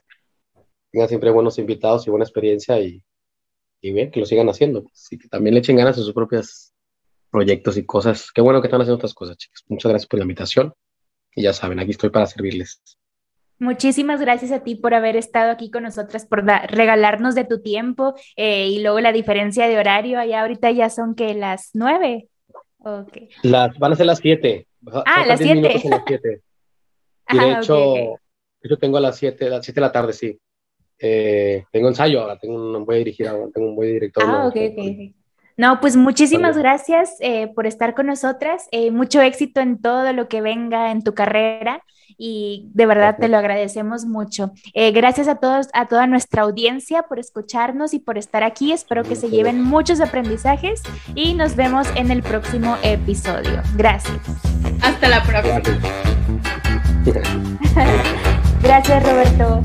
[0.91, 3.03] Tengan siempre buenos invitados y buena experiencia y,
[3.81, 4.85] y bien, que lo sigan haciendo.
[4.93, 6.73] Así que también le echen ganas a sus propios
[7.29, 8.31] proyectos y cosas.
[8.31, 9.63] Qué bueno que están haciendo otras cosas, chicos.
[9.67, 10.73] Muchas gracias por la invitación.
[11.35, 12.81] Y ya saben, aquí estoy para servirles.
[13.57, 18.13] Muchísimas gracias a ti por haber estado aquí con nosotras, por regalarnos de tu tiempo
[18.35, 20.19] eh, y luego la diferencia de horario.
[20.19, 22.27] Allá ahorita ya son que las nueve.
[22.79, 23.29] Okay.
[23.43, 24.67] Las, van a ser las siete.
[25.05, 25.81] Ah, las siete.
[27.29, 27.95] Y de hecho,
[28.61, 30.39] yo tengo a las 7, las 7 de la tarde, sí.
[30.99, 34.23] eh, tengo ensayo ahora, tengo un, voy a dirigir, tengo un, voy a director.
[34.25, 35.15] Ah, ok, ok.
[35.57, 38.67] No, pues muchísimas gracias eh, por estar con nosotras.
[38.71, 41.81] Eh, mucho éxito en todo lo que venga en tu carrera
[42.17, 44.51] y de verdad te lo agradecemos mucho.
[44.73, 48.73] Eh, gracias a todos, a toda nuestra audiencia por escucharnos y por estar aquí.
[48.73, 50.81] Espero que se lleven muchos aprendizajes
[51.15, 53.61] y nos vemos en el próximo episodio.
[53.77, 54.19] Gracias.
[54.81, 56.74] Hasta la próxima.
[58.63, 59.61] Gracias, Roberto.